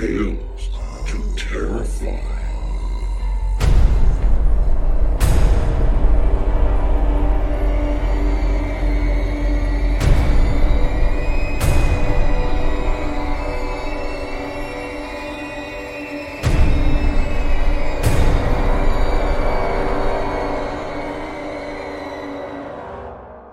Tales 0.00 0.70
to 1.08 1.34
Terrify. 1.36 2.06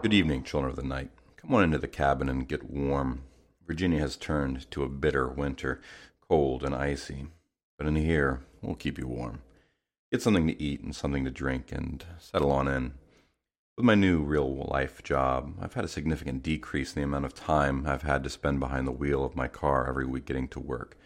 Good 0.01 0.13
evening, 0.13 0.43
children 0.43 0.69
of 0.69 0.77
the 0.77 0.83
night. 0.83 1.09
Come 1.35 1.53
on 1.53 1.65
into 1.65 1.77
the 1.77 1.89
cabin 1.89 2.29
and 2.29 2.47
get 2.47 2.63
warm. 2.63 3.23
Virginia 3.67 3.99
has 3.99 4.15
turned 4.15 4.71
to 4.71 4.83
a 4.83 4.87
bitter 4.87 5.27
winter, 5.27 5.81
cold 6.29 6.63
and 6.63 6.75
icy. 6.75 7.27
But 7.77 7.87
in 7.87 7.95
here, 7.95 8.41
we'll 8.61 8.75
keep 8.75 8.97
you 8.97 9.07
warm. 9.07 9.41
Get 10.11 10.21
something 10.21 10.47
to 10.47 10.61
eat 10.61 10.81
and 10.81 10.95
something 10.95 11.25
to 11.25 11.31
drink 11.31 11.71
and 11.71 12.05
settle 12.19 12.51
on 12.51 12.67
in. 12.67 12.93
With 13.77 13.85
my 13.85 13.93
new 13.93 14.23
real 14.23 14.67
life 14.71 15.03
job, 15.03 15.53
I've 15.61 15.75
had 15.75 15.85
a 15.85 15.89
significant 15.89 16.41
decrease 16.41 16.95
in 16.95 17.01
the 17.01 17.05
amount 17.05 17.25
of 17.25 17.35
time 17.35 17.85
I've 17.85 18.01
had 18.01 18.23
to 18.23 18.29
spend 18.29 18.59
behind 18.59 18.87
the 18.87 18.91
wheel 18.91 19.23
of 19.23 19.35
my 19.35 19.47
car 19.47 19.87
every 19.87 20.05
week 20.05 20.25
getting 20.25 20.47
to 20.49 20.59
work, 20.59 20.97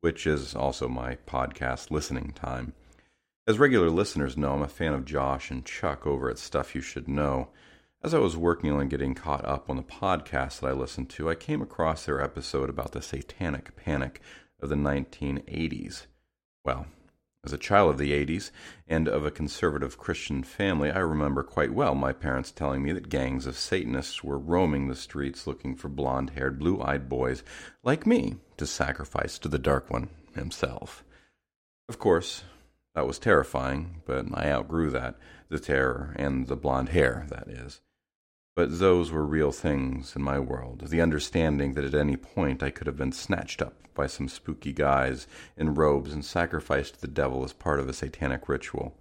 which 0.00 0.26
is 0.26 0.54
also 0.54 0.88
my 0.88 1.16
podcast 1.26 1.90
listening 1.90 2.32
time. 2.32 2.72
As 3.46 3.58
regular 3.58 3.90
listeners 3.90 4.38
know, 4.38 4.54
I'm 4.54 4.62
a 4.62 4.68
fan 4.68 4.94
of 4.94 5.04
Josh 5.04 5.50
and 5.50 5.66
Chuck 5.66 6.06
over 6.06 6.30
at 6.30 6.38
Stuff 6.38 6.74
You 6.74 6.80
Should 6.80 7.08
Know. 7.08 7.48
As 8.02 8.14
I 8.14 8.18
was 8.18 8.38
working 8.38 8.72
on 8.72 8.88
getting 8.88 9.14
caught 9.14 9.44
up 9.44 9.68
on 9.68 9.76
the 9.76 9.82
podcast 9.82 10.60
that 10.60 10.68
I 10.68 10.72
listened 10.72 11.10
to, 11.10 11.28
I 11.28 11.34
came 11.34 11.60
across 11.60 12.06
their 12.06 12.22
episode 12.22 12.70
about 12.70 12.92
the 12.92 13.02
satanic 13.02 13.76
panic 13.76 14.22
of 14.64 14.70
the 14.70 14.76
1980s. 14.76 16.06
Well, 16.64 16.86
as 17.44 17.52
a 17.52 17.58
child 17.58 17.90
of 17.90 17.98
the 17.98 18.12
80s 18.12 18.50
and 18.88 19.06
of 19.06 19.26
a 19.26 19.30
conservative 19.30 19.98
Christian 19.98 20.42
family, 20.42 20.90
I 20.90 21.00
remember 21.00 21.42
quite 21.42 21.74
well 21.74 21.94
my 21.94 22.14
parents 22.14 22.50
telling 22.50 22.82
me 22.82 22.92
that 22.92 23.10
gangs 23.10 23.46
of 23.46 23.58
Satanists 23.58 24.24
were 24.24 24.38
roaming 24.38 24.88
the 24.88 24.96
streets 24.96 25.46
looking 25.46 25.76
for 25.76 25.88
blond 25.88 26.30
haired, 26.30 26.58
blue 26.58 26.80
eyed 26.80 27.08
boys 27.08 27.42
like 27.82 28.06
me 28.06 28.36
to 28.56 28.66
sacrifice 28.66 29.38
to 29.40 29.48
the 29.48 29.58
Dark 29.58 29.90
One 29.90 30.08
himself. 30.34 31.04
Of 31.86 31.98
course, 31.98 32.44
that 32.94 33.06
was 33.06 33.18
terrifying, 33.18 34.00
but 34.06 34.26
I 34.32 34.50
outgrew 34.50 34.90
that 34.92 35.16
the 35.50 35.58
terror 35.58 36.14
and 36.16 36.46
the 36.46 36.56
blond 36.56 36.88
hair, 36.88 37.26
that 37.28 37.48
is. 37.48 37.82
But 38.56 38.78
those 38.78 39.10
were 39.10 39.26
real 39.26 39.50
things 39.50 40.14
in 40.14 40.22
my 40.22 40.38
world, 40.38 40.88
the 40.88 41.00
understanding 41.00 41.74
that 41.74 41.84
at 41.84 41.94
any 41.94 42.16
point 42.16 42.62
I 42.62 42.70
could 42.70 42.86
have 42.86 42.96
been 42.96 43.12
snatched 43.12 43.60
up 43.60 43.74
by 43.94 44.06
some 44.06 44.28
spooky 44.28 44.72
guys 44.72 45.26
in 45.56 45.74
robes 45.74 46.12
and 46.12 46.24
sacrificed 46.24 46.94
to 46.94 47.00
the 47.00 47.08
devil 47.08 47.44
as 47.44 47.52
part 47.52 47.80
of 47.80 47.88
a 47.88 47.92
satanic 47.92 48.48
ritual. 48.48 48.96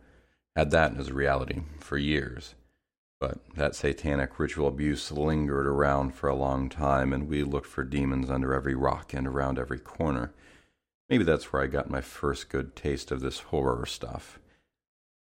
Had 0.55 0.71
that 0.71 0.97
as 0.97 1.09
a 1.09 1.13
reality 1.13 1.61
for 1.79 1.97
years. 1.97 2.55
But 3.19 3.39
that 3.55 3.75
satanic 3.75 4.39
ritual 4.39 4.67
abuse 4.67 5.11
lingered 5.11 5.67
around 5.67 6.15
for 6.15 6.29
a 6.29 6.35
long 6.35 6.67
time, 6.67 7.13
and 7.13 7.27
we 7.27 7.43
looked 7.43 7.67
for 7.67 7.83
demons 7.83 8.29
under 8.29 8.53
every 8.53 8.75
rock 8.75 9.13
and 9.13 9.27
around 9.27 9.59
every 9.59 9.79
corner. 9.79 10.33
Maybe 11.09 11.23
that's 11.23 11.53
where 11.53 11.61
I 11.61 11.67
got 11.67 11.89
my 11.89 12.01
first 12.01 12.49
good 12.49 12.75
taste 12.75 13.11
of 13.11 13.21
this 13.21 13.39
horror 13.39 13.85
stuff. 13.85 14.39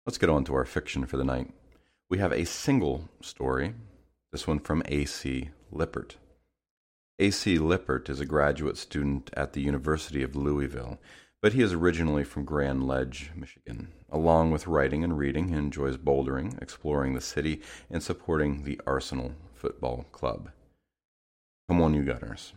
Let's 0.06 0.18
get 0.18 0.30
on 0.30 0.44
to 0.46 0.56
our 0.56 0.66
fiction 0.66 1.06
for 1.06 1.18
the 1.18 1.24
night. 1.24 1.52
We 2.10 2.18
have 2.20 2.32
a 2.32 2.46
single 2.46 3.10
story 3.22 3.76
this 4.34 4.48
one 4.48 4.58
from 4.58 4.82
A.C. 4.88 5.52
Lippert. 5.72 6.18
A.C. 7.20 7.60
Lippert 7.60 8.10
is 8.10 8.20
a 8.20 8.26
graduate 8.26 8.78
student 8.78 9.30
at 9.36 9.54
the 9.54 9.62
University 9.62 10.24
of 10.24 10.36
Louisville, 10.36 11.00
but 11.40 11.54
he 11.54 11.62
is 11.62 11.72
originally 11.72 12.24
from 12.24 12.44
Grand 12.44 12.88
Ledge, 12.88 13.30
Michigan. 13.36 13.90
Along 14.10 14.50
with 14.50 14.66
writing 14.66 15.04
and 15.04 15.20
reading, 15.20 15.50
he 15.50 15.54
enjoys 15.54 15.98
bouldering, 15.98 16.60
exploring 16.60 17.14
the 17.14 17.22
city, 17.22 17.62
and 17.92 18.02
supporting 18.02 18.64
the 18.64 18.82
Arsenal 18.88 19.34
Football 19.54 20.08
Club. 20.12 20.50
Come 21.70 21.80
on, 21.80 21.94
you 21.94 22.04
gunners. 22.04 22.54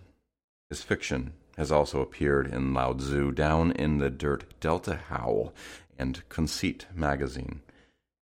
His 0.70 0.82
fiction 0.82 1.34
has 1.58 1.70
also 1.70 2.00
appeared 2.00 2.46
in 2.46 2.72
Lao 2.72 2.94
Tzu, 2.94 3.32
Down 3.32 3.72
in 3.72 3.98
the 3.98 4.08
Dirt, 4.08 4.44
Delta 4.60 4.98
Howl, 5.10 5.52
and 5.98 6.26
Conceit 6.30 6.86
magazine. 6.94 7.60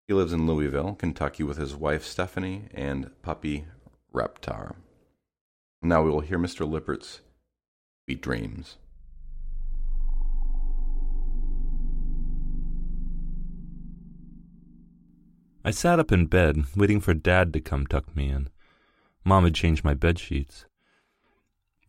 He 0.07 0.13
lives 0.13 0.35
in 0.35 0.47
Louisville, 0.47 0.95
Kentucky, 0.95 1.43
with 1.43 1.57
his 1.57 1.75
wife 1.75 2.05
Stephanie 2.05 2.69
and 2.75 3.11
puppy 3.23 3.65
Reptar. 4.13 4.75
Now 5.81 6.03
we 6.03 6.11
will 6.11 6.21
hear 6.21 6.39
Mr. 6.39 6.69
Lippert's 6.69 7.23
Sweet 8.05 8.21
Dreams. 8.21 8.77
I 15.65 15.71
sat 15.71 15.99
up 15.99 16.13
in 16.13 16.27
bed, 16.27 16.65
waiting 16.77 17.01
for 17.01 17.15
Dad 17.15 17.55
to 17.55 17.61
come 17.61 17.87
tuck 17.87 18.15
me 18.15 18.29
in. 18.29 18.51
Mom 19.25 19.45
had 19.45 19.55
changed 19.55 19.85
my 19.85 19.95
bed 19.95 20.19
sheets. 20.19 20.67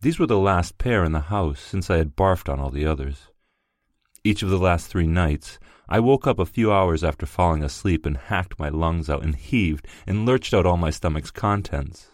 These 0.00 0.18
were 0.18 0.26
the 0.26 0.38
last 0.38 0.78
pair 0.78 1.04
in 1.04 1.12
the 1.12 1.20
house 1.20 1.60
since 1.60 1.90
I 1.90 1.98
had 1.98 2.16
barfed 2.16 2.50
on 2.50 2.58
all 2.58 2.70
the 2.70 2.86
others. 2.86 3.28
Each 4.24 4.42
of 4.42 4.48
the 4.48 4.58
last 4.58 4.86
three 4.86 5.06
nights, 5.06 5.58
I 5.88 6.00
woke 6.00 6.26
up 6.26 6.38
a 6.38 6.46
few 6.46 6.72
hours 6.72 7.04
after 7.04 7.26
falling 7.26 7.62
asleep 7.62 8.06
and 8.06 8.16
hacked 8.16 8.58
my 8.58 8.68
lungs 8.68 9.08
out 9.08 9.22
and 9.22 9.36
heaved 9.36 9.86
and 10.06 10.26
lurched 10.26 10.52
out 10.52 10.66
all 10.66 10.76
my 10.76 10.90
stomach's 10.90 11.30
contents. 11.30 12.10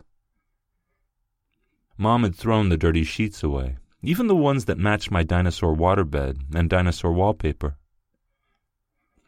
Mom 1.97 2.23
had 2.23 2.35
thrown 2.35 2.69
the 2.69 2.77
dirty 2.77 3.05
sheets 3.05 3.43
away, 3.43 3.77
even 4.03 4.27
the 4.27 4.37
ones 4.37 4.67
that 4.67 4.79
matched 4.79 5.11
my 5.11 5.23
dinosaur 5.23 5.75
waterbed 5.75 6.55
and 6.55 6.69
dinosaur 6.69 7.13
wallpaper. 7.13 7.77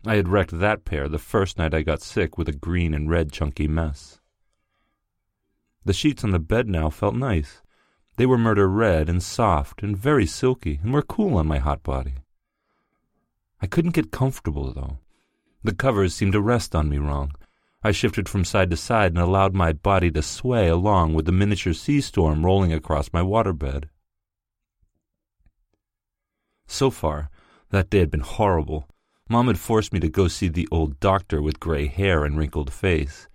I 0.07 0.17
had 0.17 0.29
wrecked 0.29 0.59
that 0.59 0.85
pair 0.85 1.09
the 1.09 1.19
first 1.19 1.57
night 1.57 1.73
I 1.73 1.81
got 1.81 2.03
sick 2.03 2.37
with 2.37 2.49
a 2.49 2.53
green 2.53 2.93
and 2.93 3.09
red 3.09 3.33
chunky 3.33 3.67
mess. 3.67 4.21
The 5.87 5.95
sheets 5.95 6.25
on 6.25 6.31
the 6.31 6.39
bed 6.39 6.69
now 6.69 6.91
felt 6.91 7.15
nice. 7.15 7.63
They 8.17 8.27
were 8.27 8.39
murder 8.39 8.69
red 8.69 9.09
and 9.09 9.23
soft 9.23 9.83
and 9.83 9.97
very 9.97 10.27
silky 10.27 10.81
and 10.83 10.93
were 10.93 11.03
cool 11.03 11.39
on 11.39 11.47
my 11.47 11.59
hot 11.59 11.83
body. 11.83 12.15
I 13.65 13.67
couldn't 13.67 13.95
get 13.95 14.11
comfortable, 14.11 14.75
though. 14.75 14.99
The 15.63 15.75
covers 15.75 16.15
seemed 16.15 16.35
to 16.35 16.41
rest 16.43 16.75
on 16.75 16.91
me 16.91 16.99
wrong. 16.99 17.33
I 17.83 17.93
shifted 17.93 18.29
from 18.29 18.45
side 18.45 18.69
to 18.69 18.77
side 18.77 19.13
and 19.13 19.19
allowed 19.19 19.55
my 19.55 19.73
body 19.73 20.11
to 20.11 20.21
sway 20.21 20.69
along 20.69 21.15
with 21.15 21.25
the 21.25 21.33
miniature 21.33 21.73
sea 21.73 22.03
storm 22.03 22.45
rolling 22.45 22.75
across 22.75 23.11
my 23.11 23.23
waterbed. 23.23 23.85
So 26.67 26.91
far, 26.91 27.31
that 27.71 27.89
day 27.89 28.01
had 28.01 28.11
been 28.11 28.21
horrible. 28.21 28.87
Mom 29.31 29.47
had 29.47 29.59
forced 29.59 29.95
me 29.95 30.01
to 30.01 30.11
go 30.11 30.29
see 30.29 30.49
the 30.49 30.69
old 30.71 31.01
doctor 31.01 31.41
with 31.41 31.59
gray 31.59 31.87
hair 31.87 32.27
and 32.27 32.37
wrinkled 32.37 32.71
face. 32.71 33.29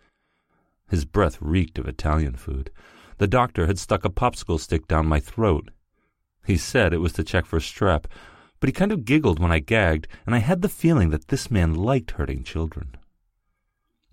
His 0.91 1.05
breath 1.05 1.39
reeked 1.41 1.79
of 1.79 1.87
Italian 1.87 2.35
food. 2.35 2.69
The 3.17 3.25
doctor 3.25 3.65
had 3.65 3.79
stuck 3.79 4.05
a 4.05 4.11
popsicle 4.11 4.59
stick 4.59 4.87
down 4.87 5.07
my 5.07 5.19
throat. 5.19 5.71
He 6.45 6.55
said 6.55 6.93
it 6.93 7.01
was 7.01 7.13
to 7.13 7.23
check 7.23 7.47
for 7.47 7.57
strep, 7.57 8.05
but 8.59 8.67
he 8.67 8.73
kind 8.73 8.91
of 8.91 9.05
giggled 9.05 9.39
when 9.39 9.51
I 9.51 9.59
gagged, 9.59 10.07
and 10.25 10.35
I 10.35 10.39
had 10.39 10.61
the 10.61 10.69
feeling 10.69 11.09
that 11.11 11.29
this 11.29 11.49
man 11.49 11.75
liked 11.75 12.11
hurting 12.11 12.43
children. 12.43 12.95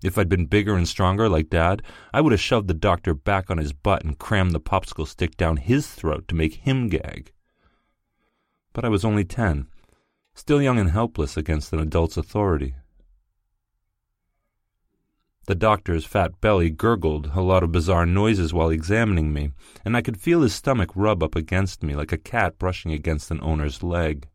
If 0.03 0.17
I'd 0.17 0.29
been 0.29 0.45
bigger 0.45 0.75
and 0.75 0.87
stronger 0.87 1.27
like 1.27 1.49
Dad, 1.49 1.81
I 2.13 2.21
would 2.21 2.31
have 2.31 2.39
shoved 2.39 2.67
the 2.67 2.73
doctor 2.73 3.13
back 3.13 3.49
on 3.49 3.57
his 3.57 3.73
butt 3.73 4.03
and 4.03 4.19
crammed 4.19 4.51
the 4.51 4.59
popsicle 4.59 5.07
stick 5.07 5.35
down 5.35 5.57
his 5.57 5.87
throat 5.87 6.27
to 6.27 6.35
make 6.35 6.55
him 6.55 6.87
gag. 6.87 7.31
But 8.73 8.85
I 8.85 8.89
was 8.89 9.03
only 9.03 9.25
ten, 9.25 9.67
still 10.35 10.61
young 10.61 10.77
and 10.77 10.91
helpless 10.91 11.35
against 11.35 11.73
an 11.73 11.79
adult's 11.79 12.15
authority. 12.15 12.75
The 15.47 15.55
doctor's 15.55 16.05
fat 16.05 16.39
belly 16.41 16.69
gurgled 16.69 17.31
a 17.33 17.41
lot 17.41 17.63
of 17.63 17.71
bizarre 17.71 18.05
noises 18.05 18.53
while 18.53 18.69
examining 18.69 19.33
me, 19.33 19.51
and 19.83 19.97
I 19.97 20.01
could 20.01 20.19
feel 20.19 20.41
his 20.41 20.53
stomach 20.53 20.91
rub 20.93 21.23
up 21.23 21.35
against 21.35 21.81
me 21.81 21.95
like 21.95 22.11
a 22.11 22.17
cat 22.17 22.59
brushing 22.59 22.91
against 22.91 23.31
an 23.31 23.39
owner's 23.41 23.81
leg. 23.81 24.27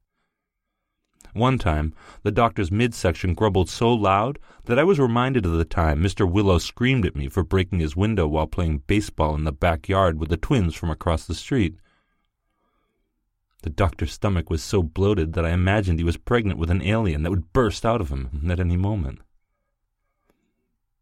One 1.32 1.56
time, 1.56 1.94
the 2.23 2.31
doctor's 2.31 2.70
midsection 2.70 3.32
grumbled 3.32 3.70
so 3.70 3.93
loud 3.93 4.38
that 4.64 4.79
I 4.79 4.84
was 4.84 4.99
reminded 4.99 5.46
of 5.46 5.52
the 5.52 5.64
time 5.64 6.02
Mr. 6.02 6.31
Willow 6.31 6.58
screamed 6.58 7.06
at 7.06 7.17
me 7.17 7.29
for 7.29 7.43
breaking 7.43 7.81
his 7.81 7.96
window 7.96 8.26
while 8.26 8.46
playing 8.46 8.82
baseball 8.87 9.34
in 9.34 9.44
the 9.44 9.52
backyard 9.52 10.19
with 10.19 10.29
the 10.29 10.37
twins 10.37 10.75
from 10.75 10.90
across 10.90 11.26
the 11.26 11.34
street. 11.34 11.76
The 13.62 13.70
doctor's 13.70 14.12
stomach 14.12 14.50
was 14.50 14.62
so 14.62 14.82
bloated 14.82 15.32
that 15.32 15.46
I 15.46 15.50
imagined 15.50 15.99
he 15.99 16.05
was 16.05 16.17
pregnant 16.17 16.58
with 16.58 16.70
an 16.70 16.82
alien 16.82 17.23
that 17.23 17.31
would 17.31 17.52
burst 17.52 17.87
out 17.87 18.00
of 18.00 18.11
him 18.11 18.46
at 18.50 18.61
any 18.61 18.76
moment. 18.76 19.20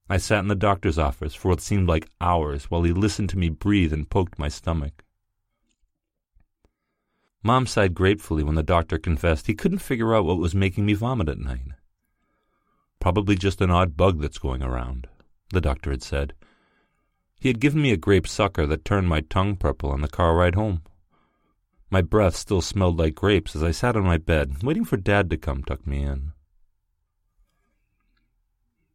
I 0.09 0.19
sat 0.19 0.41
in 0.41 0.49
the 0.49 0.55
doctor's 0.55 0.99
office 0.99 1.35
for 1.35 1.49
what 1.49 1.61
seemed 1.61 1.89
like 1.89 2.09
hours 2.21 2.65
while 2.65 2.83
he 2.83 2.93
listened 2.93 3.31
to 3.31 3.39
me 3.39 3.49
breathe 3.49 3.93
and 3.93 4.11
poked 4.11 4.39
my 4.39 4.49
stomach. 4.49 5.05
Mom 7.43 7.67
sighed 7.67 7.95
gratefully 7.95 8.43
when 8.43 8.55
the 8.55 8.63
doctor 8.63 8.99
confessed 8.99 9.47
he 9.47 9.55
couldn't 9.55 9.79
figure 9.79 10.15
out 10.15 10.25
what 10.25 10.39
was 10.39 10.55
making 10.55 10.85
me 10.85 10.93
vomit 10.93 11.29
at 11.29 11.39
night. 11.39 11.69
Probably 13.01 13.35
just 13.35 13.63
an 13.63 13.71
odd 13.71 13.97
bug 13.97 14.21
that's 14.21 14.39
going 14.39 14.63
around, 14.63 15.07
the 15.51 15.61
doctor 15.61 15.91
had 15.91 16.03
said. 16.03 16.35
He 17.41 17.49
had 17.49 17.61
given 17.61 17.81
me 17.81 17.93
a 17.93 17.97
grape 17.97 18.27
sucker 18.27 18.67
that 18.67 18.85
turned 18.85 19.09
my 19.09 19.23
tongue 19.23 19.57
purple 19.57 19.91
on 19.91 20.03
the 20.03 20.09
car 20.09 20.37
ride 20.37 20.55
home. 20.55 20.83
My 21.91 22.03
breath 22.03 22.37
still 22.37 22.61
smelled 22.61 22.99
like 22.99 23.15
grapes 23.15 23.57
as 23.57 23.63
I 23.63 23.71
sat 23.71 23.97
on 23.97 24.05
my 24.05 24.19
bed, 24.19 24.63
waiting 24.63 24.85
for 24.85 24.99
Dad 24.99 25.31
to 25.31 25.39
come 25.39 25.65
tuck 25.65 25.87
me 25.87 26.03
in. 26.03 26.33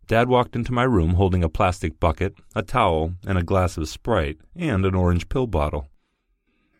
Dad 0.07 0.29
walked 0.29 0.55
into 0.55 0.71
my 0.71 0.83
room 0.83 1.15
holding 1.15 1.43
a 1.43 1.49
plastic 1.49 1.99
bucket, 1.99 2.35
a 2.53 2.61
towel, 2.61 3.15
and 3.25 3.39
a 3.39 3.43
glass 3.43 3.75
of 3.75 3.89
Sprite, 3.89 4.37
and 4.55 4.85
an 4.85 4.93
orange 4.93 5.29
pill 5.29 5.47
bottle. 5.47 5.89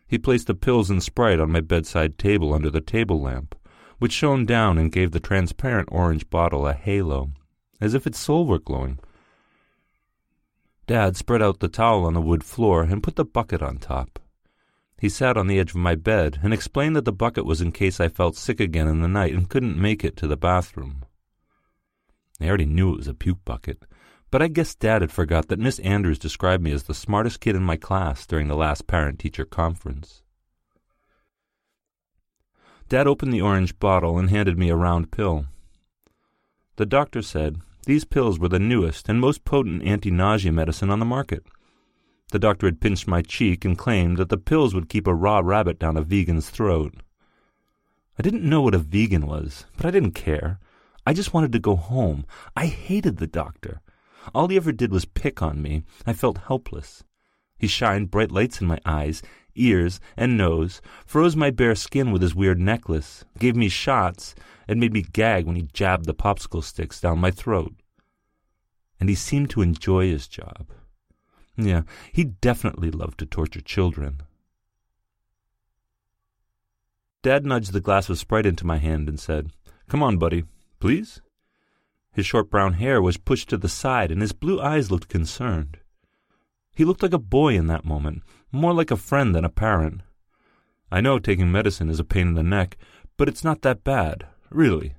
He 0.08 0.18
placed 0.18 0.48
the 0.48 0.54
pills 0.54 0.90
and 0.90 1.02
Sprite 1.02 1.40
on 1.40 1.52
my 1.52 1.62
bedside 1.62 2.18
table 2.18 2.54
under 2.54 2.70
the 2.70 2.82
table 2.82 3.22
lamp, 3.22 3.56
which 3.98 4.12
shone 4.12 4.46
down 4.46 4.78
and 4.78 4.92
gave 4.92 5.12
the 5.12 5.20
transparent 5.20 5.90
orange 5.92 6.30
bottle 6.30 6.68
a 6.68 6.74
halo, 6.74 7.32
as 7.82 7.94
if 7.94 8.06
its 8.06 8.20
soul 8.20 8.46
were 8.46 8.60
glowing. 8.60 9.00
Dad 10.88 11.18
spread 11.18 11.42
out 11.42 11.60
the 11.60 11.68
towel 11.68 12.06
on 12.06 12.14
the 12.14 12.22
wood 12.22 12.44
floor 12.44 12.84
and 12.84 13.02
put 13.02 13.16
the 13.16 13.26
bucket 13.26 13.62
on 13.62 13.78
top. 13.78 14.20
He 15.00 15.10
sat 15.10 15.36
on 15.36 15.48
the 15.48 15.60
edge 15.60 15.72
of 15.72 15.78
my 15.78 15.96
bed 15.96 16.40
and 16.44 16.54
explained 16.54 16.96
that 16.96 17.06
the 17.06 17.12
bucket 17.12 17.46
was 17.46 17.60
in 17.60 17.72
case 17.72 18.00
I 18.00 18.08
felt 18.08 18.36
sick 18.36 18.60
again 18.60 18.88
in 18.88 19.02
the 19.02 19.08
night 19.08 19.34
and 19.34 19.50
couldn't 19.50 19.82
make 19.82 20.04
it 20.04 20.16
to 20.18 20.28
the 20.28 20.38
bathroom. 20.38 21.04
I 22.40 22.48
already 22.48 22.66
knew 22.66 22.94
it 22.94 22.98
was 22.98 23.08
a 23.08 23.14
puke 23.14 23.44
bucket, 23.44 23.84
but 24.36 24.42
I 24.42 24.50
guess 24.50 24.76
Dad 24.76 25.02
had 25.02 25.14
forgot 25.14 25.48
that 25.48 25.62
Miss 25.62 25.80
Andrews 25.80 26.20
described 26.20 26.62
me 26.62 26.74
as 26.74 26.84
the 26.84 26.94
smartest 26.94 27.40
kid 27.40 27.56
in 27.56 27.64
my 27.64 27.78
class 27.78 28.28
during 28.28 28.50
the 28.50 28.58
last 28.58 28.86
parent 28.86 29.18
teacher 29.18 29.46
conference. 29.46 30.24
Dad 32.90 33.08
opened 33.08 33.32
the 33.32 33.40
orange 33.40 33.80
bottle 33.80 34.20
and 34.20 34.30
handed 34.30 34.58
me 34.58 34.68
a 34.68 34.76
round 34.76 35.10
pill. 35.10 35.46
The 36.76 36.86
doctor 36.86 37.22
said 37.22 37.62
these 37.86 38.04
pills 38.04 38.38
were 38.38 38.50
the 38.50 38.60
newest 38.60 39.08
and 39.08 39.22
most 39.22 39.46
potent 39.46 39.84
anti 39.84 40.12
nausea 40.12 40.52
medicine 40.52 40.90
on 40.90 41.00
the 41.00 41.06
market. 41.06 41.46
The 42.34 42.40
doctor 42.40 42.68
had 42.68 42.82
pinched 42.82 43.08
my 43.08 43.22
cheek 43.22 43.64
and 43.64 43.78
claimed 43.78 44.18
that 44.18 44.28
the 44.28 44.38
pills 44.38 44.76
would 44.76 44.90
keep 44.90 45.08
a 45.08 45.16
raw 45.16 45.40
rabbit 45.42 45.80
down 45.80 45.96
a 45.96 46.02
vegan's 46.02 46.50
throat. 46.50 46.94
I 48.20 48.22
didn't 48.22 48.44
know 48.44 48.62
what 48.62 48.76
a 48.76 48.80
vegan 48.80 49.28
was, 49.28 49.66
but 49.78 49.86
I 49.86 49.92
didn't 49.92 50.12
care. 50.12 50.60
I 51.08 51.14
just 51.14 51.34
wanted 51.34 51.54
to 51.54 51.60
go 51.60 51.78
home. 51.78 52.26
I 52.54 52.66
hated 52.66 53.16
the 53.16 53.28
doctor. 53.28 53.80
All 54.34 54.48
he 54.48 54.58
ever 54.58 54.72
did 54.72 54.92
was 54.92 55.06
pick 55.06 55.42
on 55.42 55.62
me. 55.62 55.84
I 56.06 56.14
felt 56.14 56.40
helpless. 56.48 57.04
He 57.58 57.68
shined 57.68 58.12
bright 58.12 58.32
lights 58.32 58.60
in 58.62 58.68
my 58.68 58.80
eyes, 58.86 59.22
ears, 59.56 60.00
and 60.18 60.38
nose, 60.38 60.82
froze 61.06 61.36
my 61.36 61.52
bare 61.52 61.76
skin 61.76 62.12
with 62.12 62.22
his 62.22 62.36
weird 62.36 62.60
necklace, 62.60 63.24
gave 63.40 63.56
me 63.56 63.70
shots, 63.70 64.36
and 64.68 64.80
made 64.80 64.94
me 64.94 65.02
gag 65.02 65.46
when 65.46 65.56
he 65.56 65.64
jabbed 65.74 66.06
the 66.06 66.14
popsicle 66.14 66.64
sticks 66.64 67.00
down 67.00 67.20
my 67.20 67.32
throat. 67.32 67.74
And 69.00 69.10
he 69.10 69.16
seemed 69.16 69.50
to 69.52 69.62
enjoy 69.62 70.08
his 70.08 70.28
job. 70.28 70.68
Yeah, 71.58 71.84
he 72.12 72.24
definitely 72.26 72.92
loved 72.92 73.20
to 73.20 73.26
torture 73.26 73.62
children. 73.62 74.22
Dad 77.24 77.46
nudged 77.46 77.74
the 77.74 77.82
glass 77.82 78.10
of 78.10 78.20
Sprite 78.20 78.46
into 78.46 78.68
my 78.68 78.78
hand 78.78 79.10
and 79.10 79.20
said, 79.20 79.52
Come 79.88 80.04
on, 80.04 80.18
buddy. 80.18 80.44
Please? 80.80 81.22
His 82.16 82.26
short 82.26 82.50
brown 82.50 82.74
hair 82.76 83.02
was 83.02 83.18
pushed 83.18 83.50
to 83.50 83.58
the 83.58 83.68
side, 83.68 84.10
and 84.10 84.22
his 84.22 84.32
blue 84.32 84.62
eyes 84.62 84.90
looked 84.90 85.10
concerned. 85.10 85.80
He 86.74 86.86
looked 86.86 87.04
like 87.04 87.12
a 87.12 87.20
boy 87.20 87.56
in 87.56 87.68
that 87.68 87.84
moment, 87.84 88.24
more 88.54 88.74
like 88.74 88.90
a 88.90 88.96
friend 88.96 89.36
than 89.36 89.44
a 89.44 89.50
parent. 89.50 90.00
I 90.90 91.02
know 91.02 91.20
taking 91.20 91.52
medicine 91.52 91.90
is 91.90 92.00
a 92.00 92.06
pain 92.06 92.28
in 92.28 92.34
the 92.36 92.42
neck, 92.42 92.78
but 93.18 93.28
it's 93.28 93.44
not 93.44 93.64
that 93.64 93.84
bad, 93.84 94.28
really. 94.50 94.96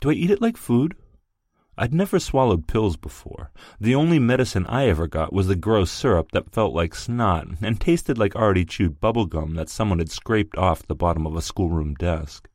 Do 0.00 0.08
I 0.08 0.14
eat 0.14 0.30
it 0.30 0.40
like 0.40 0.56
food? 0.56 0.96
I'd 1.76 1.92
never 1.92 2.18
swallowed 2.18 2.66
pills 2.66 2.96
before. 2.96 3.50
The 3.78 3.94
only 3.94 4.18
medicine 4.18 4.64
I 4.66 4.88
ever 4.88 5.06
got 5.06 5.30
was 5.30 5.46
the 5.46 5.56
gross 5.56 5.90
syrup 5.90 6.32
that 6.32 6.52
felt 6.52 6.74
like 6.74 6.94
snot 6.94 7.48
and 7.60 7.78
tasted 7.78 8.16
like 8.16 8.34
already 8.34 8.64
chewed 8.64 8.98
bubble 8.98 9.26
gum 9.26 9.56
that 9.56 9.68
someone 9.68 9.98
had 9.98 10.10
scraped 10.10 10.56
off 10.56 10.86
the 10.86 10.94
bottom 10.94 11.26
of 11.26 11.36
a 11.36 11.42
schoolroom 11.42 11.94
desk. 11.96 12.49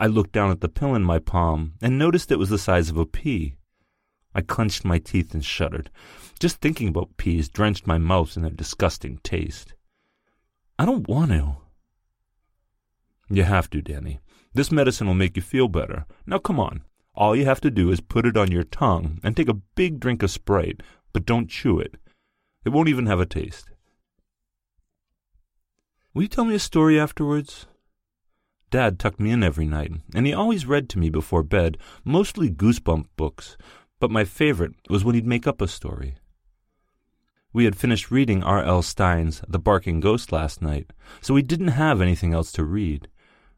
I 0.00 0.06
looked 0.06 0.32
down 0.32 0.50
at 0.50 0.62
the 0.62 0.68
pill 0.70 0.94
in 0.94 1.02
my 1.02 1.18
palm 1.18 1.74
and 1.82 1.98
noticed 1.98 2.32
it 2.32 2.38
was 2.38 2.48
the 2.48 2.56
size 2.56 2.88
of 2.88 2.96
a 2.96 3.04
pea. 3.04 3.56
I 4.34 4.40
clenched 4.40 4.82
my 4.82 4.98
teeth 4.98 5.34
and 5.34 5.44
shuddered. 5.44 5.90
Just 6.38 6.56
thinking 6.56 6.88
about 6.88 7.18
peas 7.18 7.50
drenched 7.50 7.86
my 7.86 7.98
mouth 7.98 8.34
in 8.34 8.42
their 8.42 8.50
disgusting 8.50 9.18
taste. 9.22 9.74
I 10.78 10.86
don't 10.86 11.06
want 11.06 11.32
to. 11.32 11.58
You 13.28 13.42
have 13.42 13.68
to, 13.70 13.82
Danny. 13.82 14.20
This 14.54 14.72
medicine 14.72 15.06
will 15.06 15.14
make 15.14 15.36
you 15.36 15.42
feel 15.42 15.68
better. 15.68 16.06
Now 16.24 16.38
come 16.38 16.58
on. 16.58 16.82
All 17.14 17.36
you 17.36 17.44
have 17.44 17.60
to 17.60 17.70
do 17.70 17.90
is 17.90 18.00
put 18.00 18.24
it 18.24 18.38
on 18.38 18.50
your 18.50 18.64
tongue 18.64 19.20
and 19.22 19.36
take 19.36 19.50
a 19.50 19.60
big 19.74 20.00
drink 20.00 20.22
of 20.22 20.30
Sprite, 20.30 20.82
but 21.12 21.26
don't 21.26 21.50
chew 21.50 21.78
it. 21.78 21.96
It 22.64 22.70
won't 22.70 22.88
even 22.88 23.04
have 23.04 23.20
a 23.20 23.26
taste. 23.26 23.68
Will 26.14 26.22
you 26.22 26.28
tell 26.28 26.46
me 26.46 26.54
a 26.54 26.58
story 26.58 26.98
afterwards? 26.98 27.66
Dad 28.70 28.98
tucked 28.98 29.18
me 29.18 29.30
in 29.30 29.42
every 29.42 29.66
night, 29.66 29.92
and 30.14 30.26
he 30.26 30.32
always 30.32 30.66
read 30.66 30.88
to 30.90 30.98
me 30.98 31.10
before 31.10 31.42
bed, 31.42 31.76
mostly 32.04 32.48
goosebump 32.50 33.06
books, 33.16 33.56
but 33.98 34.10
my 34.10 34.24
favorite 34.24 34.74
was 34.88 35.04
when 35.04 35.14
he'd 35.14 35.26
make 35.26 35.46
up 35.46 35.60
a 35.60 35.68
story. 35.68 36.14
We 37.52 37.64
had 37.64 37.74
finished 37.74 38.12
reading 38.12 38.44
R. 38.44 38.62
L. 38.62 38.80
Stine's 38.80 39.42
The 39.48 39.58
Barking 39.58 39.98
Ghost 39.98 40.30
last 40.30 40.62
night, 40.62 40.92
so 41.20 41.34
we 41.34 41.42
didn't 41.42 41.68
have 41.68 42.00
anything 42.00 42.32
else 42.32 42.52
to 42.52 42.64
read, 42.64 43.08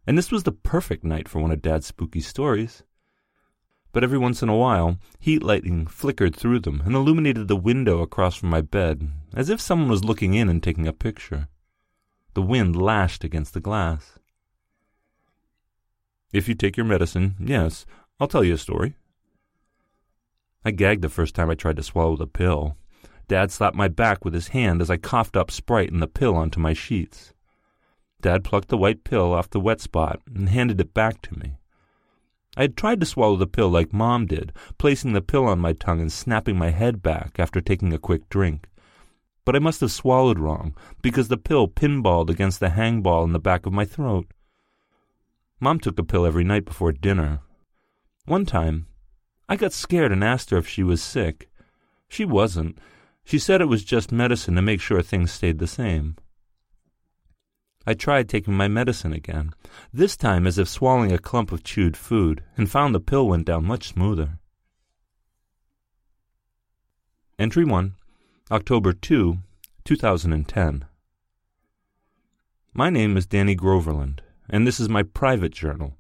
and 0.06 0.16
this 0.16 0.32
was 0.32 0.44
the 0.44 0.52
perfect 0.52 1.04
night 1.04 1.28
for 1.28 1.40
one 1.40 1.50
of 1.50 1.60
Dad's 1.60 1.86
spooky 1.86 2.20
stories. 2.20 2.82
But 3.92 4.02
every 4.02 4.16
once 4.16 4.42
in 4.42 4.48
a 4.48 4.56
while, 4.56 4.96
heat 5.18 5.42
lightning 5.42 5.86
flickered 5.86 6.34
through 6.34 6.60
them 6.60 6.82
and 6.86 6.94
illuminated 6.94 7.48
the 7.48 7.56
window 7.56 8.00
across 8.00 8.34
from 8.34 8.48
my 8.48 8.62
bed, 8.62 9.10
as 9.34 9.50
if 9.50 9.60
someone 9.60 9.90
was 9.90 10.04
looking 10.04 10.32
in 10.32 10.48
and 10.48 10.62
taking 10.62 10.86
a 10.86 10.94
picture. 10.94 11.48
The 12.32 12.40
wind 12.40 12.74
lashed 12.74 13.24
against 13.24 13.52
the 13.52 13.60
glass. 13.60 14.18
If 16.32 16.48
you 16.48 16.54
take 16.54 16.76
your 16.76 16.86
medicine, 16.86 17.36
yes, 17.38 17.84
I'll 18.18 18.28
tell 18.28 18.42
you 18.42 18.54
a 18.54 18.58
story. 18.58 18.94
I 20.64 20.70
gagged 20.70 21.02
the 21.02 21.08
first 21.08 21.34
time 21.34 21.50
I 21.50 21.54
tried 21.54 21.76
to 21.76 21.82
swallow 21.82 22.16
the 22.16 22.26
pill. 22.26 22.76
Dad 23.28 23.50
slapped 23.50 23.76
my 23.76 23.88
back 23.88 24.24
with 24.24 24.34
his 24.34 24.48
hand 24.48 24.80
as 24.80 24.90
I 24.90 24.96
coughed 24.96 25.36
up 25.36 25.50
Sprite 25.50 25.92
and 25.92 26.00
the 26.00 26.06
pill 26.06 26.34
onto 26.36 26.60
my 26.60 26.72
sheets. 26.72 27.32
Dad 28.20 28.44
plucked 28.44 28.68
the 28.68 28.78
white 28.78 29.04
pill 29.04 29.32
off 29.32 29.50
the 29.50 29.60
wet 29.60 29.80
spot 29.80 30.20
and 30.32 30.48
handed 30.48 30.80
it 30.80 30.94
back 30.94 31.20
to 31.22 31.38
me. 31.38 31.56
I 32.56 32.62
had 32.62 32.76
tried 32.76 33.00
to 33.00 33.06
swallow 33.06 33.36
the 33.36 33.46
pill 33.46 33.68
like 33.68 33.92
Mom 33.92 34.26
did, 34.26 34.52
placing 34.78 35.14
the 35.14 35.22
pill 35.22 35.46
on 35.46 35.58
my 35.58 35.72
tongue 35.72 36.00
and 36.00 36.12
snapping 36.12 36.56
my 36.56 36.70
head 36.70 37.02
back 37.02 37.38
after 37.38 37.60
taking 37.60 37.92
a 37.92 37.98
quick 37.98 38.28
drink. 38.28 38.68
But 39.44 39.56
I 39.56 39.58
must 39.58 39.80
have 39.80 39.90
swallowed 39.90 40.38
wrong, 40.38 40.76
because 41.00 41.28
the 41.28 41.36
pill 41.36 41.66
pinballed 41.66 42.30
against 42.30 42.60
the 42.60 42.70
hang 42.70 43.02
ball 43.02 43.24
in 43.24 43.32
the 43.32 43.38
back 43.40 43.66
of 43.66 43.72
my 43.72 43.84
throat. 43.84 44.26
Mom 45.62 45.78
took 45.78 45.96
a 45.96 46.02
pill 46.02 46.26
every 46.26 46.42
night 46.42 46.64
before 46.64 46.90
dinner. 46.90 47.38
One 48.24 48.44
time, 48.44 48.88
I 49.48 49.54
got 49.54 49.72
scared 49.72 50.10
and 50.10 50.24
asked 50.24 50.50
her 50.50 50.58
if 50.58 50.66
she 50.66 50.82
was 50.82 51.00
sick. 51.00 51.48
She 52.08 52.24
wasn't. 52.24 52.78
She 53.22 53.38
said 53.38 53.60
it 53.60 53.66
was 53.66 53.84
just 53.84 54.10
medicine 54.10 54.56
to 54.56 54.60
make 54.60 54.80
sure 54.80 55.00
things 55.02 55.30
stayed 55.30 55.60
the 55.60 55.68
same. 55.68 56.16
I 57.86 57.94
tried 57.94 58.28
taking 58.28 58.54
my 58.54 58.66
medicine 58.66 59.12
again, 59.12 59.54
this 59.92 60.16
time 60.16 60.48
as 60.48 60.58
if 60.58 60.68
swallowing 60.68 61.12
a 61.12 61.18
clump 61.18 61.52
of 61.52 61.62
chewed 61.62 61.96
food, 61.96 62.42
and 62.56 62.68
found 62.68 62.92
the 62.92 62.98
pill 62.98 63.28
went 63.28 63.46
down 63.46 63.64
much 63.64 63.86
smoother. 63.86 64.40
Entry 67.38 67.64
1, 67.64 67.94
October 68.50 68.92
2, 68.92 69.38
2010. 69.84 70.86
My 72.74 72.90
name 72.90 73.16
is 73.16 73.26
Danny 73.26 73.54
Groverland, 73.54 74.22
and 74.48 74.66
this 74.66 74.80
is 74.80 74.88
my 74.88 75.02
private 75.02 75.52
journal. 75.52 75.96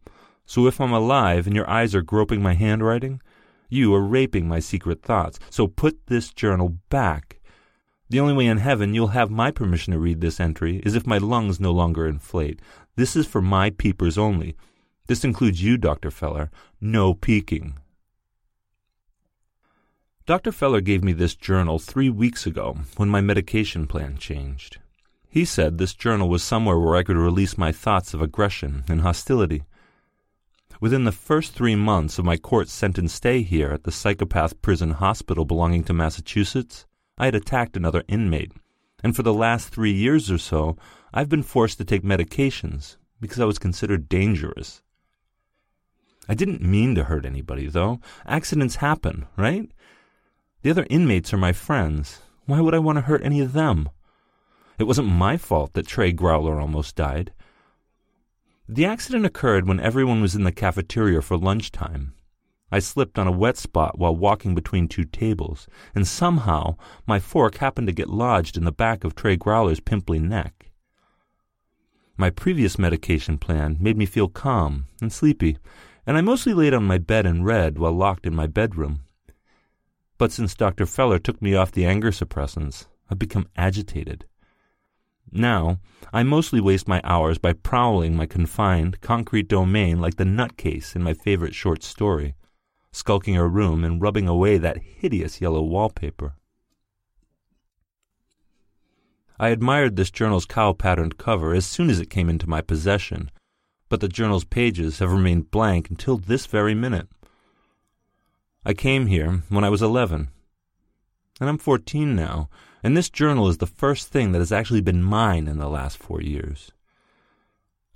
So 0.46 0.66
if 0.66 0.80
I'm 0.80 0.92
alive 0.92 1.46
and 1.46 1.54
your 1.54 1.68
eyes 1.68 1.94
are 1.94 2.02
groping 2.02 2.42
my 2.42 2.54
handwriting, 2.54 3.20
you 3.68 3.94
are 3.94 4.02
raping 4.02 4.48
my 4.48 4.58
secret 4.58 5.02
thoughts. 5.02 5.38
So 5.50 5.66
put 5.66 6.06
this 6.06 6.32
journal 6.32 6.76
back 6.90 7.40
the 8.12 8.20
only 8.20 8.34
way 8.34 8.44
in 8.44 8.58
heaven 8.58 8.92
you'll 8.92 9.16
have 9.16 9.30
my 9.30 9.50
permission 9.50 9.94
to 9.94 9.98
read 9.98 10.20
this 10.20 10.38
entry 10.38 10.82
is 10.84 10.94
if 10.94 11.06
my 11.06 11.16
lungs 11.16 11.58
no 11.58 11.72
longer 11.72 12.06
inflate. 12.06 12.60
This 12.94 13.16
is 13.16 13.26
for 13.26 13.40
my 13.40 13.70
peepers 13.70 14.18
only. 14.18 14.54
This 15.06 15.24
includes 15.24 15.62
you, 15.62 15.78
Dr. 15.78 16.10
Feller. 16.10 16.50
No 16.78 17.14
peeking. 17.14 17.78
Dr. 20.26 20.52
Feller 20.52 20.82
gave 20.82 21.02
me 21.02 21.14
this 21.14 21.34
journal 21.34 21.78
three 21.78 22.10
weeks 22.10 22.44
ago 22.44 22.76
when 22.98 23.08
my 23.08 23.22
medication 23.22 23.86
plan 23.86 24.18
changed. 24.18 24.76
He 25.32 25.46
said 25.46 25.78
this 25.78 25.94
journal 25.94 26.28
was 26.28 26.42
somewhere 26.42 26.78
where 26.78 26.94
I 26.94 27.02
could 27.02 27.16
release 27.16 27.56
my 27.56 27.72
thoughts 27.72 28.12
of 28.12 28.20
aggression 28.20 28.84
and 28.86 29.00
hostility. 29.00 29.62
Within 30.78 31.04
the 31.04 31.10
first 31.10 31.54
three 31.54 31.74
months 31.74 32.18
of 32.18 32.26
my 32.26 32.36
court 32.36 32.68
sentence 32.68 33.14
stay 33.14 33.40
here 33.40 33.70
at 33.70 33.84
the 33.84 33.90
psychopath 33.90 34.60
prison 34.60 34.90
hospital 34.90 35.46
belonging 35.46 35.84
to 35.84 35.94
Massachusetts, 35.94 36.84
I 37.16 37.24
had 37.24 37.34
attacked 37.34 37.78
another 37.78 38.04
inmate, 38.08 38.52
and 39.02 39.16
for 39.16 39.22
the 39.22 39.32
last 39.32 39.70
three 39.70 39.94
years 39.94 40.30
or 40.30 40.36
so, 40.36 40.76
I've 41.14 41.30
been 41.30 41.42
forced 41.42 41.78
to 41.78 41.84
take 41.86 42.02
medications 42.02 42.98
because 43.18 43.40
I 43.40 43.46
was 43.46 43.58
considered 43.58 44.10
dangerous. 44.10 44.82
I 46.28 46.34
didn't 46.34 46.60
mean 46.60 46.94
to 46.96 47.04
hurt 47.04 47.24
anybody, 47.24 47.68
though. 47.68 48.00
Accidents 48.26 48.76
happen, 48.76 49.24
right? 49.38 49.72
The 50.60 50.70
other 50.72 50.86
inmates 50.90 51.32
are 51.32 51.38
my 51.38 51.54
friends. 51.54 52.20
Why 52.44 52.60
would 52.60 52.74
I 52.74 52.80
want 52.80 52.96
to 52.96 53.02
hurt 53.02 53.24
any 53.24 53.40
of 53.40 53.54
them? 53.54 53.88
It 54.82 54.88
wasn't 54.88 55.06
my 55.06 55.36
fault 55.36 55.74
that 55.74 55.86
Trey 55.86 56.10
Growler 56.10 56.60
almost 56.60 56.96
died. 56.96 57.32
The 58.68 58.84
accident 58.84 59.24
occurred 59.24 59.68
when 59.68 59.78
everyone 59.78 60.20
was 60.20 60.34
in 60.34 60.42
the 60.42 60.50
cafeteria 60.50 61.22
for 61.22 61.36
lunchtime, 61.36 62.14
I 62.72 62.80
slipped 62.80 63.16
on 63.16 63.28
a 63.28 63.30
wet 63.30 63.56
spot 63.56 63.96
while 63.96 64.16
walking 64.16 64.56
between 64.56 64.88
two 64.88 65.04
tables, 65.04 65.68
and 65.94 66.04
somehow 66.04 66.74
my 67.06 67.20
fork 67.20 67.58
happened 67.58 67.86
to 67.86 67.92
get 67.92 68.10
lodged 68.10 68.56
in 68.56 68.64
the 68.64 68.72
back 68.72 69.04
of 69.04 69.14
Trey 69.14 69.36
Growler's 69.36 69.78
pimply 69.78 70.18
neck. 70.18 70.72
My 72.16 72.30
previous 72.30 72.76
medication 72.76 73.38
plan 73.38 73.76
made 73.78 73.96
me 73.96 74.04
feel 74.04 74.26
calm 74.26 74.86
and 75.00 75.12
sleepy, 75.12 75.58
and 76.04 76.16
I 76.16 76.22
mostly 76.22 76.54
laid 76.54 76.74
on 76.74 76.82
my 76.82 76.98
bed 76.98 77.24
and 77.24 77.46
read 77.46 77.78
while 77.78 77.92
locked 77.92 78.26
in 78.26 78.34
my 78.34 78.48
bedroom. 78.48 79.02
But 80.18 80.32
since 80.32 80.56
Dr. 80.56 80.86
Feller 80.86 81.20
took 81.20 81.40
me 81.40 81.54
off 81.54 81.70
the 81.70 81.86
anger 81.86 82.10
suppressants, 82.10 82.86
I've 83.08 83.20
become 83.20 83.46
agitated. 83.54 84.24
Now, 85.32 85.78
I 86.12 86.22
mostly 86.22 86.60
waste 86.60 86.86
my 86.86 87.00
hours 87.04 87.38
by 87.38 87.54
prowling 87.54 88.14
my 88.14 88.26
confined, 88.26 89.00
concrete 89.00 89.48
domain 89.48 89.98
like 89.98 90.16
the 90.16 90.24
nutcase 90.24 90.94
in 90.94 91.02
my 91.02 91.14
favorite 91.14 91.54
short 91.54 91.82
story 91.82 92.34
skulking 92.92 93.34
her 93.34 93.48
room 93.48 93.82
and 93.84 94.02
rubbing 94.02 94.28
away 94.28 94.58
that 94.58 94.76
hideous 94.76 95.40
yellow 95.40 95.62
wallpaper. 95.62 96.34
I 99.40 99.48
admired 99.48 99.96
this 99.96 100.10
journal's 100.10 100.44
cow 100.44 100.74
patterned 100.74 101.16
cover 101.16 101.54
as 101.54 101.64
soon 101.64 101.88
as 101.88 101.98
it 101.98 102.10
came 102.10 102.28
into 102.28 102.48
my 102.48 102.60
possession, 102.60 103.30
but 103.88 104.00
the 104.00 104.08
journal's 104.08 104.44
pages 104.44 104.98
have 104.98 105.10
remained 105.10 105.50
blank 105.50 105.88
until 105.88 106.18
this 106.18 106.44
very 106.44 106.74
minute. 106.74 107.08
I 108.64 108.74
came 108.74 109.06
here 109.06 109.42
when 109.48 109.64
I 109.64 109.70
was 109.70 109.80
eleven, 109.80 110.28
and 111.40 111.48
I'm 111.48 111.58
fourteen 111.58 112.14
now, 112.14 112.50
and 112.82 112.96
this 112.96 113.10
journal 113.10 113.48
is 113.48 113.58
the 113.58 113.66
first 113.66 114.08
thing 114.08 114.32
that 114.32 114.40
has 114.40 114.52
actually 114.52 114.80
been 114.80 115.02
mine 115.02 115.46
in 115.46 115.58
the 115.58 115.68
last 115.68 115.98
four 115.98 116.20
years. 116.20 116.72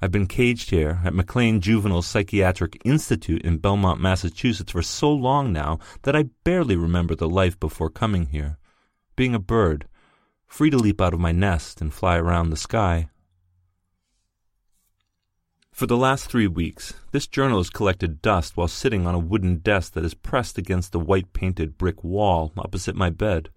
I've 0.00 0.12
been 0.12 0.26
caged 0.26 0.70
here 0.70 1.00
at 1.04 1.14
McLean 1.14 1.60
Juvenile 1.60 2.02
Psychiatric 2.02 2.80
Institute 2.84 3.42
in 3.42 3.56
Belmont, 3.58 4.00
Massachusetts 4.00 4.72
for 4.72 4.82
so 4.82 5.10
long 5.10 5.52
now 5.52 5.78
that 6.02 6.14
I 6.14 6.24
barely 6.44 6.76
remember 6.76 7.14
the 7.14 7.28
life 7.28 7.58
before 7.58 7.88
coming 7.88 8.26
here. 8.26 8.58
Being 9.16 9.34
a 9.34 9.38
bird, 9.38 9.88
free 10.46 10.68
to 10.70 10.76
leap 10.76 11.00
out 11.00 11.14
of 11.14 11.20
my 11.20 11.32
nest 11.32 11.80
and 11.80 11.92
fly 11.92 12.18
around 12.18 12.50
the 12.50 12.56
sky. 12.56 13.08
For 15.72 15.86
the 15.86 15.96
last 15.96 16.30
three 16.30 16.46
weeks, 16.46 16.94
this 17.12 17.26
journal 17.26 17.58
has 17.58 17.70
collected 17.70 18.22
dust 18.22 18.56
while 18.56 18.68
sitting 18.68 19.06
on 19.06 19.14
a 19.14 19.18
wooden 19.18 19.58
desk 19.58 19.94
that 19.94 20.04
is 20.04 20.14
pressed 20.14 20.58
against 20.58 20.92
the 20.92 21.00
white 21.00 21.32
painted 21.32 21.76
brick 21.76 22.04
wall 22.04 22.52
opposite 22.56 22.96
my 22.96 23.10
bed. 23.10 23.50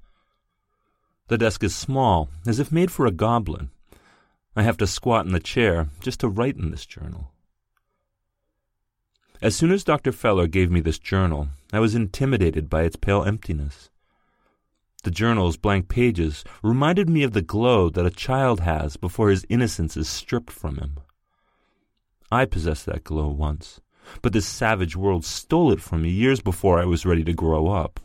The 1.30 1.38
desk 1.38 1.64
is 1.64 1.76
small, 1.76 2.28
as 2.48 2.60
if 2.60 2.72
made 2.72 2.92
for 2.92 3.06
a 3.06 3.12
goblin, 3.12 3.70
I 4.56 4.64
have 4.64 4.78
to 4.78 4.88
squat 4.88 5.28
in 5.28 5.32
the 5.32 5.40
chair 5.40 5.88
just 6.02 6.20
to 6.22 6.28
write 6.28 6.58
in 6.58 6.72
this 6.72 6.88
journal. 6.88 7.32
As 9.40 9.56
soon 9.56 9.72
as 9.72 9.84
Dr. 9.84 10.12
Feller 10.12 10.48
gave 10.48 10.72
me 10.72 10.82
this 10.82 10.98
journal, 10.98 11.50
I 11.72 11.80
was 11.80 11.94
intimidated 11.94 12.68
by 12.68 12.82
its 12.82 12.96
pale 12.96 13.24
emptiness. 13.24 13.92
The 15.04 15.12
journal's 15.12 15.56
blank 15.56 15.88
pages 15.88 16.44
reminded 16.64 17.08
me 17.08 17.22
of 17.22 17.34
the 17.34 17.44
glow 17.44 17.90
that 17.92 18.08
a 18.08 18.12
child 18.12 18.62
has 18.62 18.98
before 18.98 19.30
his 19.30 19.46
innocence 19.50 19.96
is 19.96 20.10
stripped 20.10 20.52
from 20.52 20.78
him. 20.78 20.98
I 22.32 22.46
possessed 22.46 22.88
that 22.88 23.04
glow 23.04 23.28
once, 23.28 23.80
but 24.24 24.34
this 24.34 24.48
savage 24.48 24.96
world 24.96 25.24
stole 25.24 25.72
it 25.72 25.80
from 25.80 26.02
me 26.02 26.10
years 26.10 26.42
before 26.42 26.80
I 26.80 26.86
was 26.86 27.06
ready 27.06 27.24
to 27.24 27.34
grow 27.34 27.68
up. 27.68 28.00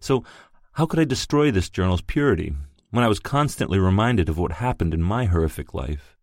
So, 0.00 0.24
how 0.74 0.86
could 0.86 0.98
I 0.98 1.04
destroy 1.04 1.50
this 1.50 1.68
journal's 1.68 2.00
purity 2.00 2.54
when 2.90 3.04
I 3.04 3.08
was 3.08 3.18
constantly 3.18 3.78
reminded 3.78 4.30
of 4.30 4.38
what 4.38 4.52
happened 4.52 4.94
in 4.94 5.02
my 5.02 5.26
horrific 5.26 5.74
life? 5.74 6.16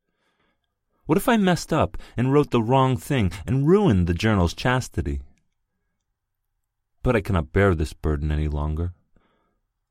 What 1.06 1.20
if 1.20 1.30
I 1.30 1.38
messed 1.38 1.72
up 1.72 1.98
and 2.18 2.34
wrote 2.34 2.50
the 2.50 2.62
wrong 2.62 2.98
thing 2.98 3.32
and 3.46 3.68
ruined 3.68 4.08
the 4.08 4.14
journal's 4.14 4.56
chastity? 4.56 5.22
But 7.04 7.16
I 7.16 7.22
cannot 7.22 7.54
bear 7.54 7.76
this 7.76 7.94
burden 7.94 8.32
any 8.32 8.48
longer. 8.48 8.94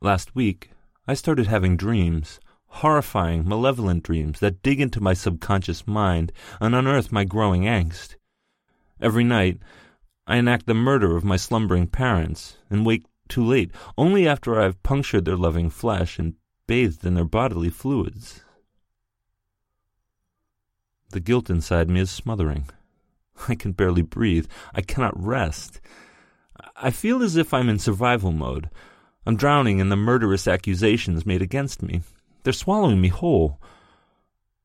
Last 0.00 0.34
week, 0.34 0.70
I 1.06 1.14
started 1.14 1.46
having 1.46 1.76
dreams, 1.76 2.40
horrifying, 2.66 3.48
malevolent 3.48 4.02
dreams 4.02 4.40
that 4.40 4.62
dig 4.62 4.80
into 4.80 5.00
my 5.00 5.14
subconscious 5.14 5.86
mind 5.86 6.32
and 6.60 6.74
unearth 6.74 7.12
my 7.12 7.24
growing 7.24 7.62
angst. 7.62 8.16
Every 9.00 9.24
night, 9.24 9.58
I 10.26 10.36
enact 10.36 10.66
the 10.66 10.74
murder 10.74 11.16
of 11.16 11.24
my 11.24 11.36
slumbering 11.36 11.86
parents 11.86 12.58
and 12.68 12.84
wake 12.84 13.04
too 13.28 13.44
late, 13.44 13.70
only 13.97 14.26
after 14.26 14.58
I 14.58 14.64
have 14.64 14.82
punctured 14.82 15.25
their 15.25 15.37
loving 15.37 15.70
flesh 15.70 16.18
and 16.18 16.35
bathed 16.66 17.04
in 17.04 17.14
their 17.14 17.25
bodily 17.25 17.70
fluids. 17.70 18.42
The 21.11 21.20
guilt 21.20 21.49
inside 21.49 21.88
me 21.88 22.00
is 22.00 22.11
smothering. 22.11 22.68
I 23.49 23.54
can 23.54 23.73
barely 23.73 24.02
breathe. 24.02 24.47
I 24.75 24.82
cannot 24.82 25.23
rest. 25.23 25.80
I 26.76 26.90
feel 26.90 27.23
as 27.23 27.37
if 27.37 27.54
I'm 27.54 27.68
in 27.68 27.78
survival 27.78 28.32
mode. 28.32 28.68
I'm 29.25 29.37
drowning 29.37 29.78
in 29.78 29.88
the 29.88 29.97
murderous 29.97 30.49
accusations 30.49 31.26
made 31.26 31.42
against 31.42 31.82
me. 31.82 32.02
They're 32.42 32.52
swallowing 32.52 33.00
me 33.00 33.08
whole. 33.08 33.61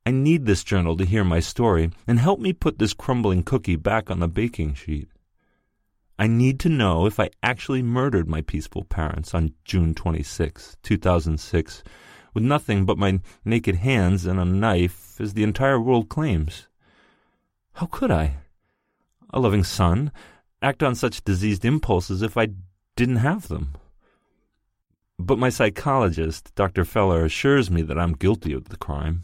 I 0.05 0.12
need 0.12 0.46
this 0.46 0.63
journal 0.63 0.98
to 0.98 1.05
hear 1.05 1.24
my 1.24 1.39
story 1.39 1.91
and 2.08 2.20
help 2.20 2.39
me 2.39 2.51
put 2.51 2.77
this 2.77 2.93
crumbling 2.93 3.43
cookie 3.43 3.77
back 3.77 4.12
on 4.12 4.20
the 4.20 4.27
baking 4.27 4.74
sheet. 4.74 5.08
I 6.17 6.27
need 6.27 6.60
to 6.62 6.70
know 6.70 7.05
if 7.05 7.20
I 7.20 7.32
actually 7.41 7.82
murdered 7.82 8.27
my 8.27 8.41
peaceful 8.41 8.84
parents 8.84 9.34
on 9.34 9.53
June 9.65 9.96
26, 9.96 10.77
2006, 10.84 11.84
with 12.34 12.43
nothing 12.43 12.86
but 12.86 12.98
my 12.98 13.20
naked 13.43 13.75
hands 13.75 14.25
and 14.25 14.39
a 14.39 14.46
knife, 14.46 15.20
as 15.20 15.34
the 15.34 15.43
entire 15.43 15.79
world 15.79 16.10
claims. 16.10 16.67
How 17.74 17.88
could 17.88 18.12
I, 18.12 18.38
a 19.32 19.39
loving 19.39 19.63
son, 19.63 20.12
act 20.62 20.84
on 20.84 20.93
such 20.93 21.24
diseased 21.24 21.65
impulses 21.65 22.22
if 22.22 22.38
I 22.38 22.50
didn't 22.96 23.17
have 23.17 23.48
them? 23.48 23.74
But 25.17 25.39
my 25.39 25.50
psychologist, 25.50 26.53
Dr. 26.55 26.86
Feller, 26.86 27.25
assures 27.25 27.72
me 27.72 27.82
that 27.84 27.98
I'm 27.98 28.13
guilty 28.13 28.53
of 28.53 28.70
the 28.70 28.77
crime. 28.77 29.24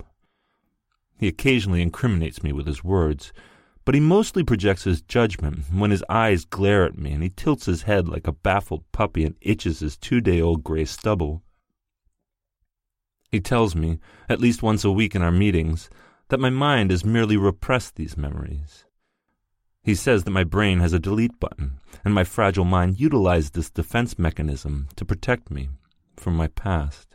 He 1.17 1.27
occasionally 1.27 1.81
incriminates 1.81 2.41
me 2.41 2.53
with 2.53 2.65
his 2.65 2.83
words, 2.83 3.33
but 3.89 3.95
he 3.95 3.99
mostly 3.99 4.43
projects 4.43 4.83
his 4.83 5.01
judgment 5.01 5.65
when 5.71 5.89
his 5.89 6.03
eyes 6.09 6.45
glare 6.45 6.85
at 6.85 6.95
me 6.95 7.11
and 7.11 7.23
he 7.23 7.29
tilts 7.29 7.65
his 7.65 7.81
head 7.81 8.07
like 8.07 8.27
a 8.27 8.31
baffled 8.31 8.83
puppy 8.91 9.25
and 9.25 9.33
itches 9.41 9.79
his 9.79 9.97
two 9.97 10.21
day 10.21 10.39
old 10.39 10.63
gray 10.63 10.85
stubble. 10.85 11.41
He 13.31 13.39
tells 13.39 13.75
me, 13.75 13.97
at 14.29 14.39
least 14.39 14.61
once 14.61 14.85
a 14.85 14.91
week 14.91 15.15
in 15.15 15.23
our 15.23 15.31
meetings, 15.31 15.89
that 16.27 16.39
my 16.39 16.51
mind 16.51 16.91
has 16.91 17.03
merely 17.03 17.35
repressed 17.35 17.95
these 17.95 18.15
memories. 18.15 18.85
He 19.81 19.95
says 19.95 20.23
that 20.23 20.29
my 20.29 20.43
brain 20.43 20.81
has 20.81 20.93
a 20.93 20.99
delete 20.99 21.39
button, 21.39 21.79
and 22.05 22.13
my 22.13 22.23
fragile 22.23 22.65
mind 22.65 22.99
utilized 22.99 23.55
this 23.55 23.71
defense 23.71 24.19
mechanism 24.19 24.87
to 24.97 25.03
protect 25.03 25.49
me 25.49 25.67
from 26.15 26.35
my 26.35 26.45
past. 26.45 27.08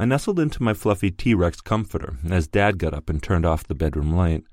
I 0.00 0.04
nestled 0.04 0.38
into 0.38 0.62
my 0.62 0.74
fluffy 0.74 1.10
T 1.10 1.34
Rex 1.34 1.60
comforter 1.60 2.18
as 2.30 2.46
Dad 2.46 2.78
got 2.78 2.94
up 2.94 3.10
and 3.10 3.20
turned 3.20 3.44
off 3.44 3.66
the 3.66 3.74
bedroom 3.74 4.12
light. 4.12 4.44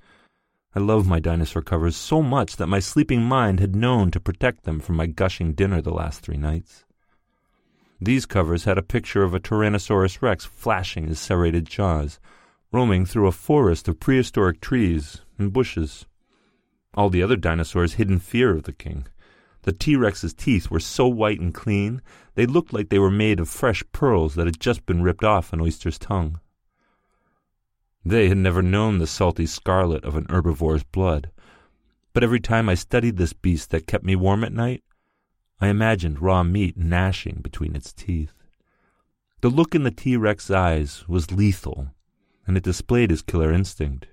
I 0.73 0.79
love 0.79 1.07
my 1.07 1.19
dinosaur 1.19 1.61
covers 1.61 1.95
so 1.95 2.23
much 2.23 2.55
that 2.55 2.65
my 2.67 2.79
sleeping 2.79 3.21
mind 3.21 3.59
had 3.59 3.75
known 3.75 4.09
to 4.11 4.19
protect 4.19 4.63
them 4.63 4.79
from 4.79 4.95
my 4.95 5.05
gushing 5.05 5.53
dinner 5.53 5.81
the 5.81 5.93
last 5.93 6.21
three 6.21 6.35
nights. 6.35 6.83
These 8.01 8.25
covers 8.25 8.63
had 8.63 8.79
a 8.79 8.83
picture 8.83 9.23
of 9.23 9.35
a 9.35 9.39
Tyrannosaurus 9.39 10.21
rex 10.21 10.45
flashing 10.45 11.07
his 11.07 11.19
serrated 11.19 11.67
jaws, 11.67 12.19
roaming 12.71 13.05
through 13.05 13.27
a 13.27 13.31
forest 13.31 13.87
of 13.87 13.99
prehistoric 13.99 14.59
trees 14.59 15.21
and 15.37 15.53
bushes. 15.53 16.07
All 16.95 17.09
the 17.09 17.21
other 17.21 17.35
dinosaurs 17.35 17.93
hid 17.93 18.09
in 18.09 18.19
fear 18.19 18.51
of 18.51 18.63
the 18.63 18.73
king. 18.73 19.05
The 19.65 19.73
T 19.73 19.95
Rex's 19.95 20.35
teeth 20.35 20.69
were 20.69 20.79
so 20.79 21.07
white 21.07 21.39
and 21.39 21.51
clean, 21.51 22.03
they 22.35 22.45
looked 22.45 22.71
like 22.71 22.89
they 22.89 22.99
were 22.99 23.09
made 23.09 23.39
of 23.39 23.49
fresh 23.49 23.83
pearls 23.91 24.35
that 24.35 24.45
had 24.45 24.59
just 24.59 24.85
been 24.85 25.01
ripped 25.01 25.23
off 25.23 25.51
an 25.51 25.59
oyster's 25.59 25.97
tongue. 25.97 26.39
They 28.05 28.29
had 28.29 28.37
never 28.37 28.61
known 28.61 28.99
the 28.99 29.07
salty 29.07 29.47
scarlet 29.47 30.03
of 30.03 30.15
an 30.15 30.27
herbivore's 30.29 30.83
blood, 30.83 31.31
but 32.13 32.23
every 32.23 32.39
time 32.39 32.69
I 32.69 32.75
studied 32.75 33.17
this 33.17 33.33
beast 33.33 33.71
that 33.71 33.87
kept 33.87 34.05
me 34.05 34.15
warm 34.15 34.43
at 34.43 34.53
night, 34.53 34.83
I 35.59 35.69
imagined 35.69 36.21
raw 36.21 36.43
meat 36.43 36.77
gnashing 36.77 37.39
between 37.41 37.75
its 37.75 37.91
teeth. 37.91 38.33
The 39.41 39.49
look 39.49 39.73
in 39.73 39.81
the 39.81 39.89
T 39.89 40.15
Rex's 40.15 40.51
eyes 40.51 41.07
was 41.07 41.31
lethal, 41.31 41.87
and 42.45 42.55
it 42.55 42.63
displayed 42.63 43.09
his 43.09 43.23
killer 43.23 43.51
instinct. 43.51 44.05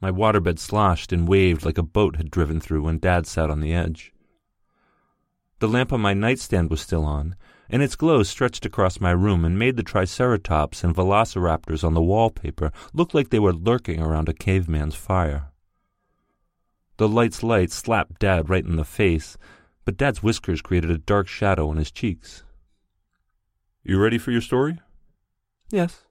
My 0.00 0.10
waterbed 0.10 0.58
sloshed 0.58 1.12
and 1.12 1.28
waved 1.28 1.64
like 1.64 1.76
a 1.76 1.82
boat 1.82 2.16
had 2.16 2.30
driven 2.30 2.60
through 2.60 2.82
when 2.82 2.98
Dad 2.98 3.26
sat 3.26 3.50
on 3.50 3.60
the 3.60 3.74
edge. 3.74 4.12
The 5.58 5.68
lamp 5.68 5.92
on 5.92 6.00
my 6.00 6.14
nightstand 6.14 6.70
was 6.70 6.80
still 6.80 7.04
on, 7.04 7.36
and 7.68 7.82
its 7.82 7.96
glow 7.96 8.22
stretched 8.22 8.64
across 8.64 8.98
my 8.98 9.10
room 9.10 9.44
and 9.44 9.58
made 9.58 9.76
the 9.76 9.82
triceratops 9.82 10.82
and 10.82 10.94
velociraptors 10.94 11.84
on 11.84 11.92
the 11.92 12.02
wallpaper 12.02 12.72
look 12.94 13.12
like 13.12 13.28
they 13.28 13.38
were 13.38 13.52
lurking 13.52 14.00
around 14.00 14.28
a 14.28 14.32
caveman's 14.32 14.94
fire. 14.94 15.50
The 16.96 17.08
light's 17.08 17.42
light 17.42 17.70
slapped 17.70 18.18
Dad 18.18 18.48
right 18.48 18.64
in 18.64 18.76
the 18.76 18.84
face, 18.84 19.36
but 19.84 19.98
Dad's 19.98 20.22
whiskers 20.22 20.62
created 20.62 20.90
a 20.90 20.98
dark 20.98 21.28
shadow 21.28 21.68
on 21.68 21.76
his 21.76 21.90
cheeks. 21.90 22.42
You 23.82 24.00
ready 24.00 24.18
for 24.18 24.30
your 24.30 24.40
story? 24.40 24.78
Yes. 25.70 26.04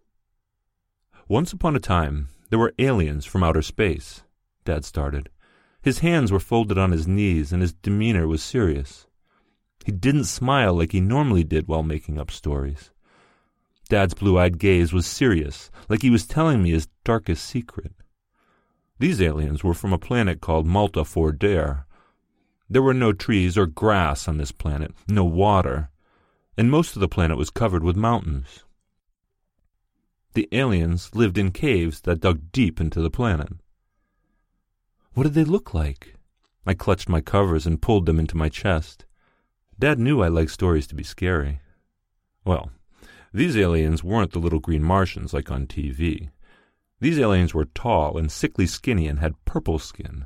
Once 1.27 1.53
upon 1.53 1.75
a 1.75 1.79
time, 1.79 2.29
there 2.49 2.59
were 2.59 2.73
aliens 2.79 3.25
from 3.25 3.43
outer 3.43 3.61
space, 3.61 4.23
Dad 4.65 4.85
started. 4.85 5.29
His 5.81 5.99
hands 5.99 6.31
were 6.31 6.39
folded 6.39 6.77
on 6.77 6.91
his 6.91 7.07
knees, 7.07 7.53
and 7.53 7.61
his 7.61 7.73
demeanor 7.73 8.27
was 8.27 8.43
serious. 8.43 9.07
He 9.85 9.91
didn't 9.91 10.25
smile 10.25 10.73
like 10.73 10.91
he 10.91 11.01
normally 11.01 11.43
did 11.43 11.67
while 11.67 11.83
making 11.83 12.17
up 12.17 12.31
stories. 12.31 12.91
Dad's 13.87 14.13
blue 14.13 14.37
eyed 14.37 14.59
gaze 14.59 14.93
was 14.93 15.07
serious, 15.07 15.71
like 15.87 16.01
he 16.01 16.09
was 16.09 16.27
telling 16.27 16.61
me 16.61 16.71
his 16.71 16.87
darkest 17.03 17.45
secret. 17.45 17.93
These 18.99 19.21
aliens 19.21 19.63
were 19.63 19.73
from 19.73 19.93
a 19.93 19.97
planet 19.97 20.41
called 20.41 20.67
Malta 20.67 21.05
4 21.05 21.31
Dare. 21.31 21.87
There 22.69 22.81
were 22.83 22.93
no 22.93 23.13
trees 23.13 23.57
or 23.57 23.65
grass 23.65 24.27
on 24.27 24.37
this 24.37 24.51
planet, 24.51 24.91
no 25.07 25.23
water, 25.23 25.89
and 26.57 26.69
most 26.69 26.95
of 26.95 26.99
the 26.99 27.07
planet 27.07 27.37
was 27.37 27.49
covered 27.49 27.83
with 27.83 27.95
mountains. 27.95 28.63
The 30.33 30.47
aliens 30.51 31.15
lived 31.15 31.37
in 31.37 31.51
caves 31.51 32.01
that 32.01 32.19
dug 32.19 32.51
deep 32.51 32.79
into 32.79 33.01
the 33.01 33.09
planet. 33.09 33.53
What 35.13 35.23
did 35.23 35.33
they 35.33 35.43
look 35.43 35.73
like? 35.73 36.15
I 36.65 36.75
clutched 36.75 37.09
my 37.09 37.19
covers 37.19 37.65
and 37.65 37.81
pulled 37.81 38.05
them 38.05 38.19
into 38.19 38.37
my 38.37 38.47
chest. 38.47 39.05
Dad 39.79 39.97
knew 39.97 40.21
I 40.21 40.27
liked 40.27 40.51
stories 40.51 40.85
to 40.87 40.95
be 40.95 41.03
scary. 41.03 41.61
Well, 42.45 42.71
these 43.33 43.57
aliens 43.57 44.03
weren't 44.03 44.31
the 44.31 44.39
little 44.39 44.59
green 44.59 44.83
Martians 44.83 45.33
like 45.33 45.49
on 45.49 45.67
TV. 45.67 46.29
These 46.99 47.19
aliens 47.19 47.53
were 47.53 47.65
tall 47.65 48.17
and 48.17 48.31
sickly 48.31 48.67
skinny 48.67 49.07
and 49.07 49.19
had 49.19 49.43
purple 49.45 49.79
skin. 49.79 50.25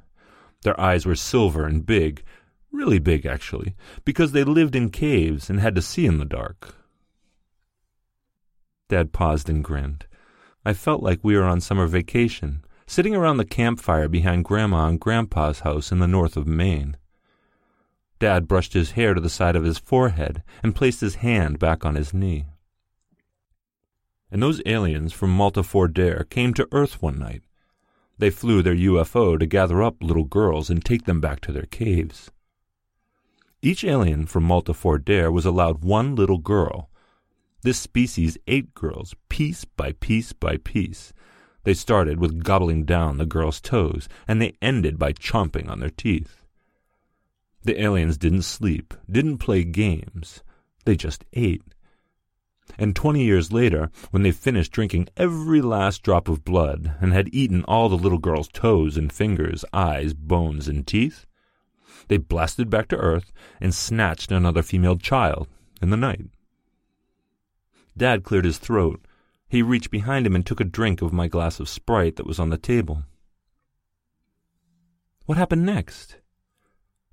Their 0.63 0.79
eyes 0.79 1.05
were 1.05 1.15
silver 1.15 1.65
and 1.65 1.85
big, 1.85 2.23
really 2.71 2.99
big 2.99 3.25
actually, 3.25 3.75
because 4.03 4.31
they 4.31 4.43
lived 4.43 4.75
in 4.75 4.89
caves 4.89 5.49
and 5.49 5.59
had 5.59 5.75
to 5.75 5.81
see 5.81 6.05
in 6.05 6.17
the 6.17 6.25
dark. 6.25 6.75
Dad 8.93 9.11
paused 9.11 9.49
and 9.49 9.63
grinned. 9.63 10.05
I 10.65 10.73
felt 10.73 11.03
like 11.03 11.19
we 11.23 11.35
were 11.35 11.43
on 11.43 11.61
summer 11.61 11.87
vacation, 11.87 12.63
sitting 12.85 13.15
around 13.15 13.37
the 13.37 13.45
campfire 13.45 14.07
behind 14.07 14.45
Grandma 14.45 14.87
and 14.87 14.99
Grandpa's 14.99 15.61
house 15.61 15.91
in 15.91 15.99
the 15.99 16.07
north 16.07 16.37
of 16.37 16.47
Maine. 16.47 16.97
Dad 18.19 18.47
brushed 18.47 18.73
his 18.73 18.91
hair 18.91 19.13
to 19.13 19.21
the 19.21 19.29
side 19.29 19.55
of 19.55 19.63
his 19.63 19.77
forehead 19.77 20.43
and 20.61 20.75
placed 20.75 21.01
his 21.01 21.15
hand 21.15 21.59
back 21.59 21.85
on 21.85 21.95
his 21.95 22.13
knee 22.13 22.47
and 24.33 24.41
those 24.41 24.63
aliens 24.65 25.13
from 25.13 25.29
Malta 25.29 25.61
4 25.61 25.87
Dare 25.89 26.25
came 26.27 26.55
to 26.55 26.67
Earth 26.71 27.03
one 27.03 27.19
night. 27.19 27.43
They 28.17 28.31
flew 28.31 28.63
their 28.63 28.75
UFO 28.75 29.37
to 29.37 29.45
gather 29.45 29.83
up 29.83 30.01
little 30.01 30.23
girls 30.23 30.71
and 30.71 30.83
take 30.83 31.05
them 31.05 31.21
back 31.21 31.39
to 31.41 31.51
their 31.51 31.67
caves. 31.67 32.31
Each 33.61 33.83
alien 33.83 34.25
from 34.25 34.43
Malta 34.43 34.73
4 34.73 34.97
Dare 34.97 35.31
was 35.31 35.45
allowed 35.45 35.83
one 35.83 36.15
little 36.15 36.39
girl. 36.39 36.89
This 37.63 37.79
species 37.79 38.37
ate 38.45 38.73
girls 38.73 39.15
piece 39.29 39.63
by 39.63 39.93
piece 39.93 40.33
by 40.33 40.57
piece. 40.57 41.13
They 41.63 41.73
started 41.73 42.19
with 42.19 42.43
gobbling 42.43 42.83
down 42.83 43.17
the 43.17 43.25
girls' 43.25 43.61
toes, 43.61 44.09
and 44.27 44.41
they 44.41 44.57
ended 44.61 44.99
by 44.99 45.13
chomping 45.13 45.69
on 45.69 45.79
their 45.79 45.89
teeth. 45.89 46.43
The 47.63 47.81
aliens 47.81 48.17
didn't 48.17 48.41
sleep, 48.41 48.93
didn't 49.09 49.37
play 49.37 49.63
games. 49.63 50.43
They 50.83 50.97
just 50.97 51.23
ate. 51.31 51.63
And 52.77 52.93
twenty 52.95 53.23
years 53.23 53.53
later, 53.53 53.89
when 54.11 54.23
they 54.23 54.31
finished 54.31 54.73
drinking 54.73 55.07
every 55.15 55.61
last 55.61 56.03
drop 56.03 56.27
of 56.27 56.43
blood 56.43 56.95
and 56.99 57.13
had 57.13 57.33
eaten 57.33 57.63
all 57.63 57.87
the 57.87 57.97
little 57.97 58.17
girl's 58.17 58.49
toes 58.49 58.97
and 58.97 59.11
fingers, 59.11 59.63
eyes, 59.71 60.13
bones, 60.13 60.67
and 60.67 60.85
teeth, 60.85 61.25
they 62.09 62.17
blasted 62.17 62.69
back 62.69 62.89
to 62.89 62.97
Earth 62.97 63.31
and 63.61 63.73
snatched 63.73 64.31
another 64.33 64.63
female 64.63 64.97
child 64.97 65.47
in 65.81 65.89
the 65.89 65.97
night. 65.97 66.25
Dad 67.97 68.23
cleared 68.23 68.45
his 68.45 68.57
throat. 68.57 69.05
He 69.47 69.61
reached 69.61 69.91
behind 69.91 70.25
him 70.25 70.35
and 70.35 70.45
took 70.45 70.59
a 70.59 70.65
drink 70.65 71.01
of 71.01 71.13
my 71.13 71.27
glass 71.27 71.59
of 71.59 71.69
Sprite 71.69 72.15
that 72.15 72.25
was 72.25 72.39
on 72.39 72.49
the 72.49 72.57
table. 72.57 73.03
What 75.25 75.37
happened 75.37 75.65
next? 75.65 76.17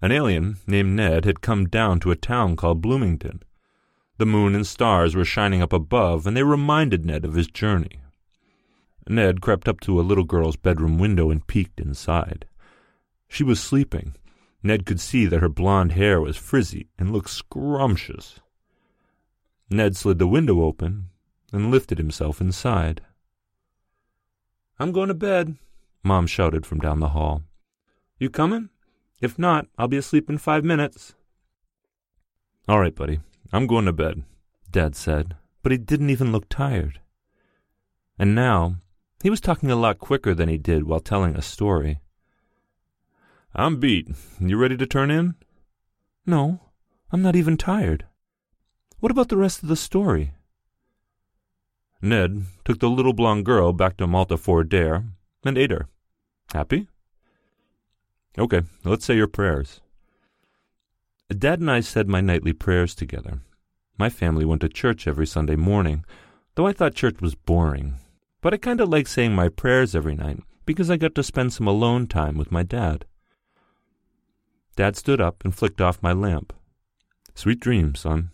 An 0.03 0.11
alien 0.11 0.57
named 0.67 0.97
Ned 0.97 1.25
had 1.25 1.43
come 1.43 1.67
down 1.67 2.01
to 2.01 2.11
a 2.11 2.17
town 2.17 2.57
called 2.57 2.81
Bloomington. 2.81 3.43
The 4.17 4.27
moon 4.27 4.55
and 4.55 4.67
stars 4.67 5.15
were 5.15 5.25
shining 5.25 5.63
up 5.63 5.73
above, 5.73 6.27
and 6.27 6.37
they 6.37 6.43
reminded 6.43 7.05
Ned 7.05 7.25
of 7.25 7.35
his 7.35 7.47
journey. 7.47 8.01
Ned 9.09 9.41
crept 9.41 9.69
up 9.69 9.81
to 9.81 10.01
a 10.01 10.03
little 10.03 10.25
girl's 10.25 10.57
bedroom 10.57 10.99
window 10.99 11.31
and 11.31 11.47
peeked 11.47 11.81
inside. 11.81 12.47
She 13.29 13.45
was 13.45 13.61
sleeping. 13.61 14.15
Ned 14.63 14.87
could 14.87 15.01
see 15.01 15.27
that 15.27 15.41
her 15.41 15.49
blonde 15.49 15.93
hair 15.93 16.21
was 16.21 16.37
frizzy 16.37 16.89
and 16.99 17.13
looked 17.13 17.31
scrumptious. 17.31 18.41
Ned 19.71 19.97
slid 19.97 20.19
the 20.19 20.27
window 20.27 20.63
open 20.63 21.11
and 21.53 21.71
lifted 21.71 21.99
himself 21.99 22.41
inside. 22.41 23.03
I'm 24.81 24.91
going 24.91 25.09
to 25.09 25.15
bed, 25.15 25.57
Mom 26.03 26.27
shouted 26.27 26.67
from 26.67 26.81
down 26.81 26.99
the 26.99 27.11
hall. 27.11 27.43
You 28.19 28.31
coming? 28.31 28.71
If 29.21 29.39
not, 29.39 29.69
I'll 29.79 29.87
be 29.87 29.97
asleep 29.97 30.29
in 30.29 30.39
five 30.39 30.65
minutes. 30.65 31.15
All 32.67 32.81
right, 32.81 32.95
buddy, 32.95 33.21
I'm 33.53 33.67
going 33.67 33.85
to 33.85 33.93
bed, 33.93 34.25
Dad 34.71 34.97
said, 34.97 35.37
but 35.63 35.71
he 35.71 35.79
didn't 35.79 36.11
even 36.11 36.33
look 36.33 36.49
tired. 36.49 37.01
And 38.19 38.35
now, 38.35 38.77
he 39.23 39.31
was 39.31 39.41
talking 39.41 39.71
a 39.71 39.77
lot 39.77 39.99
quicker 39.99 40.35
than 40.35 40.49
he 40.49 40.59
did 40.59 40.85
while 40.85 41.01
telling 41.01 41.37
a 41.37 41.43
story. 41.43 42.01
I'm 43.55 43.79
beat. 43.79 44.09
You 44.39 44.57
ready 44.57 44.77
to 44.77 44.87
turn 44.87 45.11
in? 45.11 45.35
No, 46.27 46.61
I'm 47.13 47.23
not 47.23 47.37
even 47.37 47.57
tired. 47.57 48.07
What 49.01 49.11
about 49.11 49.31
the 49.31 49.39
rest 49.39 49.63
of 49.63 49.71
the 49.71 49.77
story? 49.77 50.33
Ned 52.03 52.45
took 52.67 52.81
the 52.81 52.91
little 52.91 53.15
blonde 53.15 53.47
girl 53.47 53.73
back 53.73 53.97
to 53.97 54.07
Malta 54.07 54.37
4 54.37 54.63
Dare 54.65 55.05
and 55.43 55.57
ate 55.57 55.71
her. 55.71 55.89
Happy? 56.53 56.87
Okay, 58.39 58.63
let's 58.85 59.07
say 59.07 59.17
your 59.17 59.27
prayers. 59.27 59.81
Dad 61.31 61.61
and 61.61 61.71
I 61.71 61.81
said 61.81 62.09
my 62.09 62.21
nightly 62.21 62.53
prayers 62.53 62.95
together. 62.95 63.41
My 63.97 64.11
family 64.11 64.45
went 64.45 64.61
to 64.63 64.69
church 64.69 65.07
every 65.07 65.27
Sunday 65.27 65.57
morning, 65.57 66.05
though 66.55 66.67
I 66.67 66.73
thought 66.73 66.95
church 66.95 67.23
was 67.23 67.35
boring. 67.35 67.95
But 68.43 68.53
I 68.53 68.59
kind 68.59 68.83
of 68.83 68.91
liked 68.91 69.09
saying 69.09 69.35
my 69.35 69.49
prayers 69.49 69.95
every 69.95 70.15
night 70.15 70.41
because 70.67 70.91
I 70.91 70.99
got 70.99 71.15
to 71.15 71.23
spend 71.23 71.55
some 71.55 71.67
alone 71.67 72.07
time 72.07 72.37
with 72.37 72.53
my 72.53 72.63
dad. 72.63 73.07
Dad 74.77 74.97
stood 74.97 75.23
up 75.23 75.43
and 75.43 75.55
flicked 75.55 75.81
off 75.81 76.03
my 76.03 76.13
lamp. 76.13 76.53
Sweet 77.35 77.61
dreams, 77.61 78.01
son. 78.01 78.31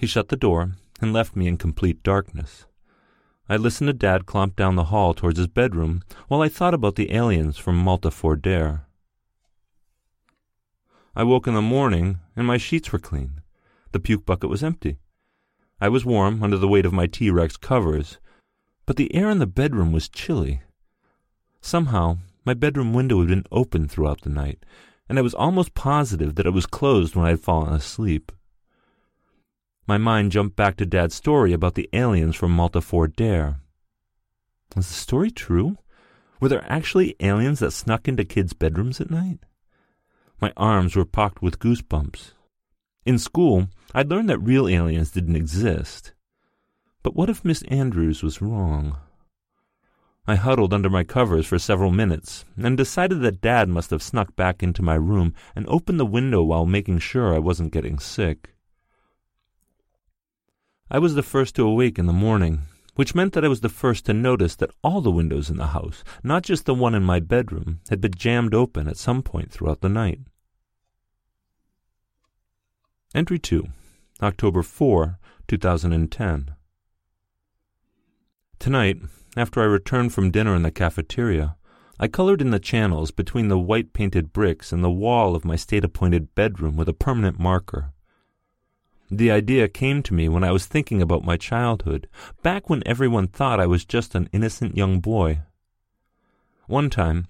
He 0.00 0.06
shut 0.06 0.30
the 0.30 0.36
door 0.36 0.76
and 1.02 1.12
left 1.12 1.36
me 1.36 1.46
in 1.46 1.58
complete 1.58 2.02
darkness. 2.02 2.64
I 3.50 3.58
listened 3.58 3.88
to 3.88 3.92
Dad 3.92 4.24
clomp 4.24 4.56
down 4.56 4.74
the 4.74 4.84
hall 4.84 5.12
towards 5.12 5.36
his 5.36 5.46
bedroom 5.46 6.02
while 6.26 6.40
I 6.40 6.48
thought 6.48 6.72
about 6.72 6.94
the 6.94 7.12
aliens 7.14 7.58
from 7.58 7.76
Malta 7.76 8.10
Dare. 8.36 8.86
I 11.14 11.22
woke 11.22 11.46
in 11.46 11.52
the 11.52 11.60
morning 11.60 12.18
and 12.34 12.46
my 12.46 12.56
sheets 12.56 12.90
were 12.90 12.98
clean. 12.98 13.42
The 13.92 14.00
puke 14.00 14.24
bucket 14.24 14.48
was 14.48 14.64
empty. 14.64 14.96
I 15.82 15.90
was 15.90 16.06
warm 16.06 16.42
under 16.42 16.56
the 16.56 16.66
weight 16.66 16.86
of 16.86 16.94
my 16.94 17.06
T 17.06 17.28
Rex 17.30 17.58
covers, 17.58 18.16
but 18.86 18.96
the 18.96 19.14
air 19.14 19.28
in 19.28 19.38
the 19.38 19.46
bedroom 19.46 19.92
was 19.92 20.08
chilly. 20.08 20.62
Somehow, 21.60 22.16
my 22.46 22.54
bedroom 22.54 22.94
window 22.94 23.18
had 23.18 23.28
been 23.28 23.44
open 23.52 23.86
throughout 23.86 24.22
the 24.22 24.30
night, 24.30 24.64
and 25.10 25.18
I 25.18 25.22
was 25.22 25.34
almost 25.34 25.74
positive 25.74 26.36
that 26.36 26.46
it 26.46 26.54
was 26.54 26.64
closed 26.64 27.14
when 27.14 27.26
I 27.26 27.30
had 27.30 27.40
fallen 27.40 27.74
asleep. 27.74 28.32
My 29.86 29.98
mind 29.98 30.32
jumped 30.32 30.56
back 30.56 30.76
to 30.76 30.86
Dad's 30.86 31.14
story 31.14 31.52
about 31.52 31.74
the 31.74 31.88
aliens 31.92 32.36
from 32.36 32.52
Malta 32.52 32.80
Fort 32.80 33.16
Dare. 33.16 33.60
Was 34.76 34.88
the 34.88 34.94
story 34.94 35.30
true? 35.30 35.78
Were 36.40 36.48
there 36.48 36.64
actually 36.70 37.16
aliens 37.20 37.58
that 37.58 37.72
snuck 37.72 38.08
into 38.08 38.24
kids' 38.24 38.52
bedrooms 38.52 39.00
at 39.00 39.10
night? 39.10 39.40
My 40.40 40.52
arms 40.56 40.96
were 40.96 41.04
pocked 41.04 41.42
with 41.42 41.58
goosebumps. 41.58 42.32
In 43.04 43.18
school, 43.18 43.68
I'd 43.94 44.10
learned 44.10 44.30
that 44.30 44.38
real 44.38 44.68
aliens 44.68 45.10
didn't 45.10 45.36
exist. 45.36 46.12
But 47.02 47.14
what 47.14 47.28
if 47.30 47.44
Miss 47.44 47.62
Andrews 47.62 48.22
was 48.22 48.40
wrong? 48.40 48.96
I 50.26 50.36
huddled 50.36 50.72
under 50.72 50.88
my 50.88 51.02
covers 51.02 51.46
for 51.46 51.58
several 51.58 51.90
minutes 51.90 52.44
and 52.56 52.76
decided 52.76 53.20
that 53.22 53.40
Dad 53.40 53.68
must 53.68 53.90
have 53.90 54.02
snuck 54.02 54.36
back 54.36 54.62
into 54.62 54.82
my 54.82 54.94
room 54.94 55.34
and 55.56 55.66
opened 55.66 55.98
the 55.98 56.06
window 56.06 56.42
while 56.42 56.66
making 56.66 56.98
sure 56.98 57.34
I 57.34 57.38
wasn't 57.38 57.72
getting 57.72 57.98
sick. 57.98 58.54
I 60.92 60.98
was 60.98 61.14
the 61.14 61.22
first 61.22 61.54
to 61.54 61.66
awake 61.66 62.00
in 62.00 62.06
the 62.06 62.12
morning, 62.12 62.62
which 62.96 63.14
meant 63.14 63.32
that 63.34 63.44
I 63.44 63.48
was 63.48 63.60
the 63.60 63.68
first 63.68 64.06
to 64.06 64.12
notice 64.12 64.56
that 64.56 64.72
all 64.82 65.00
the 65.00 65.12
windows 65.12 65.48
in 65.48 65.56
the 65.56 65.68
house, 65.68 66.02
not 66.24 66.42
just 66.42 66.66
the 66.66 66.74
one 66.74 66.96
in 66.96 67.04
my 67.04 67.20
bedroom, 67.20 67.78
had 67.88 68.00
been 68.00 68.14
jammed 68.14 68.54
open 68.54 68.88
at 68.88 68.96
some 68.96 69.22
point 69.22 69.52
throughout 69.52 69.82
the 69.82 69.88
night. 69.88 70.18
Entry 73.14 73.38
2, 73.38 73.68
October 74.20 74.64
4, 74.64 75.18
2010. 75.46 76.54
Tonight, 78.58 78.96
after 79.36 79.60
I 79.60 79.66
returned 79.66 80.12
from 80.12 80.32
dinner 80.32 80.56
in 80.56 80.62
the 80.62 80.72
cafeteria, 80.72 81.56
I 82.00 82.08
colored 82.08 82.40
in 82.40 82.50
the 82.50 82.58
channels 82.58 83.12
between 83.12 83.46
the 83.46 83.58
white 83.58 83.92
painted 83.92 84.32
bricks 84.32 84.72
and 84.72 84.82
the 84.82 84.90
wall 84.90 85.36
of 85.36 85.44
my 85.44 85.54
state 85.54 85.84
appointed 85.84 86.34
bedroom 86.34 86.76
with 86.76 86.88
a 86.88 86.92
permanent 86.92 87.38
marker. 87.38 87.92
The 89.10 89.30
idea 89.30 89.68
came 89.68 90.02
to 90.04 90.14
me 90.14 90.28
when 90.28 90.44
I 90.44 90.52
was 90.52 90.66
thinking 90.66 91.02
about 91.02 91.24
my 91.24 91.36
childhood, 91.36 92.08
back 92.42 92.70
when 92.70 92.86
everyone 92.86 93.26
thought 93.26 93.58
I 93.58 93.66
was 93.66 93.84
just 93.84 94.14
an 94.14 94.28
innocent 94.32 94.76
young 94.76 95.00
boy. 95.00 95.40
One 96.66 96.90
time, 96.90 97.26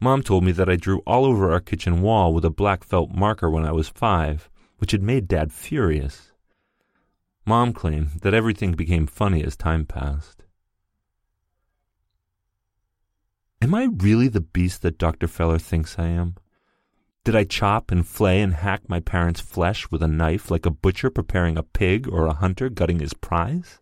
Mom 0.00 0.22
told 0.22 0.42
me 0.42 0.52
that 0.52 0.70
I 0.70 0.76
drew 0.76 1.00
all 1.00 1.26
over 1.26 1.52
our 1.52 1.60
kitchen 1.60 2.00
wall 2.00 2.32
with 2.32 2.46
a 2.46 2.50
black 2.50 2.82
felt 2.82 3.10
marker 3.10 3.50
when 3.50 3.66
I 3.66 3.72
was 3.72 3.88
five, 3.88 4.48
which 4.78 4.92
had 4.92 5.02
made 5.02 5.28
Dad 5.28 5.52
furious. 5.52 6.32
Mom 7.44 7.74
claimed 7.74 8.20
that 8.22 8.32
everything 8.34 8.72
became 8.72 9.06
funny 9.06 9.44
as 9.44 9.56
time 9.56 9.84
passed. 9.84 10.44
Am 13.60 13.74
I 13.74 13.88
really 13.92 14.28
the 14.28 14.40
beast 14.40 14.80
that 14.82 14.98
Dr. 14.98 15.26
Feller 15.26 15.58
thinks 15.58 15.98
I 15.98 16.06
am? 16.06 16.36
Did 17.28 17.36
I 17.36 17.44
chop 17.44 17.90
and 17.90 18.06
flay 18.08 18.40
and 18.40 18.54
hack 18.54 18.88
my 18.88 19.00
parents' 19.00 19.42
flesh 19.42 19.90
with 19.90 20.02
a 20.02 20.08
knife 20.08 20.50
like 20.50 20.64
a 20.64 20.70
butcher 20.70 21.10
preparing 21.10 21.58
a 21.58 21.62
pig 21.62 22.08
or 22.08 22.24
a 22.24 22.32
hunter 22.32 22.70
gutting 22.70 23.00
his 23.00 23.12
prize? 23.12 23.80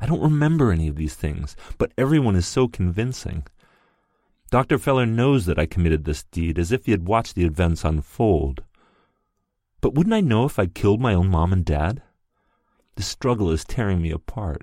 I 0.00 0.06
don't 0.06 0.20
remember 0.20 0.70
any 0.70 0.86
of 0.86 0.94
these 0.94 1.16
things, 1.16 1.56
but 1.78 1.90
everyone 1.98 2.36
is 2.36 2.46
so 2.46 2.68
convincing. 2.68 3.44
Dr. 4.52 4.78
Feller 4.78 5.04
knows 5.04 5.46
that 5.46 5.58
I 5.58 5.66
committed 5.66 6.04
this 6.04 6.22
deed 6.30 6.60
as 6.60 6.70
if 6.70 6.86
he 6.86 6.92
had 6.92 7.08
watched 7.08 7.34
the 7.34 7.42
events 7.42 7.82
unfold. 7.82 8.62
But 9.80 9.96
wouldn't 9.96 10.14
I 10.14 10.20
know 10.20 10.44
if 10.44 10.60
I'd 10.60 10.76
killed 10.76 11.00
my 11.00 11.14
own 11.14 11.26
mom 11.30 11.52
and 11.52 11.64
dad? 11.64 12.02
The 12.94 13.02
struggle 13.02 13.50
is 13.50 13.64
tearing 13.64 14.00
me 14.00 14.12
apart. 14.12 14.62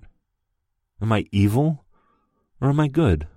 Am 1.02 1.12
I 1.12 1.26
evil 1.30 1.84
or 2.62 2.70
am 2.70 2.80
I 2.80 2.88
good? 2.88 3.28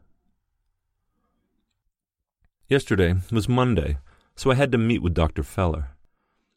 Yesterday 2.68 3.16
was 3.32 3.48
Monday, 3.48 3.98
so 4.38 4.52
I 4.52 4.54
had 4.54 4.70
to 4.70 4.78
meet 4.78 5.02
with 5.02 5.14
Dr. 5.14 5.42
Feller. 5.42 5.90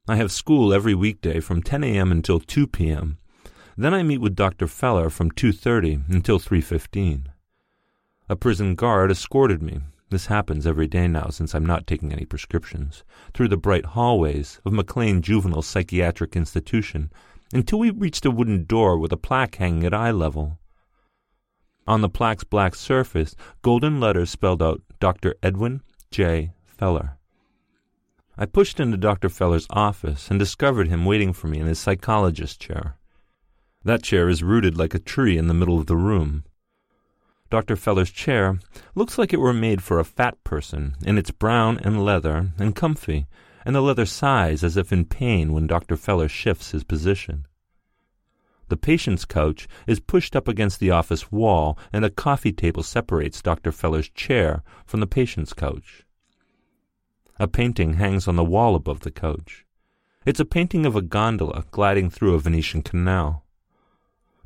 I 0.07 0.15
have 0.17 0.31
school 0.31 0.71
every 0.71 0.93
weekday 0.93 1.39
from 1.39 1.63
10 1.63 1.83
a.m. 1.83 2.11
until 2.11 2.39
2 2.39 2.67
p.m. 2.67 3.17
Then 3.75 3.91
I 3.91 4.03
meet 4.03 4.19
with 4.19 4.35
Dr. 4.35 4.67
Feller 4.67 5.09
from 5.09 5.31
2:30 5.31 6.07
until 6.07 6.37
3:15. 6.37 7.29
A 8.29 8.35
prison 8.35 8.75
guard 8.75 9.09
escorted 9.09 9.63
me. 9.63 9.79
This 10.11 10.27
happens 10.27 10.67
every 10.67 10.85
day 10.85 11.07
now 11.07 11.29
since 11.29 11.55
I'm 11.55 11.65
not 11.65 11.87
taking 11.87 12.13
any 12.13 12.23
prescriptions, 12.23 13.03
through 13.33 13.47
the 13.47 13.57
bright 13.57 13.87
hallways 13.97 14.61
of 14.63 14.73
McLean 14.73 15.23
Juvenile 15.23 15.63
Psychiatric 15.63 16.35
Institution 16.35 17.11
until 17.51 17.79
we 17.79 17.89
reached 17.89 18.27
a 18.27 18.31
wooden 18.31 18.65
door 18.65 18.99
with 18.99 19.11
a 19.11 19.17
plaque 19.17 19.55
hanging 19.55 19.85
at 19.85 19.93
eye 19.93 20.11
level. 20.11 20.59
On 21.87 22.01
the 22.01 22.09
plaque's 22.09 22.43
black 22.43 22.75
surface, 22.75 23.35
golden 23.63 23.99
letters 23.99 24.29
spelled 24.29 24.61
out 24.61 24.83
Dr. 24.99 25.33
Edwin 25.41 25.81
J. 26.11 26.51
Feller. 26.63 27.17
I 28.37 28.45
pushed 28.45 28.79
into 28.79 28.97
Dr. 28.97 29.29
Feller's 29.29 29.67
office 29.69 30.29
and 30.29 30.39
discovered 30.39 30.87
him 30.87 31.05
waiting 31.05 31.33
for 31.33 31.47
me 31.47 31.59
in 31.59 31.67
his 31.67 31.79
psychologist 31.79 32.59
chair. 32.61 32.97
That 33.83 34.03
chair 34.03 34.29
is 34.29 34.43
rooted 34.43 34.77
like 34.77 34.93
a 34.93 34.99
tree 34.99 35.37
in 35.37 35.47
the 35.47 35.53
middle 35.53 35.77
of 35.77 35.87
the 35.87 35.97
room. 35.97 36.43
Dr. 37.49 37.75
Feller's 37.75 38.11
chair 38.11 38.59
looks 38.95 39.17
like 39.17 39.33
it 39.33 39.39
were 39.39 39.53
made 39.53 39.83
for 39.83 39.99
a 39.99 40.05
fat 40.05 40.41
person, 40.43 40.95
and 41.05 41.19
it's 41.19 41.31
brown 41.31 41.79
and 41.79 42.05
leather 42.05 42.51
and 42.57 42.75
comfy, 42.75 43.27
and 43.65 43.75
the 43.75 43.81
leather 43.81 44.05
sighs 44.05 44.63
as 44.63 44.77
if 44.77 44.93
in 44.93 45.05
pain 45.05 45.51
when 45.51 45.67
Dr. 45.67 45.97
Feller 45.97 46.29
shifts 46.29 46.71
his 46.71 46.83
position. 46.83 47.45
The 48.69 48.77
patient's 48.77 49.25
couch 49.25 49.67
is 49.85 49.99
pushed 49.99 50.33
up 50.33 50.47
against 50.47 50.79
the 50.79 50.91
office 50.91 51.29
wall, 51.29 51.77
and 51.91 52.05
a 52.05 52.09
coffee 52.09 52.53
table 52.53 52.83
separates 52.83 53.41
Dr. 53.41 53.73
Feller's 53.73 54.07
chair 54.07 54.63
from 54.85 55.01
the 55.01 55.07
patient's 55.07 55.51
couch. 55.51 56.05
A 57.41 57.47
painting 57.47 57.93
hangs 57.93 58.27
on 58.27 58.35
the 58.35 58.43
wall 58.43 58.75
above 58.75 58.99
the 58.99 59.09
couch. 59.09 59.65
It's 60.27 60.39
a 60.39 60.45
painting 60.45 60.85
of 60.85 60.95
a 60.95 61.01
gondola 61.01 61.65
gliding 61.71 62.11
through 62.11 62.35
a 62.35 62.39
Venetian 62.39 62.83
canal. 62.83 63.43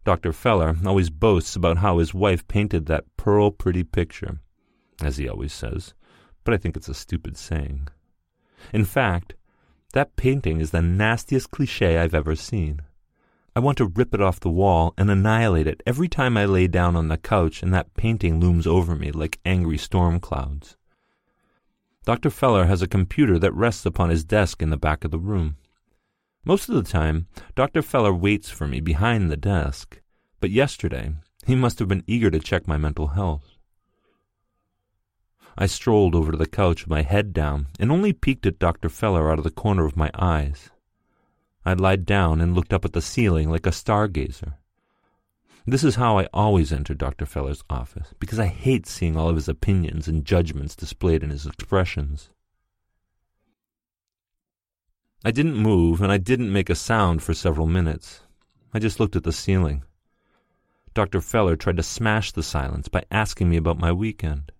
Dr. 0.06 0.32
Feller 0.32 0.78
always 0.86 1.10
boasts 1.10 1.58
about 1.58 1.80
how 1.80 1.98
his 1.98 2.14
wife 2.14 2.48
painted 2.48 2.86
that 2.86 3.04
pearl 3.18 3.52
pretty 3.52 3.84
picture, 3.84 4.40
as 5.02 5.18
he 5.18 5.28
always 5.28 5.52
says, 5.52 5.94
but 6.46 6.54
I 6.54 6.58
think 6.58 6.78
it's 6.78 6.88
a 6.88 6.94
stupid 6.94 7.36
saying. 7.36 7.90
In 8.72 8.86
fact, 8.86 9.36
that 9.92 10.16
painting 10.16 10.62
is 10.62 10.72
the 10.72 10.82
nastiest 10.82 11.52
cliche 11.52 11.98
I've 11.98 12.16
ever 12.16 12.34
seen. 12.34 12.80
I 13.58 13.60
want 13.60 13.78
to 13.80 13.88
rip 13.88 14.14
it 14.14 14.22
off 14.22 14.40
the 14.40 14.50
wall 14.50 14.94
and 14.98 15.12
annihilate 15.12 15.68
it 15.68 15.84
every 15.86 16.08
time 16.08 16.38
I 16.38 16.46
lay 16.46 16.68
down 16.68 16.96
on 16.96 17.10
the 17.10 17.18
couch 17.18 17.62
and 17.62 17.74
that 17.74 17.94
painting 17.96 18.40
looms 18.40 18.66
over 18.66 18.96
me 18.96 19.12
like 19.12 19.42
angry 19.44 19.78
storm 19.78 20.22
clouds. 20.22 20.78
Dr. 22.06 22.30
Feller 22.30 22.66
has 22.66 22.84
a 22.84 22.88
computer 22.88 23.40
that 23.40 23.54
rests 23.54 23.86
upon 23.86 24.12
his 24.12 24.24
desk 24.24 24.62
in 24.62 24.70
the 24.70 24.78
back 24.78 25.04
of 25.04 25.10
the 25.10 25.18
room. 25.18 25.58
Most 26.44 26.70
of 26.70 26.76
the 26.76 26.84
time, 26.84 27.26
Dr. 27.56 27.82
Feller 27.82 28.14
waits 28.14 28.52
for 28.52 28.68
me 28.68 28.80
behind 28.80 29.32
the 29.32 29.38
desk, 29.38 30.02
but 30.40 30.52
yesterday 30.52 31.16
he 31.48 31.56
must 31.56 31.80
have 31.80 31.88
been 31.88 32.04
eager 32.06 32.30
to 32.30 32.40
check 32.40 32.68
my 32.68 32.78
mental 32.78 33.08
health. 33.08 33.56
I 35.58 35.66
strolled 35.66 36.14
over 36.14 36.32
to 36.32 36.38
the 36.38 36.46
couch 36.46 36.84
with 36.84 36.92
my 36.92 37.02
head 37.02 37.34
down 37.34 37.68
and 37.80 37.92
only 37.92 38.14
peeked 38.14 38.46
at 38.46 38.60
Dr. 38.60 38.90
Feller 38.90 39.32
out 39.32 39.40
of 39.40 39.44
the 39.44 39.50
corner 39.50 39.86
of 39.86 39.98
my 39.98 40.12
eyes. 40.14 40.70
I 41.66 41.74
lied 41.74 42.06
down 42.06 42.40
and 42.40 42.54
looked 42.54 42.74
up 42.74 42.86
at 42.86 42.94
the 42.94 43.02
ceiling 43.02 43.50
like 43.50 43.66
a 43.66 43.72
stargazer. 43.72 44.54
This 45.68 45.84
is 45.84 45.96
how 45.96 46.20
I 46.20 46.28
always 46.32 46.72
enter 46.72 46.94
Dr. 46.94 47.26
Feller's 47.26 47.64
office, 47.70 48.14
because 48.20 48.38
I 48.38 48.46
hate 48.46 48.86
seeing 48.86 49.18
all 49.18 49.30
of 49.30 49.36
his 49.36 49.50
opinions 49.50 50.08
and 50.08 50.24
judgments 50.24 50.76
displayed 50.76 51.24
in 51.24 51.32
his 51.32 51.48
expressions. 51.48 52.30
I 55.24 55.32
didn't 55.32 55.56
move 55.56 56.02
and 56.02 56.12
I 56.12 56.18
didn't 56.18 56.54
make 56.54 56.70
a 56.70 56.76
sound 56.76 57.24
for 57.24 57.34
several 57.34 57.66
minutes. 57.66 58.22
I 58.76 58.80
just 58.80 59.00
looked 59.00 59.16
at 59.16 59.24
the 59.24 59.32
ceiling. 59.32 59.84
Dr. 60.94 61.20
Feller 61.20 61.56
tried 61.56 61.78
to 61.78 61.84
smash 61.84 62.32
the 62.32 62.44
silence 62.44 62.88
by 62.88 63.04
asking 63.10 63.50
me 63.50 63.58
about 63.58 63.80
my 63.80 63.92
weekend, 63.92 64.52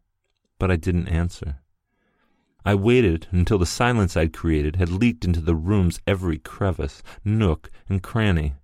but 0.58 0.72
I 0.72 0.76
didn't 0.76 1.08
answer. 1.08 1.58
I 2.66 2.74
waited 2.74 3.28
until 3.30 3.60
the 3.60 3.68
silence 3.68 4.18
I'd 4.18 4.34
created 4.34 4.78
had 4.78 4.90
leaked 4.90 5.24
into 5.24 5.40
the 5.40 5.54
room's 5.54 6.02
every 6.08 6.40
crevice, 6.40 7.04
nook, 7.24 7.70
and 7.88 8.02
cranny. 8.02 8.56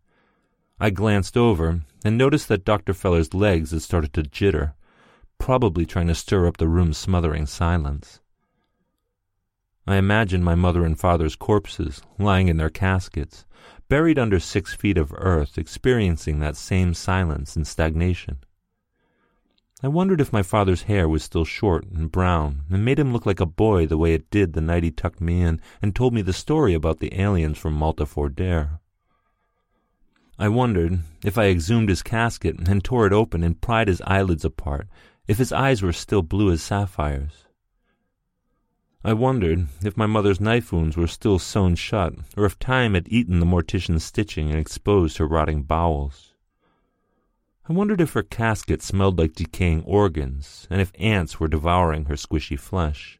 I 0.84 0.90
glanced 0.90 1.38
over 1.38 1.82
and 2.04 2.18
noticed 2.18 2.48
that 2.48 2.66
Dr. 2.66 2.96
Feller's 2.96 3.36
legs 3.36 3.70
had 3.70 3.84
started 3.84 4.14
to 4.14 4.24
jitter, 4.24 4.74
probably 5.38 5.86
trying 5.86 6.08
to 6.08 6.16
stir 6.16 6.48
up 6.48 6.58
the 6.58 6.68
room's 6.68 6.98
smothering 6.98 7.46
silence. 7.46 8.20
I 9.86 9.98
imagined 9.98 10.44
my 10.44 10.56
mother 10.56 10.84
and 10.84 11.00
father's 11.00 11.36
corpses 11.36 12.02
lying 12.18 12.48
in 12.48 12.58
their 12.58 12.72
caskets, 12.72 13.46
buried 13.90 14.18
under 14.18 14.40
six 14.40 14.74
feet 14.74 14.98
of 14.98 15.14
earth, 15.16 15.60
experiencing 15.60 16.40
that 16.40 16.58
same 16.58 16.96
silence 16.96 17.56
and 17.56 17.68
stagnation. 17.68 18.40
I 19.84 19.88
wondered 19.88 20.20
if 20.20 20.34
my 20.34 20.42
father's 20.42 20.84
hair 20.84 21.08
was 21.08 21.24
still 21.24 21.46
short 21.46 21.86
and 21.92 22.12
brown 22.12 22.64
and 22.72 22.84
made 22.84 22.98
him 22.98 23.14
look 23.14 23.28
like 23.28 23.40
a 23.40 23.46
boy 23.46 23.86
the 23.86 24.00
way 24.00 24.16
it 24.16 24.32
did 24.32 24.54
the 24.54 24.62
night 24.62 24.82
he 24.82 24.90
tucked 24.90 25.22
me 25.22 25.44
in 25.44 25.62
and 25.80 25.96
told 25.96 26.16
me 26.16 26.24
the 26.24 26.34
story 26.34 26.74
about 26.74 26.98
the 26.98 27.22
aliens 27.22 27.60
from 27.60 27.74
Malta 27.74 28.08
Fordere. 28.08 28.81
I 30.42 30.48
wondered 30.48 31.02
if 31.24 31.38
I 31.38 31.50
exhumed 31.50 31.90
his 31.90 32.02
casket 32.02 32.68
and 32.68 32.84
tore 32.84 33.06
it 33.06 33.14
open 33.14 33.44
and 33.44 33.62
pried 33.62 33.88
his 33.88 34.02
eyelids 34.08 34.44
apart, 34.44 34.88
if 35.28 35.38
his 35.38 35.52
eyes 35.52 35.84
were 35.84 35.94
still 35.94 36.24
blue 36.24 36.52
as 36.52 36.64
sapphires. 36.64 37.46
I 39.04 39.14
wondered 39.14 39.68
if 39.84 39.96
my 39.96 40.08
mother's 40.08 40.42
knife 40.42 40.74
wounds 40.74 40.98
were 40.98 41.06
still 41.06 41.38
sewn 41.38 41.76
shut, 41.76 42.16
or 42.36 42.46
if 42.46 42.58
time 42.58 42.96
had 42.96 43.08
eaten 43.08 43.40
the 43.40 43.46
mortician's 43.46 44.04
stitching 44.04 44.50
and 44.50 44.58
exposed 44.58 45.18
her 45.18 45.28
rotting 45.28 45.62
bowels. 45.62 46.34
I 47.70 47.74
wondered 47.74 48.02
if 48.02 48.14
her 48.14 48.24
casket 48.24 48.82
smelled 48.82 49.20
like 49.20 49.34
decaying 49.34 49.84
organs, 49.84 50.66
and 50.72 50.82
if 50.82 50.92
ants 50.98 51.40
were 51.40 51.50
devouring 51.50 52.06
her 52.06 52.16
squishy 52.16 52.58
flesh. 52.58 53.20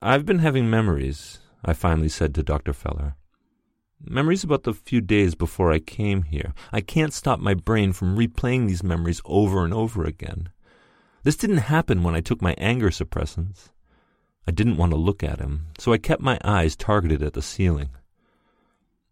I've 0.00 0.24
been 0.24 0.38
having 0.38 0.70
memories, 0.70 1.40
I 1.64 1.72
finally 1.72 2.08
said 2.08 2.34
to 2.34 2.42
Dr. 2.42 2.72
Feller. 2.72 3.16
Memories 4.06 4.44
about 4.44 4.64
the 4.64 4.74
few 4.74 5.00
days 5.00 5.34
before 5.34 5.72
I 5.72 5.78
came 5.78 6.24
here. 6.24 6.52
I 6.72 6.82
can't 6.82 7.12
stop 7.12 7.40
my 7.40 7.54
brain 7.54 7.92
from 7.92 8.18
replaying 8.18 8.66
these 8.66 8.82
memories 8.82 9.22
over 9.24 9.64
and 9.64 9.72
over 9.72 10.04
again. 10.04 10.50
This 11.22 11.36
didn't 11.36 11.58
happen 11.58 12.02
when 12.02 12.14
I 12.14 12.20
took 12.20 12.42
my 12.42 12.54
anger 12.58 12.90
suppressants. 12.90 13.70
I 14.46 14.50
didn't 14.50 14.76
want 14.76 14.92
to 14.92 14.98
look 14.98 15.24
at 15.24 15.40
him, 15.40 15.68
so 15.78 15.92
I 15.92 15.98
kept 15.98 16.20
my 16.20 16.38
eyes 16.44 16.76
targeted 16.76 17.22
at 17.22 17.32
the 17.32 17.40
ceiling. 17.40 17.88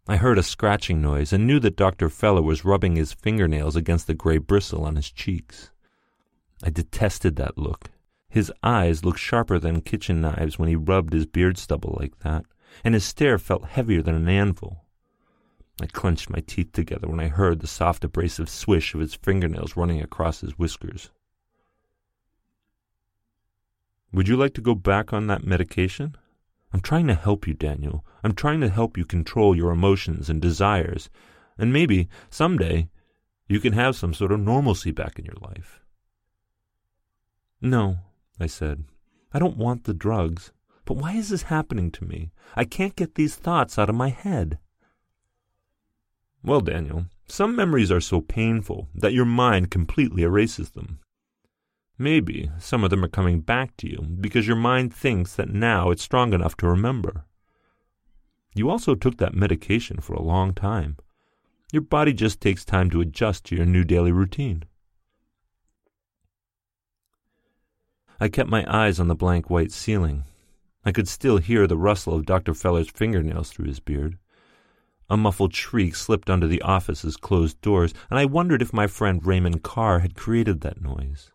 I 0.07 0.17
heard 0.17 0.37
a 0.37 0.43
scratching 0.43 1.01
noise 1.01 1.33
and 1.33 1.47
knew 1.47 1.59
that 1.61 1.75
Dr. 1.75 2.09
Feller 2.09 2.43
was 2.43 2.65
rubbing 2.65 2.95
his 2.95 3.13
fingernails 3.13 3.75
against 3.75 4.05
the 4.05 4.13
gray 4.13 4.37
bristle 4.37 4.85
on 4.85 4.95
his 4.95 5.09
cheeks. 5.09 5.71
I 6.61 6.69
detested 6.69 7.35
that 7.37 7.57
look. 7.57 7.89
His 8.33 8.51
eyes 8.63 9.05
looked 9.05 9.19
sharper 9.19 9.59
than 9.59 9.81
kitchen 9.81 10.19
knives 10.19 10.57
when 10.57 10.67
he 10.67 10.75
rubbed 10.75 11.13
his 11.13 11.27
beard 11.27 11.55
stubble 11.55 11.95
like 11.99 12.17
that, 12.21 12.45
and 12.83 12.95
his 12.95 13.03
stare 13.03 13.37
felt 13.37 13.65
heavier 13.65 14.01
than 14.01 14.15
an 14.15 14.27
anvil. 14.27 14.85
I 15.79 15.85
clenched 15.85 16.31
my 16.31 16.39
teeth 16.39 16.71
together 16.71 17.07
when 17.07 17.19
I 17.19 17.27
heard 17.27 17.59
the 17.59 17.67
soft 17.67 18.03
abrasive 18.03 18.49
swish 18.49 18.95
of 18.95 19.01
his 19.01 19.13
fingernails 19.13 19.77
running 19.77 20.01
across 20.01 20.41
his 20.41 20.57
whiskers. 20.57 21.11
Would 24.11 24.27
you 24.27 24.35
like 24.35 24.55
to 24.55 24.61
go 24.61 24.73
back 24.73 25.13
on 25.13 25.27
that 25.27 25.45
medication? 25.45 26.15
I'm 26.73 26.81
trying 26.81 27.05
to 27.05 27.13
help 27.13 27.45
you, 27.45 27.53
Daniel. 27.53 28.03
I'm 28.23 28.33
trying 28.33 28.61
to 28.61 28.69
help 28.69 28.97
you 28.97 29.05
control 29.05 29.55
your 29.55 29.69
emotions 29.69 30.27
and 30.27 30.41
desires. 30.41 31.11
And 31.55 31.71
maybe, 31.71 32.09
someday, 32.31 32.89
you 33.47 33.59
can 33.59 33.73
have 33.73 33.95
some 33.95 34.15
sort 34.15 34.31
of 34.31 34.39
normalcy 34.39 34.89
back 34.89 35.19
in 35.19 35.25
your 35.25 35.37
life. 35.39 35.81
No, 37.61 37.99
I 38.39 38.47
said. 38.47 38.85
I 39.33 39.39
don't 39.39 39.57
want 39.57 39.83
the 39.83 39.93
drugs. 39.93 40.51
But 40.85 40.97
why 40.97 41.13
is 41.13 41.29
this 41.29 41.43
happening 41.43 41.91
to 41.91 42.05
me? 42.05 42.31
I 42.55 42.65
can't 42.65 42.95
get 42.95 43.15
these 43.15 43.35
thoughts 43.35 43.79
out 43.79 43.89
of 43.89 43.95
my 43.95 44.09
head. 44.09 44.59
Well, 46.43 46.59
Daniel, 46.59 47.05
some 47.25 47.55
memories 47.55 47.91
are 47.91 48.01
so 48.01 48.19
painful 48.19 48.89
that 48.93 49.13
your 49.13 49.25
mind 49.25 49.71
completely 49.71 50.23
erases 50.23 50.71
them. 50.71 50.99
Maybe 51.97 52.51
some 52.59 52.83
of 52.83 52.89
them 52.89 53.03
are 53.05 53.09
coming 53.09 53.39
back 53.39 53.77
to 53.77 53.89
you 53.89 54.01
because 54.19 54.45
your 54.45 54.57
mind 54.57 54.93
thinks 54.93 55.35
that 55.35 55.49
now 55.49 55.89
it's 55.89 56.03
strong 56.03 56.33
enough 56.33 56.57
to 56.57 56.67
remember. 56.67 57.25
You 58.55 58.69
also 58.69 58.93
took 58.93 59.17
that 59.17 59.35
medication 59.35 59.99
for 59.99 60.13
a 60.13 60.21
long 60.21 60.53
time. 60.53 60.97
Your 61.71 61.81
body 61.81 62.13
just 62.13 62.41
takes 62.41 62.65
time 62.65 62.89
to 62.89 63.01
adjust 63.01 63.45
to 63.45 63.55
your 63.55 63.65
new 63.65 63.83
daily 63.83 64.11
routine. 64.11 64.63
I 68.23 68.29
kept 68.29 68.49
my 68.49 68.63
eyes 68.73 69.01
on 69.01 69.09
the 69.09 69.15
blank 69.15 69.49
white 69.49 69.73
ceiling. 69.73 70.23
I 70.85 70.93
could 70.93 71.09
still 71.09 71.39
hear 71.39 71.67
the 71.67 71.75
rustle 71.75 72.13
of 72.13 72.25
Dr. 72.25 72.53
Feller's 72.53 72.89
fingernails 72.89 73.49
through 73.49 73.65
his 73.65 73.81
beard. 73.81 74.17
A 75.09 75.17
muffled 75.17 75.53
shriek 75.53 75.93
slipped 75.93 76.29
under 76.29 76.47
the 76.47 76.61
office's 76.61 77.17
closed 77.17 77.59
doors, 77.59 77.93
and 78.09 78.17
I 78.17 78.23
wondered 78.23 78.61
if 78.61 78.71
my 78.71 78.87
friend 78.87 79.25
Raymond 79.25 79.61
Carr 79.61 79.99
had 79.99 80.15
created 80.15 80.61
that 80.61 80.81
noise. 80.81 81.31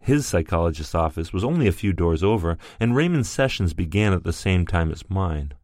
His 0.00 0.26
psychologist's 0.26 0.96
office 0.96 1.32
was 1.32 1.44
only 1.44 1.68
a 1.68 1.78
few 1.80 1.92
doors 1.92 2.24
over, 2.24 2.58
and 2.80 2.96
Raymond's 2.96 3.30
sessions 3.30 3.72
began 3.72 4.12
at 4.12 4.24
the 4.24 4.32
same 4.32 4.66
time 4.66 4.90
as 4.90 5.08
mine. 5.08 5.54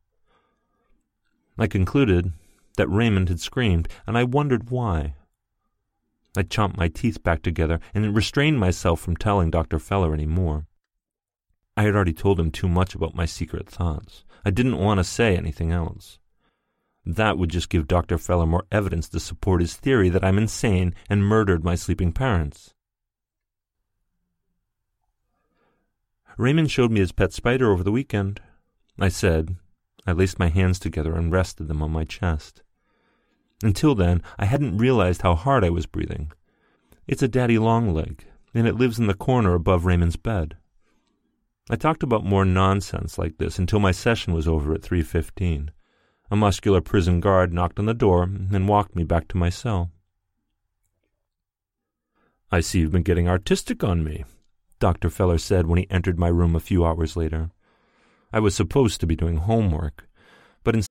I 1.59 1.67
concluded 1.67 2.31
that 2.77 2.87
Raymond 2.87 3.31
had 3.31 3.41
screamed, 3.41 3.89
and 4.07 4.17
I 4.17 4.23
wondered 4.23 4.71
why. 4.71 5.17
I 6.37 6.43
chomped 6.43 6.77
my 6.77 6.89
teeth 6.89 7.23
back 7.23 7.43
together 7.43 7.81
and 7.95 8.15
restrained 8.15 8.59
myself 8.59 9.01
from 9.01 9.17
telling 9.17 9.51
Dr. 9.51 9.79
Feller 9.79 10.13
any 10.13 10.27
more. 10.27 10.67
I 11.77 11.83
had 11.83 11.95
already 11.95 12.13
told 12.13 12.41
him 12.41 12.51
too 12.51 12.69
much 12.69 12.95
about 12.95 13.15
my 13.15 13.27
secret 13.27 13.69
thoughts. 13.69 14.25
I 14.45 14.51
didn't 14.51 14.79
want 14.79 14.99
to 14.99 15.05
say 15.05 15.37
anything 15.37 15.73
else. 15.73 16.19
That 17.07 17.39
would 17.39 17.51
just 17.51 17.69
give 17.69 17.87
Dr. 17.87 18.19
Feller 18.19 18.47
more 18.47 18.65
evidence 18.73 19.09
to 19.11 19.21
support 19.21 19.61
his 19.61 19.77
theory 19.77 20.09
that 20.09 20.25
I'm 20.25 20.39
insane 20.39 20.95
and 21.09 21.25
murdered 21.25 21.63
my 21.63 21.75
sleeping 21.75 22.13
parents. 22.13 22.75
Raymond 26.37 26.71
showed 26.71 26.91
me 26.91 27.01
his 27.01 27.13
pet 27.13 27.33
spider 27.33 27.71
over 27.71 27.85
the 27.85 27.93
weekend. 27.93 28.41
I 28.99 29.09
said. 29.09 29.57
I 30.07 30.13
laced 30.13 30.39
my 30.39 30.49
hands 30.49 30.79
together 30.79 31.15
and 31.15 31.33
rested 31.33 31.69
them 31.69 31.83
on 31.83 31.93
my 31.93 32.05
chest. 32.05 32.63
Until 33.65 33.95
then, 33.95 34.23
I 34.39 34.45
hadn't 34.45 34.77
realized 34.77 35.23
how 35.23 35.35
hard 35.35 35.65
I 35.65 35.71
was 35.71 35.87
breathing. 35.87 36.31
It's 37.07 37.23
a 37.23 37.29
daddy 37.29 37.59
long-leg, 37.59 38.27
and 38.53 38.69
it 38.69 38.75
lives 38.75 38.99
in 38.99 39.07
the 39.07 39.15
corner 39.15 39.55
above 39.55 39.87
Raymond's 39.87 40.17
bed. 40.17 40.59
I 41.71 41.77
talked 41.77 42.03
about 42.03 42.27
more 42.27 42.45
nonsense 42.45 43.17
like 43.17 43.39
this 43.39 43.59
until 43.59 43.81
my 43.81 43.91
session 43.91 44.35
was 44.35 44.47
over 44.47 44.75
at 44.75 44.83
3.15. 44.83 45.71
A 46.31 46.37
muscular 46.37 46.83
prison 46.83 47.21
guard 47.21 47.55
knocked 47.55 47.79
on 47.79 47.87
the 47.87 47.95
door 47.95 48.25
and 48.25 48.69
walked 48.69 48.95
me 48.95 49.03
back 49.03 49.29
to 49.29 49.39
my 49.39 49.49
cell. 49.49 49.91
I 52.53 52.61
see 52.61 52.81
you've 52.81 52.93
been 52.93 53.03
getting 53.03 53.31
artistic 53.31 53.83
on 53.83 54.05
me, 54.05 54.25
Dr. 54.79 55.09
Feller 55.09 55.39
said 55.39 55.67
when 55.67 55.79
he 55.79 55.91
entered 55.91 56.19
my 56.19 56.29
room 56.29 56.55
a 56.55 56.61
few 56.61 56.85
hours 56.85 57.17
later. 57.17 57.51
I 58.31 58.41
was 58.41 58.55
supposed 58.55 59.01
to 59.01 59.07
be 59.07 59.17
doing 59.17 59.39
homework, 59.39 60.07
but 60.65 60.75
instead. 60.75 60.91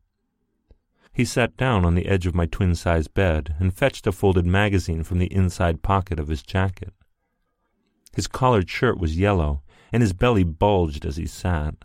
He 1.13 1.25
sat 1.25 1.57
down 1.57 1.83
on 1.83 1.95
the 1.95 2.07
edge 2.07 2.25
of 2.25 2.35
my 2.35 2.45
twin 2.45 2.73
sized 2.75 3.13
bed 3.13 3.55
and 3.59 3.73
fetched 3.73 4.07
a 4.07 4.11
folded 4.11 4.45
magazine 4.45 5.03
from 5.03 5.19
the 5.19 5.33
inside 5.33 5.81
pocket 5.81 6.19
of 6.19 6.29
his 6.29 6.41
jacket. 6.41 6.93
His 8.13 8.27
collared 8.27 8.69
shirt 8.69 8.97
was 8.97 9.17
yellow, 9.17 9.61
and 9.91 10.01
his 10.01 10.13
belly 10.13 10.43
bulged 10.43 11.05
as 11.05 11.17
he 11.17 11.25
sat. 11.25 11.75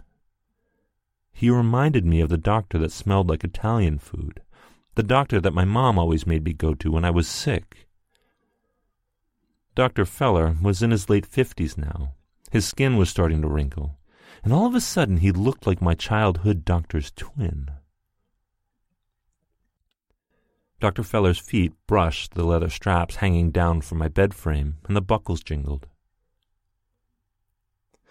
He 1.33 1.51
reminded 1.51 2.05
me 2.05 2.21
of 2.21 2.29
the 2.29 2.39
doctor 2.39 2.79
that 2.79 2.93
smelled 2.93 3.29
like 3.29 3.45
Italian 3.45 3.99
food, 3.99 4.41
the 4.95 5.03
doctor 5.03 5.41
that 5.41 5.53
my 5.53 5.65
mom 5.65 5.99
always 5.99 6.27
made 6.27 6.45
me 6.45 6.53
go 6.53 6.75
to 6.75 6.93
when 6.93 7.05
I 7.05 7.11
was 7.11 7.29
sick. 7.29 7.89
Dr. 9.75 10.07
Feller 10.07 10.57
was 10.63 10.83
in 10.83 10.91
his 10.91 11.11
late 11.11 11.27
fifties 11.27 11.77
now. 11.77 12.15
His 12.51 12.67
skin 12.67 12.97
was 12.97 13.11
starting 13.11 13.43
to 13.43 13.49
wrinkle, 13.49 13.99
and 14.43 14.53
all 14.53 14.67
of 14.67 14.75
a 14.75 14.81
sudden 14.81 15.19
he 15.19 15.33
looked 15.33 15.67
like 15.67 15.83
my 15.83 15.95
childhood 15.95 16.65
doctor's 16.65 17.11
twin. 17.11 17.71
Dr. 20.79 21.03
Feller's 21.03 21.39
feet 21.39 21.73
brushed 21.87 22.35
the 22.35 22.45
leather 22.45 22.69
straps 22.69 23.17
hanging 23.17 23.51
down 23.51 23.81
from 23.81 23.99
my 23.99 24.09
bed 24.09 24.35
frame, 24.35 24.77
and 24.87 24.97
the 24.97 25.01
buckles 25.01 25.43
jingled. 25.43 25.87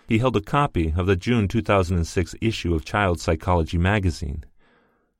He 0.08 0.20
held 0.20 0.36
a 0.36 0.42
copy 0.42 0.94
of 0.96 1.08
the 1.08 1.16
June 1.16 1.48
2006 1.48 2.36
issue 2.42 2.74
of 2.74 2.86
Child 2.86 3.20
Psychology 3.20 3.78
magazine. 3.78 4.44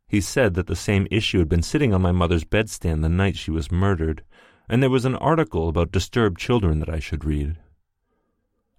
He 0.08 0.22
said 0.22 0.54
that 0.54 0.68
the 0.68 0.76
same 0.76 1.08
issue 1.10 1.40
had 1.40 1.50
been 1.50 1.64
sitting 1.64 1.94
on 1.94 2.02
my 2.02 2.12
mother's 2.12 2.44
bedstand 2.44 3.04
the 3.04 3.10
night 3.10 3.36
she 3.36 3.52
was 3.52 3.72
murdered, 3.72 4.24
and 4.70 4.82
there 4.82 4.90
was 4.90 5.06
an 5.06 5.16
article 5.16 5.70
about 5.70 5.92
disturbed 5.92 6.40
children 6.40 6.80
that 6.80 6.90
I 6.90 7.00
should 7.00 7.26
read. 7.26 7.58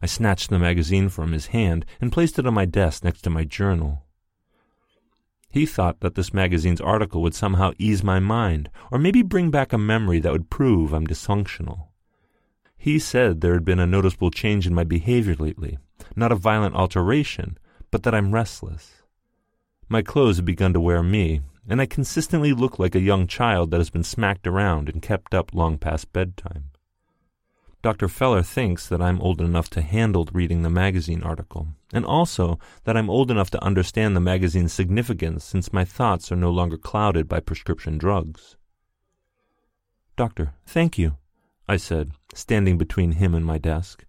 I 0.01 0.07
snatched 0.07 0.51
the 0.51 0.59
magazine 0.59 1.09
from 1.09 1.33
his 1.33 1.47
hand 1.47 1.87
and 2.01 2.13
placed 2.13 2.39
it 2.39 2.47
on 2.47 2.55
my 2.55 2.65
desk 2.65 3.03
next 3.03 3.23
to 3.23 3.31
my 3.31 3.45
journal. 3.45 4.06
He 5.51 5.67
thought 5.67 6.01
that 6.01 6.15
this 6.15 6.35
magazine's 6.35 6.81
article 6.81 7.23
would 7.23 7.35
somehow 7.35 7.73
ease 7.79 8.03
my 8.03 8.19
mind, 8.21 8.71
or 8.91 8.99
maybe 8.99 9.23
bring 9.23 9.51
back 9.51 9.73
a 9.73 9.79
memory 9.79 10.21
that 10.21 10.33
would 10.33 10.51
prove 10.51 10.93
I'm 10.93 11.07
dysfunctional. 11.07 11.89
He 12.77 12.99
said 12.99 13.41
there 13.41 13.55
had 13.55 13.65
been 13.65 13.81
a 13.81 13.87
noticeable 13.87 14.31
change 14.31 14.67
in 14.67 14.75
my 14.75 14.85
behavior 14.85 15.35
lately, 15.35 15.79
not 16.15 16.31
a 16.31 16.37
violent 16.37 16.75
alteration, 16.75 17.59
but 17.91 18.03
that 18.03 18.15
I'm 18.15 18.33
restless. 18.33 19.03
My 19.89 20.03
clothes 20.03 20.37
had 20.37 20.45
begun 20.45 20.73
to 20.73 20.81
wear 20.81 21.03
me, 21.03 21.41
and 21.69 21.81
I 21.81 21.87
consistently 21.87 22.53
look 22.53 22.79
like 22.79 22.95
a 22.95 23.01
young 23.01 23.27
child 23.27 23.71
that 23.71 23.81
has 23.81 23.91
been 23.91 24.05
smacked 24.05 24.47
around 24.47 24.89
and 24.89 25.03
kept 25.03 25.35
up 25.35 25.55
long 25.55 25.79
past 25.79 26.13
bedtime. 26.13 26.71
Dr. 27.83 28.09
Feller 28.09 28.43
thinks 28.43 28.89
that 28.89 29.01
I'm 29.01 29.21
old 29.21 29.41
enough 29.41 29.71
to 29.71 29.81
handle 29.81 30.29
reading 30.33 30.63
the 30.63 30.71
magazine 30.71 31.23
article, 31.23 31.69
and 31.93 32.05
also 32.05 32.59
that 32.85 32.97
I'm 32.97 33.09
old 33.09 33.31
enough 33.31 33.51
to 33.51 33.65
understand 33.65 34.17
the 34.17 34.21
magazine's 34.21 34.73
significance 34.73 35.45
since 35.45 35.73
my 35.73 35.85
thoughts 35.85 36.33
are 36.33 36.37
no 36.37 36.51
longer 36.51 36.79
clouded 36.79 37.29
by 37.29 37.41
prescription 37.41 37.99
drugs. 37.99 38.57
Doctor, 40.17 40.55
thank 40.67 40.99
you, 40.99 41.17
I 41.69 41.77
said, 41.77 42.13
standing 42.35 42.79
between 42.79 43.13
him 43.13 43.35
and 43.35 43.45
my 43.45 43.59
desk. 43.59 44.05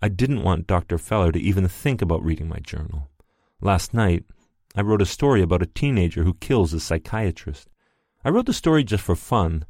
I 0.00 0.08
didn't 0.08 0.44
want 0.44 0.66
Dr. 0.66 0.98
Feller 0.98 1.32
to 1.32 1.40
even 1.40 1.66
think 1.66 2.02
about 2.02 2.24
reading 2.24 2.48
my 2.48 2.58
journal. 2.58 3.08
Last 3.60 3.92
night, 3.92 4.24
I 4.76 4.82
wrote 4.82 5.02
a 5.02 5.06
story 5.06 5.42
about 5.42 5.62
a 5.62 5.66
teenager 5.66 6.22
who 6.22 6.34
kills 6.34 6.72
a 6.72 6.78
psychiatrist. 6.78 7.68
I 8.24 8.28
wrote 8.28 8.46
the 8.46 8.52
story 8.52 8.84
just 8.84 9.02
for 9.02 9.16
fun. 9.16 9.64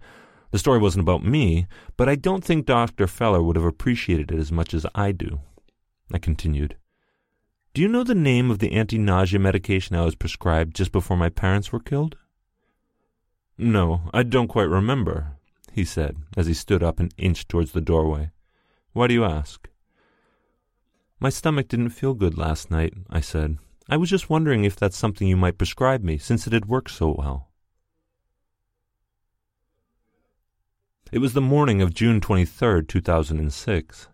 The 0.50 0.58
story 0.58 0.78
wasn't 0.78 1.02
about 1.02 1.24
me, 1.24 1.66
but 1.96 2.08
I 2.08 2.14
don't 2.14 2.42
think 2.42 2.64
Dr. 2.64 3.06
Feller 3.06 3.42
would 3.42 3.56
have 3.56 3.64
appreciated 3.64 4.30
it 4.30 4.38
as 4.38 4.50
much 4.50 4.72
as 4.72 4.86
I 4.94 5.12
do. 5.12 5.40
I 6.12 6.18
continued. 6.18 6.76
Do 7.74 7.82
you 7.82 7.88
know 7.88 8.02
the 8.02 8.14
name 8.14 8.50
of 8.50 8.58
the 8.58 8.72
anti 8.72 8.98
nausea 8.98 9.38
medication 9.38 9.94
I 9.94 10.04
was 10.04 10.14
prescribed 10.14 10.74
just 10.74 10.90
before 10.90 11.16
my 11.16 11.28
parents 11.28 11.70
were 11.70 11.80
killed? 11.80 12.16
No, 13.58 14.02
I 14.14 14.22
don't 14.22 14.48
quite 14.48 14.68
remember, 14.68 15.32
he 15.72 15.84
said 15.84 16.16
as 16.36 16.46
he 16.46 16.54
stood 16.54 16.82
up 16.82 16.98
and 16.98 17.12
inched 17.18 17.48
towards 17.48 17.72
the 17.72 17.80
doorway. 17.80 18.30
Why 18.92 19.06
do 19.06 19.14
you 19.14 19.24
ask? 19.24 19.68
My 21.20 21.28
stomach 21.28 21.68
didn't 21.68 21.90
feel 21.90 22.14
good 22.14 22.38
last 22.38 22.70
night, 22.70 22.94
I 23.10 23.20
said. 23.20 23.58
I 23.88 23.96
was 23.96 24.10
just 24.10 24.30
wondering 24.30 24.64
if 24.64 24.76
that's 24.76 24.96
something 24.96 25.26
you 25.26 25.36
might 25.36 25.58
prescribe 25.58 26.02
me, 26.02 26.16
since 26.16 26.46
it 26.46 26.52
had 26.52 26.66
worked 26.66 26.90
so 26.90 27.14
well. 27.18 27.47
It 31.10 31.20
was 31.20 31.32
the 31.32 31.40
morning 31.40 31.80
of 31.80 31.94
June 31.94 32.20
23rd, 32.20 32.86
2006. 32.86 34.08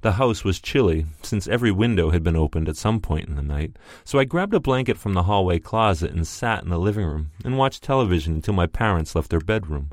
The 0.00 0.12
house 0.12 0.42
was 0.42 0.58
chilly, 0.58 1.06
since 1.22 1.46
every 1.46 1.70
window 1.70 2.10
had 2.10 2.24
been 2.24 2.34
opened 2.34 2.68
at 2.68 2.76
some 2.76 2.98
point 2.98 3.28
in 3.28 3.36
the 3.36 3.42
night, 3.42 3.76
so 4.02 4.18
I 4.18 4.24
grabbed 4.24 4.52
a 4.52 4.58
blanket 4.58 4.98
from 4.98 5.12
the 5.12 5.22
hallway 5.22 5.60
closet 5.60 6.10
and 6.10 6.26
sat 6.26 6.64
in 6.64 6.70
the 6.70 6.78
living 6.78 7.06
room 7.06 7.30
and 7.44 7.56
watched 7.56 7.84
television 7.84 8.34
until 8.34 8.52
my 8.52 8.66
parents 8.66 9.14
left 9.14 9.30
their 9.30 9.38
bedroom. 9.38 9.92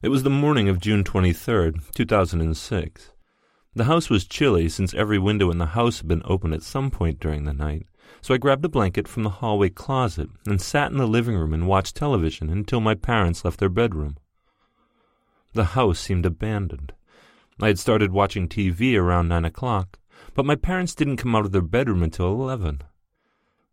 It 0.00 0.10
was 0.10 0.22
the 0.22 0.30
morning 0.30 0.68
of 0.68 0.80
June 0.80 1.02
23rd, 1.02 1.92
2006. 1.92 3.10
The 3.74 3.84
house 3.84 4.08
was 4.08 4.28
chilly 4.28 4.68
since 4.68 4.94
every 4.94 5.18
window 5.18 5.50
in 5.50 5.58
the 5.58 5.66
house 5.66 5.98
had 5.98 6.08
been 6.08 6.22
opened 6.24 6.54
at 6.54 6.62
some 6.62 6.88
point 6.88 7.18
during 7.18 7.46
the 7.46 7.52
night, 7.52 7.86
so 8.22 8.32
I 8.32 8.38
grabbed 8.38 8.64
a 8.64 8.68
blanket 8.68 9.08
from 9.08 9.24
the 9.24 9.30
hallway 9.30 9.70
closet 9.70 10.30
and 10.46 10.62
sat 10.62 10.92
in 10.92 10.98
the 10.98 11.08
living 11.08 11.34
room 11.34 11.52
and 11.52 11.66
watched 11.66 11.96
television 11.96 12.48
until 12.48 12.80
my 12.80 12.94
parents 12.94 13.44
left 13.44 13.58
their 13.58 13.68
bedroom. 13.68 14.16
The 15.52 15.64
house 15.64 15.98
seemed 15.98 16.26
abandoned. 16.26 16.92
I 17.60 17.68
had 17.68 17.78
started 17.78 18.12
watching 18.12 18.48
TV 18.48 18.96
around 18.96 19.28
nine 19.28 19.44
o'clock, 19.44 19.98
but 20.34 20.46
my 20.46 20.54
parents 20.54 20.94
didn't 20.94 21.16
come 21.16 21.34
out 21.34 21.44
of 21.44 21.52
their 21.52 21.60
bedroom 21.60 22.02
until 22.02 22.28
eleven. 22.28 22.82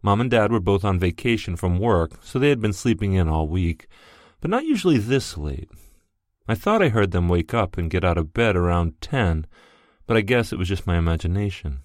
Mom 0.02 0.22
and 0.22 0.32
Dad 0.32 0.52
were 0.52 0.60
both 0.60 0.84
on 0.84 1.00
vacation 1.00 1.56
from 1.56 1.80
work, 1.80 2.20
so 2.24 2.40
they 2.40 2.50
had 2.50 2.62
been 2.62 2.74
sleeping 2.74 3.14
in 3.14 3.28
all 3.28 3.48
week, 3.48 3.88
but 4.42 4.50
not 4.50 4.66
usually 4.66 4.98
this 4.98 5.38
late. 5.38 5.70
I 6.48 6.56
thought 6.56 6.82
I 6.82 6.90
heard 6.90 7.12
them 7.12 7.28
wake 7.28 7.54
up 7.54 7.78
and 7.78 7.92
get 7.92 8.04
out 8.04 8.18
of 8.18 8.34
bed 8.34 8.56
around 8.56 9.00
ten, 9.02 9.46
but 10.06 10.18
I 10.18 10.22
guess 10.22 10.52
it 10.52 10.58
was 10.58 10.70
just 10.70 10.88
my 10.88 10.98
imagination. 10.98 11.82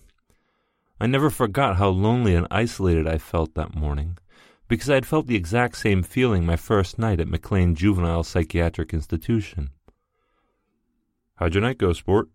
I 1.01 1.07
never 1.07 1.31
forgot 1.31 1.77
how 1.77 1.89
lonely 1.89 2.35
and 2.35 2.47
isolated 2.51 3.07
I 3.07 3.19
felt 3.19 3.55
that 3.55 3.75
morning, 3.75 4.19
because 4.69 4.89
I 4.89 4.95
had 4.95 5.07
felt 5.07 5.27
the 5.27 5.37
exact 5.37 5.77
same 5.77 6.03
feeling 6.03 6.47
my 6.47 6.57
first 6.57 6.99
night 6.99 7.21
at 7.21 7.29
McLean 7.29 7.75
Juvenile 7.75 8.23
Psychiatric 8.23 8.95
Institution. 8.95 9.71
How'd 11.43 11.55
your 11.55 11.63
night 11.63 11.79
go, 11.79 11.93
sport? 11.93 12.29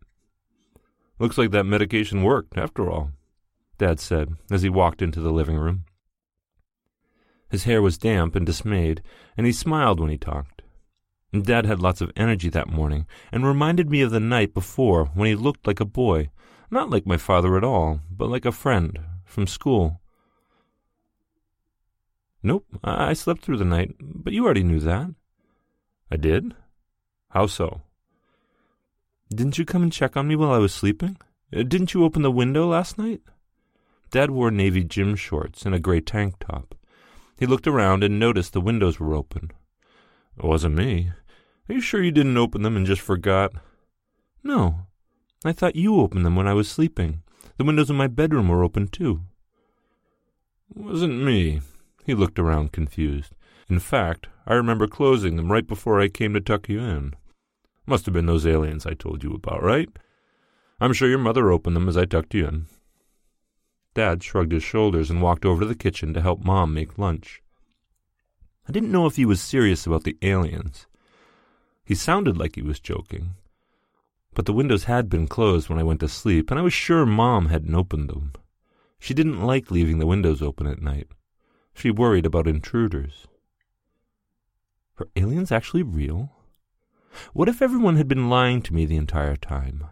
Looks 1.17 1.37
like 1.37 1.51
that 1.51 1.63
medication 1.63 2.23
worked, 2.23 2.57
after 2.57 2.91
all, 2.91 3.11
Dad 3.77 4.01
said 4.01 4.33
as 4.51 4.63
he 4.63 4.69
walked 4.69 5.01
into 5.01 5.21
the 5.21 5.31
living 5.31 5.55
room. 5.55 5.85
His 7.49 7.63
hair 7.63 7.81
was 7.81 7.97
damp 7.97 8.35
and 8.35 8.45
dismayed, 8.45 9.01
and 9.37 9.45
he 9.45 9.53
smiled 9.53 10.01
when 10.01 10.09
he 10.09 10.17
talked. 10.17 10.61
Dad 11.31 11.65
had 11.65 11.79
lots 11.79 12.01
of 12.01 12.11
energy 12.17 12.49
that 12.49 12.67
morning, 12.67 13.07
and 13.31 13.47
reminded 13.47 13.89
me 13.89 14.01
of 14.01 14.11
the 14.11 14.19
night 14.19 14.53
before 14.53 15.05
when 15.13 15.29
he 15.29 15.35
looked 15.35 15.65
like 15.65 15.79
a 15.79 15.85
boy, 15.85 16.29
not 16.69 16.89
like 16.89 17.05
my 17.05 17.15
father 17.15 17.55
at 17.55 17.63
all, 17.63 18.01
but 18.11 18.27
like 18.27 18.43
a 18.43 18.51
friend 18.51 18.99
from 19.23 19.47
school. 19.47 20.01
Nope, 22.43 22.65
I, 22.83 23.13
slept 23.13 23.41
through 23.41 23.59
the 23.59 23.63
night, 23.63 23.95
but 24.01 24.33
you 24.33 24.43
already 24.43 24.63
knew 24.63 24.81
that. 24.81 25.11
I 26.11 26.17
did? 26.17 26.55
How 27.29 27.47
so? 27.47 27.83
Didn't 29.33 29.57
you 29.57 29.65
come 29.65 29.83
and 29.83 29.91
check 29.91 30.15
on 30.15 30.27
me 30.27 30.35
while 30.35 30.51
I 30.51 30.57
was 30.57 30.73
sleeping? 30.73 31.17
Uh, 31.53 31.63
didn't 31.63 31.93
you 31.93 32.03
open 32.03 32.21
the 32.21 32.31
window 32.31 32.67
last 32.67 32.97
night? 32.97 33.21
Dad 34.09 34.31
wore 34.31 34.51
navy 34.51 34.83
gym 34.83 35.15
shorts 35.15 35.65
and 35.65 35.75
a 35.75 35.79
gray 35.79 35.99
tank 35.99 36.35
top. 36.39 36.75
He 37.37 37.45
looked 37.45 37.67
around 37.67 38.03
and 38.03 38.19
noticed 38.19 38.53
the 38.53 38.61
windows 38.61 38.99
were 38.99 39.13
open. 39.13 39.51
It 40.37 40.43
wasn't 40.43 40.75
me. 40.75 41.11
Are 41.69 41.73
you 41.73 41.81
sure 41.81 42.01
you 42.01 42.11
didn't 42.11 42.37
open 42.37 42.61
them 42.61 42.77
and 42.77 42.85
just 42.85 43.01
forgot? 43.01 43.51
No. 44.43 44.87
I 45.43 45.51
thought 45.51 45.75
you 45.75 45.99
opened 45.99 46.25
them 46.25 46.35
when 46.35 46.47
I 46.47 46.53
was 46.53 46.69
sleeping. 46.69 47.21
The 47.57 47.65
windows 47.65 47.89
in 47.89 47.95
my 47.95 48.07
bedroom 48.07 48.47
were 48.47 48.63
open 48.63 48.87
too. 48.87 49.21
It 50.75 50.81
wasn't 50.81 51.23
me. 51.23 51.61
He 52.05 52.13
looked 52.13 52.39
around 52.39 52.71
confused. 52.71 53.33
In 53.69 53.79
fact, 53.79 54.27
I 54.45 54.53
remember 54.53 54.87
closing 54.87 55.35
them 55.35 55.51
right 55.51 55.67
before 55.67 55.99
I 55.99 56.07
came 56.07 56.33
to 56.33 56.39
tuck 56.39 56.69
you 56.69 56.79
in. 56.79 57.13
Must 57.87 58.05
have 58.05 58.13
been 58.13 58.25
those 58.25 58.45
aliens 58.45 58.85
I 58.85 58.93
told 58.93 59.23
you 59.23 59.33
about, 59.33 59.63
right? 59.63 59.89
I'm 60.79 60.91
sure 60.91 61.07
your 61.07 61.17
mother 61.17 61.49
opened 61.49 61.75
them 61.75 61.87
as 61.87 61.95
I 61.95 62.03
tucked 62.03 62.33
you 62.33 62.45
in. 62.45 62.65
Dad 63.95 64.21
shrugged 64.21 64.51
his 64.51 64.61
shoulders 64.61 65.09
and 65.09 65.21
walked 65.21 65.45
over 65.45 65.61
to 65.61 65.65
the 65.65 65.73
kitchen 65.73 66.13
to 66.13 66.21
help 66.21 66.43
Mom 66.43 66.73
make 66.73 66.97
lunch. 66.97 67.41
I 68.67 68.73
didn't 68.73 68.91
know 68.91 69.05
if 69.05 69.15
he 69.15 69.25
was 69.25 69.39
serious 69.41 69.87
about 69.87 70.03
the 70.03 70.17
aliens. 70.21 70.85
He 71.85 71.95
sounded 71.95 72.37
like 72.37 72.55
he 72.55 72.61
was 72.61 72.81
joking. 72.81 73.35
But 74.33 74.45
the 74.45 74.53
windows 74.53 74.83
had 74.83 75.09
been 75.09 75.25
closed 75.25 75.69
when 75.69 75.79
I 75.79 75.83
went 75.83 76.01
to 76.01 76.09
sleep, 76.09 76.51
and 76.51 76.59
I 76.59 76.63
was 76.63 76.73
sure 76.73 77.05
Mom 77.05 77.47
hadn't 77.47 77.73
opened 77.73 78.09
them. 78.09 78.33
She 78.99 79.13
didn't 79.13 79.41
like 79.41 79.71
leaving 79.71 79.99
the 79.99 80.05
windows 80.05 80.41
open 80.41 80.67
at 80.67 80.81
night. 80.81 81.07
She 81.73 81.89
worried 81.89 82.25
about 82.25 82.47
intruders. 82.47 83.27
Were 84.99 85.09
aliens 85.15 85.51
actually 85.51 85.83
real? 85.83 86.36
What 87.33 87.49
if 87.49 87.61
everyone 87.61 87.95
had 87.95 88.07
been 88.07 88.29
lying 88.29 88.61
to 88.63 88.73
me 88.73 88.85
the 88.85 88.97
entire 88.97 89.35
time? 89.35 89.85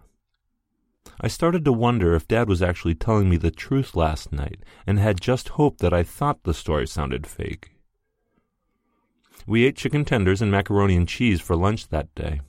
I 1.21 1.27
started 1.27 1.63
to 1.65 1.71
wonder 1.71 2.13
if 2.13 2.27
Dad 2.27 2.49
was 2.49 2.61
actually 2.61 2.95
telling 2.95 3.29
me 3.29 3.37
the 3.37 3.51
truth 3.51 3.95
last 3.95 4.33
night 4.33 4.63
and 4.85 4.99
had 4.99 5.21
just 5.21 5.49
hoped 5.49 5.79
that 5.79 5.93
I 5.93 6.03
thought 6.03 6.43
the 6.43 6.53
story 6.53 6.87
sounded 6.87 7.25
fake. 7.25 7.71
We 9.47 9.65
ate 9.65 9.77
chicken 9.77 10.05
tenders 10.05 10.41
and 10.41 10.51
macaroni 10.51 10.95
and 10.95 11.07
cheese 11.07 11.39
for 11.39 11.55
lunch 11.55 11.87
that 11.89 12.13
day. 12.15 12.41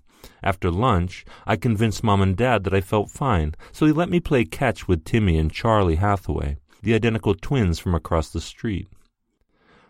After 0.42 0.70
lunch, 0.70 1.24
I 1.46 1.56
convinced 1.56 2.02
Mom 2.02 2.22
and 2.22 2.36
Dad 2.36 2.64
that 2.64 2.74
I 2.74 2.80
felt 2.80 3.10
fine, 3.10 3.54
so 3.70 3.86
they 3.86 3.92
let 3.92 4.08
me 4.10 4.18
play 4.18 4.44
catch 4.44 4.88
with 4.88 5.04
Timmy 5.04 5.38
and 5.38 5.52
Charlie 5.52 5.96
Hathaway, 5.96 6.56
the 6.82 6.94
identical 6.94 7.34
twins 7.34 7.78
from 7.78 7.94
across 7.94 8.30
the 8.30 8.40
street. 8.40 8.88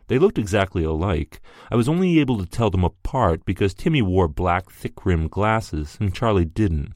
They 0.08 0.18
looked 0.18 0.38
exactly 0.38 0.84
alike. 0.84 1.40
I 1.70 1.76
was 1.76 1.88
only 1.88 2.20
able 2.20 2.38
to 2.38 2.46
tell 2.46 2.70
them 2.70 2.84
apart 2.84 3.44
because 3.44 3.74
Timmy 3.74 4.02
wore 4.02 4.28
black, 4.28 4.70
thick 4.70 5.04
rimmed 5.04 5.30
glasses 5.30 5.96
and 6.00 6.14
Charlie 6.14 6.44
didn't. 6.44 6.92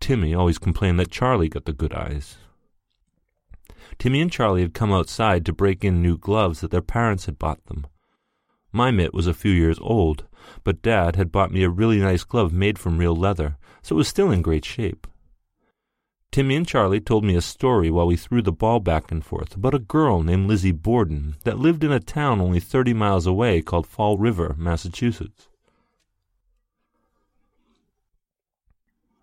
Timmy 0.00 0.34
always 0.34 0.58
complained 0.58 1.00
that 1.00 1.10
Charlie 1.10 1.48
got 1.48 1.64
the 1.64 1.72
good 1.72 1.94
eyes. 1.94 2.36
Timmy 3.98 4.20
and 4.20 4.30
Charlie 4.30 4.60
had 4.60 4.74
come 4.74 4.92
outside 4.92 5.46
to 5.46 5.52
break 5.52 5.84
in 5.84 6.02
new 6.02 6.18
gloves 6.18 6.60
that 6.60 6.70
their 6.70 6.82
parents 6.82 7.26
had 7.26 7.38
bought 7.38 7.64
them. 7.64 7.86
My 8.72 8.90
mitt 8.90 9.14
was 9.14 9.26
a 9.26 9.32
few 9.32 9.52
years 9.52 9.78
old, 9.80 10.26
but 10.64 10.82
Dad 10.82 11.16
had 11.16 11.32
bought 11.32 11.50
me 11.50 11.62
a 11.62 11.70
really 11.70 11.98
nice 11.98 12.24
glove 12.24 12.52
made 12.52 12.78
from 12.78 12.98
real 12.98 13.16
leather, 13.16 13.56
so 13.82 13.94
it 13.94 13.96
was 13.96 14.08
still 14.08 14.30
in 14.30 14.42
great 14.42 14.66
shape. 14.66 15.06
Timmy 16.36 16.56
and 16.56 16.68
Charlie 16.68 17.00
told 17.00 17.24
me 17.24 17.34
a 17.34 17.40
story 17.40 17.90
while 17.90 18.06
we 18.06 18.14
threw 18.14 18.42
the 18.42 18.52
ball 18.52 18.78
back 18.78 19.10
and 19.10 19.24
forth 19.24 19.56
about 19.56 19.72
a 19.72 19.78
girl 19.78 20.22
named 20.22 20.46
Lizzie 20.46 20.70
Borden 20.70 21.36
that 21.44 21.58
lived 21.58 21.82
in 21.82 21.90
a 21.90 21.98
town 21.98 22.42
only 22.42 22.60
thirty 22.60 22.92
miles 22.92 23.26
away 23.26 23.62
called 23.62 23.86
Fall 23.86 24.18
River, 24.18 24.54
Massachusetts. 24.58 25.48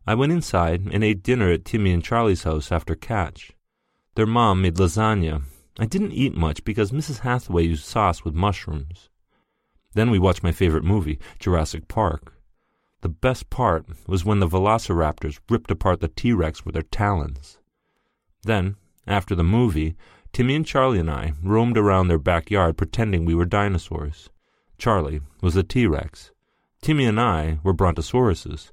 I 0.08 0.16
went 0.16 0.32
inside 0.32 0.90
and 0.92 1.04
ate 1.04 1.22
dinner 1.22 1.52
at 1.52 1.66
Timmy 1.66 1.94
and 1.94 2.04
Charlie's 2.04 2.46
house 2.46 2.72
after 2.72 2.96
catch. 2.96 3.52
Their 4.16 4.26
mom 4.26 4.64
made 4.64 4.78
lasagna. 4.78 5.44
I 5.78 5.86
didn't 5.86 6.14
eat 6.14 6.36
much 6.36 6.64
because 6.64 6.90
Mrs. 6.90 7.20
Hathaway 7.20 7.66
used 7.66 7.86
sauce 7.86 8.26
with 8.26 8.34
mushrooms. 8.34 9.10
Then 9.94 10.10
we 10.10 10.18
watched 10.18 10.42
my 10.42 10.52
favorite 10.52 10.84
movie, 10.84 11.20
Jurassic 11.38 11.88
Park. 11.88 12.33
The 13.04 13.10
best 13.10 13.50
part 13.50 13.86
was 14.08 14.24
when 14.24 14.40
the 14.40 14.48
velociraptors 14.48 15.38
ripped 15.50 15.70
apart 15.70 16.00
the 16.00 16.08
T 16.08 16.32
Rex 16.32 16.64
with 16.64 16.72
their 16.72 16.84
talons. 16.84 17.58
Then, 18.44 18.78
after 19.06 19.36
the 19.36 19.44
movie, 19.44 19.98
Timmy 20.32 20.56
and 20.56 20.66
Charlie 20.66 21.00
and 21.00 21.12
I 21.12 21.34
roamed 21.44 21.78
around 21.78 22.08
their 22.08 22.18
backyard 22.18 22.78
pretending 22.78 23.26
we 23.26 23.36
were 23.36 23.44
dinosaurs. 23.44 24.30
Charlie 24.78 25.20
was 25.42 25.58
a 25.58 25.64
T 25.64 25.86
Rex. 25.86 26.32
Timmy 26.82 27.04
and 27.04 27.20
I 27.20 27.60
were 27.62 27.74
brontosauruses. 27.74 28.72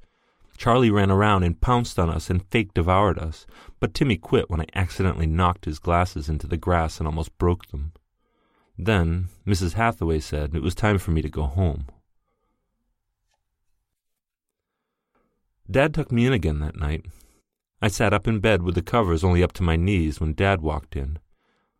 Charlie 0.56 0.92
ran 0.92 1.10
around 1.10 1.42
and 1.42 1.60
pounced 1.60 1.98
on 1.98 2.08
us 2.08 2.30
and 2.30 2.46
fake 2.52 2.72
devoured 2.72 3.18
us, 3.18 3.48
but 3.80 3.94
Timmy 3.94 4.16
quit 4.16 4.48
when 4.48 4.60
I 4.60 4.66
accidentally 4.76 5.26
knocked 5.26 5.64
his 5.64 5.80
glasses 5.80 6.28
into 6.28 6.46
the 6.46 6.56
grass 6.56 6.98
and 6.98 7.08
almost 7.08 7.36
broke 7.36 7.66
them. 7.72 7.94
Then 8.78 9.30
Mrs. 9.44 9.72
Hathaway 9.72 10.20
said 10.20 10.54
it 10.54 10.62
was 10.62 10.76
time 10.76 10.98
for 10.98 11.10
me 11.10 11.20
to 11.20 11.28
go 11.28 11.46
home. 11.46 11.86
Dad 15.70 15.94
tucked 15.94 16.10
me 16.10 16.26
in 16.26 16.32
again 16.32 16.58
that 16.58 16.76
night. 16.76 17.06
I 17.80 17.86
sat 17.88 18.12
up 18.12 18.26
in 18.26 18.40
bed 18.40 18.62
with 18.62 18.74
the 18.74 18.82
covers 18.82 19.22
only 19.22 19.42
up 19.42 19.52
to 19.52 19.62
my 19.62 19.76
knees 19.76 20.20
when 20.20 20.34
Dad 20.34 20.60
walked 20.60 20.96
in. 20.96 21.20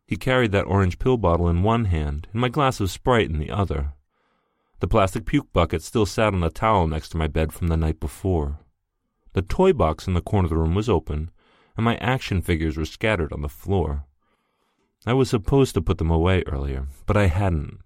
He 0.07 0.15
carried 0.15 0.53
that 0.53 0.65
orange 0.65 0.97
pill 0.97 1.17
bottle 1.17 1.49
in 1.49 1.61
one 1.61 1.85
hand 1.85 2.27
and 2.31 2.39
my 2.39 2.47
glass 2.47 2.79
of 2.79 2.89
Sprite 2.89 3.29
in 3.29 3.37
the 3.37 3.51
other. 3.51 3.93
The 4.79 4.87
plastic 4.87 5.25
puke 5.25 5.51
bucket 5.51 5.81
still 5.81 6.05
sat 6.05 6.33
on 6.33 6.39
the 6.39 6.49
towel 6.49 6.87
next 6.87 7.09
to 7.09 7.17
my 7.17 7.27
bed 7.27 7.51
from 7.51 7.67
the 7.67 7.77
night 7.77 7.99
before. 7.99 8.59
The 9.33 9.41
toy 9.41 9.73
box 9.73 10.07
in 10.07 10.13
the 10.13 10.21
corner 10.21 10.45
of 10.45 10.51
the 10.51 10.57
room 10.57 10.73
was 10.73 10.89
open, 10.89 11.29
and 11.75 11.83
my 11.83 11.97
action 11.97 12.41
figures 12.41 12.77
were 12.77 12.85
scattered 12.85 13.33
on 13.33 13.41
the 13.41 13.49
floor. 13.49 14.05
I 15.05 15.13
was 15.13 15.29
supposed 15.29 15.73
to 15.73 15.81
put 15.81 15.97
them 15.97 16.11
away 16.11 16.43
earlier, 16.47 16.87
but 17.05 17.17
I 17.17 17.27
hadn't. 17.27 17.79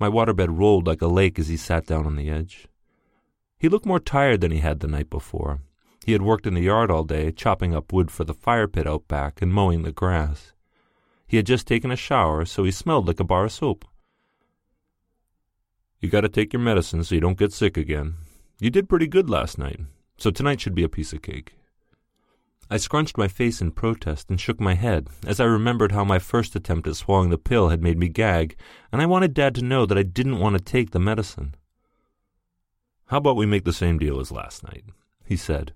My 0.00 0.08
waterbed 0.08 0.58
rolled 0.58 0.86
like 0.86 1.02
a 1.02 1.06
lake 1.06 1.38
as 1.38 1.48
he 1.48 1.56
sat 1.56 1.86
down 1.86 2.06
on 2.06 2.16
the 2.16 2.30
edge. 2.30 2.66
He 3.58 3.68
looked 3.68 3.86
more 3.86 3.98
tired 3.98 4.40
than 4.40 4.52
he 4.52 4.58
had 4.58 4.80
the 4.80 4.86
night 4.86 5.10
before. 5.10 5.60
He 6.06 6.12
had 6.12 6.22
worked 6.22 6.46
in 6.46 6.54
the 6.54 6.62
yard 6.62 6.90
all 6.90 7.04
day, 7.04 7.32
chopping 7.32 7.74
up 7.74 7.92
wood 7.92 8.10
for 8.10 8.24
the 8.24 8.32
fire 8.32 8.68
pit 8.68 8.86
out 8.86 9.08
back 9.08 9.42
and 9.42 9.52
mowing 9.52 9.82
the 9.82 9.92
grass. 9.92 10.52
He 11.26 11.36
had 11.36 11.46
just 11.46 11.66
taken 11.66 11.90
a 11.90 11.96
shower, 11.96 12.44
so 12.44 12.64
he 12.64 12.70
smelled 12.70 13.06
like 13.06 13.20
a 13.20 13.24
bar 13.24 13.44
of 13.44 13.52
soap. 13.52 13.84
You 16.00 16.08
gotta 16.08 16.28
take 16.28 16.52
your 16.52 16.62
medicine 16.62 17.02
so 17.02 17.14
you 17.14 17.20
don't 17.20 17.38
get 17.38 17.52
sick 17.52 17.76
again. 17.76 18.14
You 18.60 18.70
did 18.70 18.88
pretty 18.88 19.08
good 19.08 19.28
last 19.28 19.58
night, 19.58 19.80
so 20.16 20.30
tonight 20.30 20.60
should 20.60 20.74
be 20.74 20.84
a 20.84 20.88
piece 20.88 21.12
of 21.12 21.22
cake. 21.22 21.54
I 22.70 22.76
scrunched 22.76 23.18
my 23.18 23.28
face 23.28 23.60
in 23.60 23.72
protest 23.72 24.30
and 24.30 24.40
shook 24.40 24.60
my 24.60 24.74
head 24.74 25.08
as 25.26 25.40
I 25.40 25.44
remembered 25.44 25.92
how 25.92 26.04
my 26.04 26.18
first 26.18 26.54
attempt 26.54 26.86
at 26.86 26.96
swallowing 26.96 27.30
the 27.30 27.38
pill 27.38 27.70
had 27.70 27.82
made 27.82 27.98
me 27.98 28.08
gag, 28.08 28.56
and 28.92 29.02
I 29.02 29.06
wanted 29.06 29.34
Dad 29.34 29.54
to 29.56 29.64
know 29.64 29.84
that 29.86 29.98
I 29.98 30.02
didn't 30.02 30.38
want 30.38 30.56
to 30.56 30.62
take 30.62 30.90
the 30.92 31.00
medicine. 31.00 31.54
How 33.08 33.18
about 33.18 33.36
we 33.36 33.46
make 33.46 33.64
the 33.64 33.72
same 33.72 33.98
deal 33.98 34.20
as 34.20 34.30
last 34.30 34.62
night? 34.62 34.84
he 35.24 35.36
said. 35.36 35.72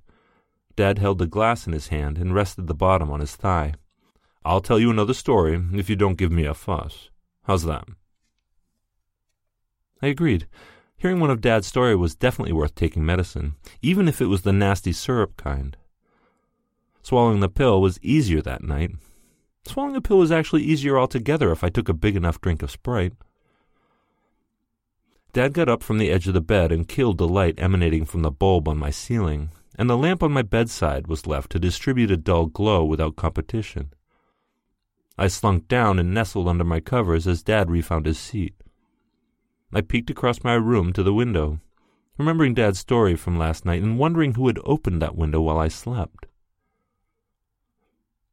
Dad 0.77 0.99
held 0.99 1.19
the 1.19 1.27
glass 1.27 1.67
in 1.67 1.73
his 1.73 1.89
hand 1.89 2.19
and 2.19 2.35
rested 2.35 2.67
the 2.67 2.75
bottom 2.75 3.11
on 3.11 3.21
his 3.21 3.37
thigh. 3.37 3.75
I'll 4.45 4.61
tell 4.61 4.79
you 4.79 4.91
another 4.91 5.15
story 5.15 5.63
if 5.75 5.89
you 5.89 5.97
don't 5.97 6.19
give 6.19 6.33
me 6.33 6.45
a 6.45 6.55
fuss. 6.55 7.11
How's 7.45 7.65
that? 7.65 7.85
I 10.01 10.09
agreed. 10.09 10.47
Hearing 10.97 11.21
one 11.21 11.31
of 11.31 11.41
Dad's 11.41 11.67
stories 11.67 11.97
was 11.97 12.15
definitely 12.15 12.53
worth 12.53 12.75
taking 12.75 13.05
medicine, 13.05 13.57
even 13.81 14.09
if 14.09 14.21
it 14.21 14.27
was 14.27 14.43
the 14.43 14.53
nasty 14.53 14.93
syrup 14.93 15.37
kind. 15.37 15.77
Swallowing 17.03 17.41
the 17.41 17.49
pill 17.49 17.81
was 17.81 17.99
easier 18.03 18.43
that 18.43 18.63
night. 18.63 18.91
Swallowing 19.67 19.97
a 19.97 20.01
pill 20.01 20.19
was 20.19 20.33
actually 20.33 20.63
easier 20.63 20.99
altogether 20.99 21.51
if 21.51 21.65
I 21.65 21.71
took 21.71 21.89
a 21.89 21.95
big 21.95 22.15
enough 22.17 22.41
drink 22.41 22.63
of 22.63 22.71
Sprite. 22.71 23.15
Dad 25.33 25.55
got 25.55 25.69
up 25.69 25.83
from 25.83 25.97
the 25.97 26.11
edge 26.11 26.29
of 26.29 26.35
the 26.35 26.43
bed 26.43 26.71
and 26.71 26.87
killed 26.87 27.17
the 27.17 27.27
light 27.27 27.55
emanating 27.57 28.05
from 28.05 28.21
the 28.21 28.31
bulb 28.31 28.69
on 28.69 28.77
my 28.77 28.91
ceiling, 28.91 29.51
and 29.77 29.89
the 29.89 29.97
lamp 29.97 30.23
on 30.23 30.31
my 30.31 30.43
bedside 30.43 31.07
was 31.07 31.27
left 31.27 31.51
to 31.53 31.59
distribute 31.59 32.11
a 32.11 32.19
dull 32.19 32.47
glow 32.47 32.85
without 32.85 33.17
competition. 33.17 33.95
I 35.17 35.29
slunk 35.29 35.69
down 35.69 35.99
and 35.99 36.13
nestled 36.13 36.49
under 36.49 36.65
my 36.65 36.81
covers 36.81 37.27
as 37.27 37.43
Dad 37.43 37.71
refound 37.71 38.05
his 38.05 38.19
seat. 38.19 38.55
I 39.73 39.81
peeked 39.81 40.11
across 40.11 40.45
my 40.45 40.53
room 40.53 40.93
to 40.93 41.03
the 41.03 41.15
window, 41.15 41.61
remembering 42.19 42.53
Dad's 42.53 42.79
story 42.79 43.17
from 43.17 43.39
last 43.39 43.65
night 43.65 43.83
and 43.83 43.99
wondering 43.99 44.35
who 44.35 44.49
had 44.49 44.59
opened 44.65 45.01
that 45.01 45.17
window 45.17 45.41
while 45.41 45.59
I 45.59 45.69
slept. 45.69 46.27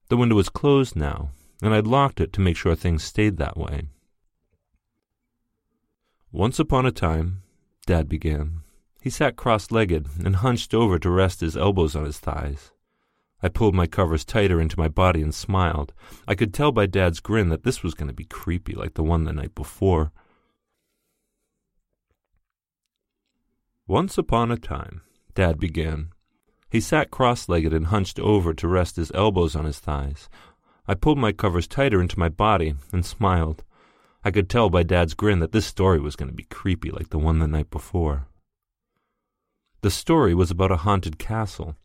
The 0.10 0.18
window 0.18 0.36
was 0.36 0.50
closed 0.50 0.98
now, 0.98 1.30
and 1.62 1.74
I'd 1.74 1.88
locked 1.88 2.20
it 2.20 2.34
to 2.34 2.42
make 2.42 2.58
sure 2.58 2.76
things 2.76 3.04
stayed 3.04 3.38
that 3.38 3.56
way. 3.56 3.84
Once 6.32 6.60
upon 6.60 6.86
a 6.86 6.92
time, 6.92 7.42
Dad 7.88 8.08
began. 8.08 8.62
He 9.02 9.10
sat 9.10 9.36
cross 9.36 9.72
legged 9.72 10.08
and 10.24 10.36
hunched 10.36 10.76
over 10.76 11.00
to 11.00 11.10
rest 11.10 11.42
his 11.42 11.58
elbows 11.58 11.96
on 11.96 12.06
his 12.06 12.20
thighs. 12.20 12.72
I 13.42 13.48
pulled 13.48 13.74
my 13.74 13.88
covers 13.88 14.26
tighter 14.26 14.62
into 14.62 14.78
my 14.78 14.90
body 14.90 15.24
and 15.24 15.34
smiled. 15.34 15.92
I 16.28 16.36
could 16.36 16.54
tell 16.54 16.72
by 16.72 16.86
Dad's 16.86 17.20
grin 17.20 17.50
that 17.50 17.64
this 17.64 17.82
was 17.82 17.96
going 17.96 18.10
to 18.10 18.14
be 18.14 18.26
creepy 18.26 18.74
like 18.74 18.94
the 18.94 19.04
one 19.04 19.24
the 19.24 19.34
night 19.34 19.56
before. 19.56 20.12
Once 23.88 24.18
upon 24.18 24.52
a 24.52 24.58
time, 24.58 25.02
Dad 25.34 25.58
began. 25.58 26.10
He 26.70 26.80
sat 26.80 27.10
cross 27.10 27.50
legged 27.50 27.74
and 27.74 27.88
hunched 27.88 28.20
over 28.20 28.54
to 28.54 28.68
rest 28.68 28.98
his 28.98 29.12
elbows 29.16 29.56
on 29.56 29.66
his 29.66 29.80
thighs. 29.80 30.30
I 30.88 30.94
pulled 30.94 31.18
my 31.18 31.32
covers 31.32 31.68
tighter 31.68 32.00
into 32.00 32.20
my 32.20 32.30
body 32.30 32.76
and 32.92 33.04
smiled. 33.04 33.64
I 34.24 34.32
could 34.32 34.50
tell 34.50 34.70
by 34.70 34.84
Dad's 34.84 35.14
grin 35.14 35.40
that 35.40 35.54
this 35.54 35.66
story 35.66 36.00
was 36.00 36.16
going 36.16 36.30
to 36.30 36.36
be 36.36 36.44
creepy 36.44 36.92
like 36.92 37.10
the 37.10 37.18
one 37.18 37.40
the 37.40 37.48
night 37.48 37.70
before. 37.70 38.28
The 39.82 39.90
story 39.90 40.34
was 40.34 40.52
about 40.52 40.72
a 40.72 40.78
haunted 40.78 41.18
castle. 41.18 41.78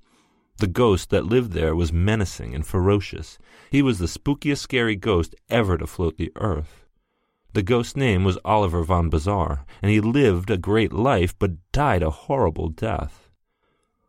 The 0.58 0.66
ghost 0.66 1.10
that 1.10 1.26
lived 1.26 1.52
there 1.52 1.76
was 1.76 1.92
menacing 1.92 2.54
and 2.54 2.66
ferocious. 2.66 3.38
He 3.70 3.82
was 3.82 3.98
the 3.98 4.06
spookiest 4.06 4.58
scary 4.58 4.96
ghost 4.96 5.34
ever 5.48 5.78
to 5.78 5.86
float 5.86 6.16
the 6.16 6.32
earth. 6.36 6.86
The 7.52 7.62
ghost's 7.62 7.96
name 7.96 8.24
was 8.24 8.38
Oliver 8.44 8.82
von 8.82 9.10
Bazar, 9.10 9.64
and 9.80 9.92
he 9.92 10.00
lived 10.00 10.50
a 10.50 10.56
great 10.56 10.92
life 10.92 11.38
but 11.38 11.52
died 11.70 12.02
a 12.02 12.10
horrible 12.10 12.68
death. 12.68 13.30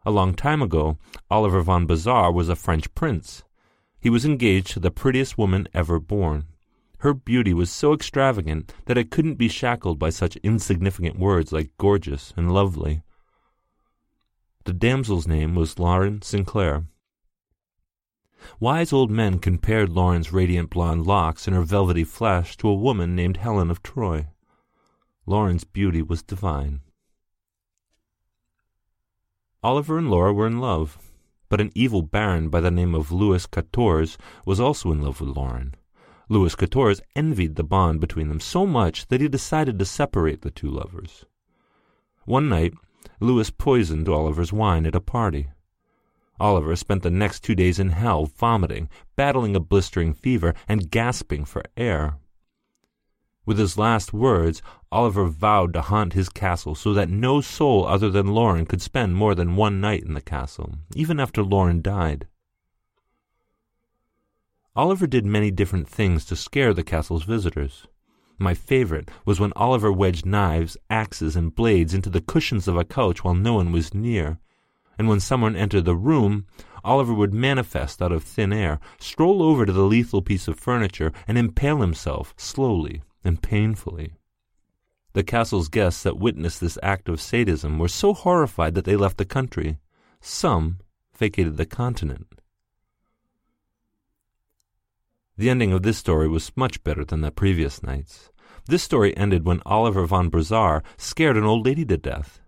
A 0.04 0.10
long 0.10 0.34
time 0.34 0.64
ago, 0.64 0.98
Oliver 1.30 1.62
von 1.62 1.86
Bazar 1.86 2.32
was 2.32 2.50
a 2.50 2.56
French 2.56 2.94
prince. 2.96 3.44
He 4.00 4.10
was 4.10 4.26
engaged 4.26 4.72
to 4.72 4.80
the 4.80 4.90
prettiest 4.90 5.38
woman 5.38 5.68
ever 5.76 6.00
born. 6.00 6.46
Her 7.00 7.14
beauty 7.14 7.54
was 7.54 7.70
so 7.70 7.94
extravagant 7.94 8.74
that 8.86 8.98
it 8.98 9.12
couldn't 9.12 9.36
be 9.36 9.48
shackled 9.48 10.00
by 10.00 10.10
such 10.10 10.38
insignificant 10.38 11.20
words 11.20 11.52
like 11.52 11.78
gorgeous 11.78 12.34
and 12.38 12.54
lovely. 12.54 13.04
The 14.66 14.74
damsel's 14.74 15.28
name 15.28 15.56
was 15.56 15.78
Lauren 15.78 16.22
Sinclair. 16.22 16.86
Wise 18.60 18.94
old 18.94 19.12
men 19.12 19.40
compared 19.40 19.90
Lauren's 19.90 20.32
radiant 20.32 20.70
blonde 20.70 21.06
locks 21.06 21.48
and 21.48 21.56
her 21.56 21.64
velvety 21.64 22.04
flesh 22.04 22.58
to 22.58 22.70
a 22.70 22.74
woman 22.74 23.16
named 23.16 23.38
Helen 23.38 23.70
of 23.70 23.84
Troy. 23.84 24.28
Lauren's 25.26 25.64
beauty 25.64 26.02
was 26.02 26.24
divine. 26.24 26.82
Oliver 29.64 29.98
and 29.98 30.12
Laura 30.12 30.32
were 30.32 30.46
in 30.46 30.60
love, 30.60 31.00
but 31.50 31.60
an 31.60 31.72
evil 31.74 32.04
baron 32.04 32.50
by 32.50 32.62
the 32.62 32.70
name 32.70 32.94
of 32.94 33.12
Louis 33.12 33.46
Quatorze 33.48 34.18
was 34.46 34.60
also 34.60 34.92
in 34.92 35.02
love 35.02 35.20
with 35.20 35.36
Lauren. 35.36 35.76
Louis 36.28 36.56
Quatorze 36.56 37.02
envied 37.16 37.56
the 37.56 37.64
bond 37.64 38.02
between 38.02 38.30
them 38.30 38.40
so 38.40 38.66
much 38.66 39.08
that 39.08 39.22
he 39.22 39.28
decided 39.28 39.78
to 39.78 39.86
separate 39.86 40.42
the 40.42 40.52
two 40.52 40.70
lovers. 40.70 41.26
One 42.26 42.50
night, 42.50 42.74
Louis 43.20 43.52
poisoned 43.52 44.10
Oliver's 44.10 44.52
wine 44.52 44.86
at 44.86 44.96
a 44.96 45.02
party. 45.02 45.50
Oliver 46.40 46.76
spent 46.76 47.04
the 47.04 47.12
next 47.12 47.42
two 47.42 47.56
days 47.56 47.80
in 47.80 47.92
hell, 47.92 48.26
vomiting, 48.26 48.90
battling 49.16 49.56
a 49.56 49.60
blistering 49.60 50.14
fever, 50.14 50.54
and 50.68 50.90
gasping 50.90 51.46
for 51.46 51.64
air. 51.78 52.18
With 53.46 53.60
his 53.60 53.78
last 53.78 54.12
words, 54.12 54.64
Oliver 54.92 55.26
vowed 55.26 55.74
to 55.74 55.82
haunt 55.82 56.14
his 56.14 56.30
castle 56.30 56.74
so 56.74 56.94
that 56.94 57.10
no 57.10 57.42
soul 57.42 57.86
other 57.86 58.10
than 58.10 58.34
Lauren 58.34 58.66
could 58.66 58.82
spend 58.82 59.16
more 59.16 59.36
than 59.36 59.56
one 59.56 59.80
night 59.80 60.04
in 60.04 60.16
the 60.16 60.22
castle, 60.22 60.74
even 60.96 61.20
after 61.20 61.44
Lauren 61.44 61.82
died. 61.82 62.28
Oliver 64.78 65.08
did 65.08 65.26
many 65.26 65.52
different 65.52 65.88
things 65.88 66.26
to 66.26 66.36
scare 66.36 66.74
the 66.74 66.84
castle's 66.84 67.24
visitors. 67.24 67.88
My 68.38 68.54
favorite 68.54 69.10
was 69.26 69.40
when 69.40 69.54
Oliver 69.56 69.90
wedged 69.90 70.26
knives, 70.26 70.76
axes, 70.90 71.38
and 71.38 71.56
blades 71.56 71.94
into 71.94 72.10
the 72.10 72.20
cushions 72.20 72.68
of 72.68 72.76
a 72.76 72.84
couch 72.84 73.24
while 73.24 73.36
no 73.36 73.54
one 73.54 73.72
was 73.72 73.94
near. 73.94 74.38
And 74.98 75.08
when 75.08 75.22
someone 75.22 75.56
entered 75.56 75.86
the 75.86 75.96
room, 75.96 76.46
Oliver 76.84 77.14
would 77.14 77.34
manifest 77.34 78.02
out 78.02 78.12
of 78.12 78.24
thin 78.24 78.52
air, 78.52 78.82
stroll 79.00 79.42
over 79.42 79.66
to 79.66 79.72
the 79.72 79.86
lethal 79.86 80.22
piece 80.22 80.50
of 80.50 80.60
furniture, 80.60 81.14
and 81.26 81.38
impale 81.38 81.80
himself 81.80 82.34
slowly 82.36 83.02
and 83.24 83.42
painfully. 83.42 84.14
The 85.14 85.24
castle's 85.24 85.70
guests 85.70 86.04
that 86.04 86.20
witnessed 86.20 86.60
this 86.60 86.78
act 86.84 87.08
of 87.08 87.22
sadism 87.22 87.80
were 87.80 87.88
so 87.88 88.14
horrified 88.14 88.76
that 88.76 88.84
they 88.84 88.98
left 88.98 89.18
the 89.18 89.24
country. 89.24 89.80
Some 90.20 90.80
vacated 91.18 91.56
the 91.56 91.66
continent. 91.66 92.28
The 95.38 95.50
ending 95.50 95.74
of 95.74 95.84
this 95.84 95.98
story 95.98 96.28
was 96.28 96.56
much 96.56 96.84
better 96.84 97.04
than 97.04 97.22
the 97.22 97.32
previous 97.32 97.84
night's. 97.84 98.30
This 98.68 98.84
story 98.84 99.16
ended 99.18 99.46
when 99.46 99.62
Oliver 99.66 100.06
von 100.06 100.30
Bazar 100.30 100.82
scared 100.98 101.38
an 101.38 101.44
old 101.44 101.66
lady 101.66 101.86
to 101.86 101.98
death. 101.98 102.40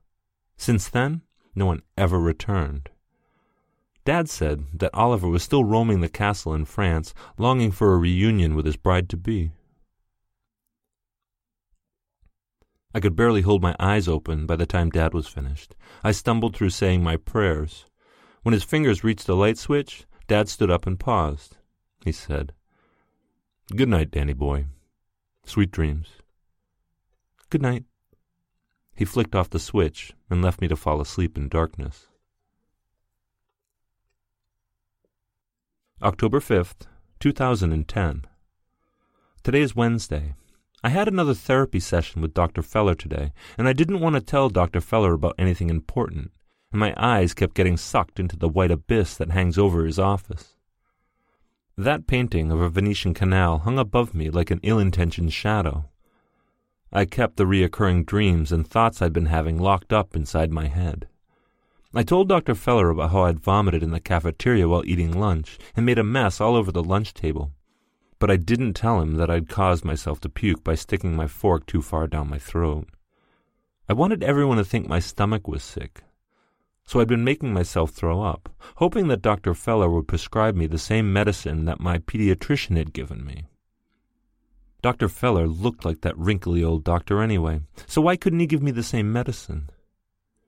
Since 0.57 0.87
then, 0.87 1.21
no 1.53 1.65
one 1.65 1.81
ever 1.97 2.19
returned. 2.19 2.89
Dad 4.05 4.29
said 4.29 4.63
that 4.73 4.93
Oliver 4.93 5.27
was 5.27 5.43
still 5.43 5.65
roaming 5.65 5.99
the 5.99 6.07
castle 6.07 6.53
in 6.53 6.63
France, 6.63 7.13
longing 7.37 7.71
for 7.71 7.93
a 7.93 7.97
reunion 7.97 8.55
with 8.55 8.65
his 8.65 8.77
bride 8.77 9.09
to 9.09 9.17
be. 9.17 9.51
I 12.95 13.01
could 13.01 13.17
barely 13.17 13.41
hold 13.41 13.61
my 13.61 13.75
eyes 13.79 14.07
open 14.07 14.45
by 14.45 14.55
the 14.55 14.65
time 14.65 14.89
Dad 14.89 15.13
was 15.13 15.27
finished. 15.27 15.75
I 16.03 16.13
stumbled 16.13 16.55
through 16.55 16.69
saying 16.69 17.03
my 17.03 17.17
prayers. 17.17 17.85
When 18.43 18.53
his 18.53 18.63
fingers 18.63 19.03
reached 19.03 19.27
the 19.27 19.35
light 19.35 19.57
switch, 19.57 20.05
Dad 20.27 20.47
stood 20.47 20.71
up 20.71 20.87
and 20.87 20.97
paused. 20.97 21.57
He 22.05 22.13
said, 22.13 22.53
Good 23.75 23.89
night, 23.89 24.11
Danny 24.11 24.31
boy. 24.31 24.67
Sweet 25.45 25.71
dreams. 25.71 26.07
Good 27.49 27.61
night. 27.61 27.83
He 28.95 29.03
flicked 29.03 29.35
off 29.35 29.49
the 29.49 29.59
switch 29.59 30.13
and 30.29 30.41
left 30.41 30.61
me 30.61 30.69
to 30.69 30.77
fall 30.77 31.01
asleep 31.01 31.37
in 31.37 31.49
darkness. 31.49 32.07
October 36.01 36.39
5th, 36.39 36.87
2010. 37.19 38.25
Today 39.43 39.61
is 39.61 39.75
Wednesday. 39.75 40.35
I 40.81 40.87
had 40.89 41.09
another 41.09 41.33
therapy 41.33 41.81
session 41.81 42.21
with 42.21 42.33
Dr. 42.33 42.61
Feller 42.61 42.95
today, 42.95 43.33
and 43.57 43.67
I 43.67 43.73
didn't 43.73 43.99
want 43.99 44.15
to 44.15 44.21
tell 44.21 44.47
Dr. 44.47 44.79
Feller 44.79 45.13
about 45.13 45.35
anything 45.37 45.69
important, 45.69 46.31
and 46.71 46.79
my 46.79 46.93
eyes 46.95 47.33
kept 47.33 47.53
getting 47.53 47.75
sucked 47.75 48.17
into 48.17 48.37
the 48.37 48.47
white 48.47 48.71
abyss 48.71 49.17
that 49.17 49.31
hangs 49.31 49.57
over 49.57 49.83
his 49.83 49.99
office. 49.99 50.56
That 51.79 52.07
painting 52.07 52.51
of 52.51 52.59
a 52.59 52.69
Venetian 52.69 53.13
canal 53.13 53.59
hung 53.59 53.77
above 53.77 54.15
me 54.15 54.31
like 54.31 54.49
an 54.49 54.59
ill 54.63 54.79
intentioned 54.79 55.31
shadow. 55.31 55.85
I 56.91 57.05
kept 57.05 57.37
the 57.37 57.43
reoccurring 57.43 58.07
dreams 58.07 58.51
and 58.51 58.67
thoughts 58.67 58.99
I'd 58.99 59.13
been 59.13 59.27
having 59.27 59.59
locked 59.59 59.93
up 59.93 60.15
inside 60.15 60.51
my 60.51 60.65
head. 60.65 61.07
I 61.93 62.01
told 62.01 62.29
Dr. 62.29 62.55
Feller 62.55 62.89
about 62.89 63.11
how 63.11 63.25
I'd 63.25 63.39
vomited 63.39 63.83
in 63.83 63.91
the 63.91 63.99
cafeteria 63.99 64.67
while 64.67 64.83
eating 64.85 65.19
lunch 65.19 65.59
and 65.75 65.85
made 65.85 65.99
a 65.99 66.03
mess 66.03 66.41
all 66.41 66.55
over 66.55 66.71
the 66.71 66.83
lunch 66.83 67.13
table. 67.13 67.51
But 68.17 68.31
I 68.31 68.37
didn't 68.37 68.73
tell 68.73 68.99
him 68.99 69.17
that 69.17 69.29
I'd 69.29 69.47
caused 69.47 69.85
myself 69.85 70.19
to 70.21 70.29
puke 70.29 70.63
by 70.63 70.73
sticking 70.73 71.15
my 71.15 71.27
fork 71.27 71.67
too 71.67 71.83
far 71.83 72.07
down 72.07 72.27
my 72.27 72.39
throat. 72.39 72.87
I 73.87 73.93
wanted 73.93 74.23
everyone 74.23 74.57
to 74.57 74.65
think 74.65 74.87
my 74.87 74.99
stomach 74.99 75.47
was 75.47 75.61
sick, 75.61 76.01
so 76.87 77.01
I'd 77.01 77.07
been 77.07 77.25
making 77.25 77.53
myself 77.53 77.91
throw 77.91 78.21
up, 78.21 78.49
hoping 78.77 79.09
that 79.09 79.21
Dr. 79.21 79.53
Feller 79.53 79.89
would 79.89 80.07
prescribe 80.07 80.55
me 80.55 80.67
the 80.67 80.77
same 80.77 81.11
medicine 81.11 81.65
that 81.65 81.81
my 81.81 81.99
pediatrician 81.99 82.77
had 82.77 82.93
given 82.93 83.25
me. 83.25 83.43
Dr. 84.81 85.09
Feller 85.09 85.47
looked 85.47 85.83
like 85.83 85.99
that 86.01 86.17
wrinkly 86.17 86.63
old 86.63 86.85
doctor 86.85 87.21
anyway, 87.21 87.59
so 87.87 87.99
why 87.99 88.15
couldn't 88.15 88.39
he 88.39 88.47
give 88.47 88.63
me 88.63 88.71
the 88.71 88.83
same 88.83 89.11
medicine? 89.11 89.69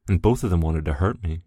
And 0.07 0.21
both 0.21 0.45
of 0.45 0.49
them 0.49 0.61
wanted 0.61 0.85
to 0.85 0.93
hurt 0.93 1.21
me. 1.21 1.41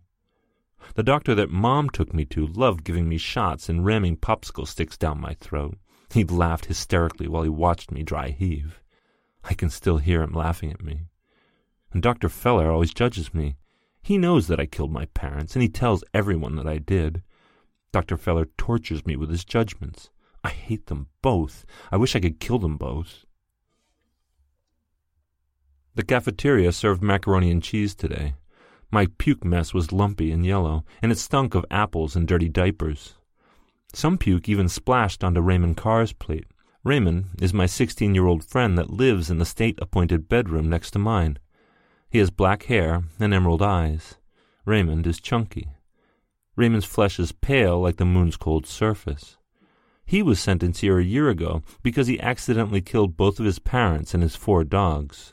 The 0.95 1.03
doctor 1.03 1.34
that 1.36 1.51
Mom 1.51 1.88
took 1.88 2.12
me 2.12 2.26
to 2.26 2.47
loved 2.47 2.84
giving 2.84 3.09
me 3.09 3.16
shots 3.16 3.70
and 3.70 3.86
ramming 3.86 4.18
popsicle 4.18 4.68
sticks 4.68 4.99
down 4.99 5.20
my 5.20 5.34
throat. 5.40 5.78
He 6.12 6.22
laughed 6.24 6.66
hysterically 6.66 7.28
while 7.28 7.45
he 7.45 7.49
watched 7.49 7.90
me 7.90 8.03
dry 8.03 8.28
heave. 8.28 8.82
I 9.43 9.55
can 9.55 9.70
still 9.70 9.99
hear 9.99 10.20
him 10.22 10.34
laughing 10.34 10.70
at 10.70 10.82
me. 10.82 11.07
And 11.93 12.03
Dr. 12.03 12.28
Feller 12.28 12.70
always 12.70 12.93
judges 12.93 13.32
me. 13.32 13.57
He 14.03 14.18
knows 14.18 14.48
that 14.48 14.59
I 14.59 14.66
killed 14.66 14.92
my 14.92 15.07
parents, 15.07 15.55
and 15.55 15.62
he 15.62 15.68
tells 15.68 16.03
everyone 16.12 16.57
that 16.57 16.66
I 16.66 16.78
did. 16.78 17.22
Dr. 17.92 18.16
Feller 18.16 18.46
tortures 18.59 19.07
me 19.07 19.16
with 19.16 19.30
his 19.30 19.44
judgments. 19.44 20.11
I 20.42 20.48
hate 20.48 20.86
them 20.86 21.07
both. 21.22 21.64
I 21.92 21.96
wish 21.96 22.16
I 22.16 22.20
could 22.20 22.40
kill 22.40 22.59
them 22.59 22.76
both. 22.76 23.24
The 25.94 26.03
cafeteria 26.03 26.72
served 26.72 27.03
macaroni 27.03 27.50
and 27.50 27.62
cheese 27.62 27.94
today. 27.94 28.34
My 28.90 29.07
puke 29.18 29.44
mess 29.44 29.72
was 29.72 29.92
lumpy 29.92 30.32
and 30.32 30.44
yellow, 30.44 30.84
and 31.00 31.12
it 31.12 31.18
stunk 31.18 31.55
of 31.55 31.64
apples 31.70 32.16
and 32.16 32.26
dirty 32.26 32.48
diapers. 32.48 33.14
Some 33.94 34.18
puke 34.18 34.48
even 34.48 34.68
splashed 34.68 35.22
onto 35.22 35.40
Raymond 35.40 35.76
Carr's 35.76 36.12
plate. 36.12 36.46
Raymond 36.82 37.26
is 37.40 37.55
my 37.55 37.66
sixteen 37.66 38.14
year 38.14 38.26
old 38.26 38.42
friend 38.42 38.76
that 38.78 38.90
lives 38.90 39.30
in 39.30 39.38
the 39.38 39.44
state 39.44 39.78
appointed 39.80 40.28
bedroom 40.28 40.68
next 40.68 40.90
to 40.92 40.98
mine. 40.98 41.38
He 42.13 42.19
has 42.19 42.29
black 42.29 42.65
hair 42.65 43.05
and 43.19 43.33
emerald 43.33 43.63
eyes. 43.63 44.17
Raymond 44.67 45.07
is 45.07 45.19
chunky. 45.19 45.69
Raymond's 46.57 46.85
flesh 46.85 47.19
is 47.19 47.33
pale 47.33 47.81
like 47.81 47.97
the 47.97 48.05
moon's 48.05 48.37
cold 48.37 48.67
surface. 48.67 49.39
He 50.05 50.23
was 50.23 50.39
sentenced 50.39 50.83
here 50.83 50.99
a 50.99 51.05
year 51.05 51.31
ago 51.31 51.63
because 51.83 52.09
he 52.09 52.21
accidentally 52.21 52.83
killed 52.83 53.17
both 53.17 53.41
of 53.41 53.47
his 53.47 53.59
parents 53.59 54.13
and 54.13 54.23
his 54.23 54.37
four 54.37 54.63
dogs. 54.63 55.33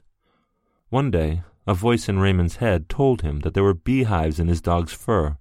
One 0.87 1.11
day, 1.11 1.43
a 1.67 1.73
voice 1.73 2.07
in 2.07 2.19
Raymond's 2.19 2.55
head 2.55 2.87
told 2.87 3.23
him 3.23 3.41
that 3.41 3.53
there 3.53 3.63
were 3.63 3.73
beehives 3.73 4.39
in 4.39 4.47
his 4.47 4.61
dog's 4.61 4.93
fur, 4.93 5.35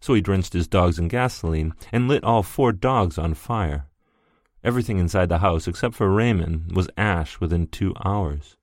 So 0.00 0.14
he 0.14 0.20
drenched 0.20 0.52
his 0.52 0.66
dogs 0.66 0.98
in 0.98 1.06
gasoline 1.06 1.74
and 1.92 2.08
lit 2.08 2.24
all 2.24 2.42
four 2.42 2.72
dogs 2.72 3.18
on 3.18 3.34
fire. 3.34 3.86
Everything 4.64 4.98
inside 4.98 5.28
the 5.28 5.38
house, 5.38 5.68
except 5.68 5.94
for 5.94 6.10
Raymond, 6.10 6.72
was 6.74 6.90
ash 6.96 7.38
within 7.38 7.68
two 7.68 7.94
hours. 8.04 8.56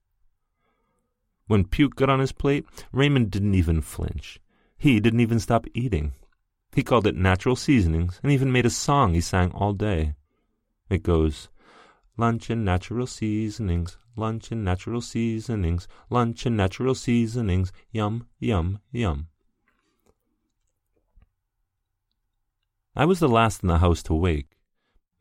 When 1.50 1.66
puke 1.66 1.96
got 1.96 2.12
on 2.12 2.20
his 2.20 2.32
plate, 2.32 2.64
Raymond 2.92 3.32
didn't 3.32 3.56
even 3.56 3.82
flinch. 3.82 4.40
He 4.78 5.00
didn't 5.00 5.22
even 5.22 5.40
stop 5.40 5.66
eating. 5.74 6.14
He 6.76 6.84
called 6.84 7.08
it 7.08 7.16
natural 7.16 7.56
seasonings 7.56 8.20
and 8.22 8.32
even 8.32 8.52
made 8.52 8.68
a 8.68 8.70
song 8.70 9.16
he 9.16 9.20
sang 9.20 9.50
all 9.50 9.74
day. 9.74 10.14
It 10.92 11.02
goes, 11.02 11.50
Lunch 12.18 12.52
and 12.52 12.64
natural 12.64 13.08
seasonings, 13.08 13.98
lunch 14.16 14.52
and 14.52 14.64
natural 14.64 15.02
seasonings, 15.02 15.88
lunch 16.12 16.46
and 16.46 16.56
natural 16.56 16.94
seasonings, 16.94 17.72
yum, 17.92 18.28
yum, 18.38 18.78
yum. 18.92 19.30
I 22.96 23.06
was 23.06 23.20
the 23.20 23.28
last 23.28 23.64
in 23.64 23.70
the 23.70 23.80
house 23.80 24.04
to 24.04 24.14
wake. 24.14 24.60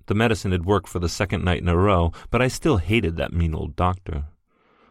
The 0.04 0.14
medicine 0.14 0.52
had 0.52 0.66
worked 0.66 0.90
for 0.90 0.98
the 0.98 1.08
second 1.08 1.42
night 1.42 1.62
in 1.62 1.68
a 1.68 1.76
row, 1.76 2.12
but 2.30 2.42
I 2.42 2.48
still 2.48 2.76
hated 2.76 3.16
that 3.16 3.32
mean 3.32 3.54
old 3.54 3.76
doctor. 3.76 4.26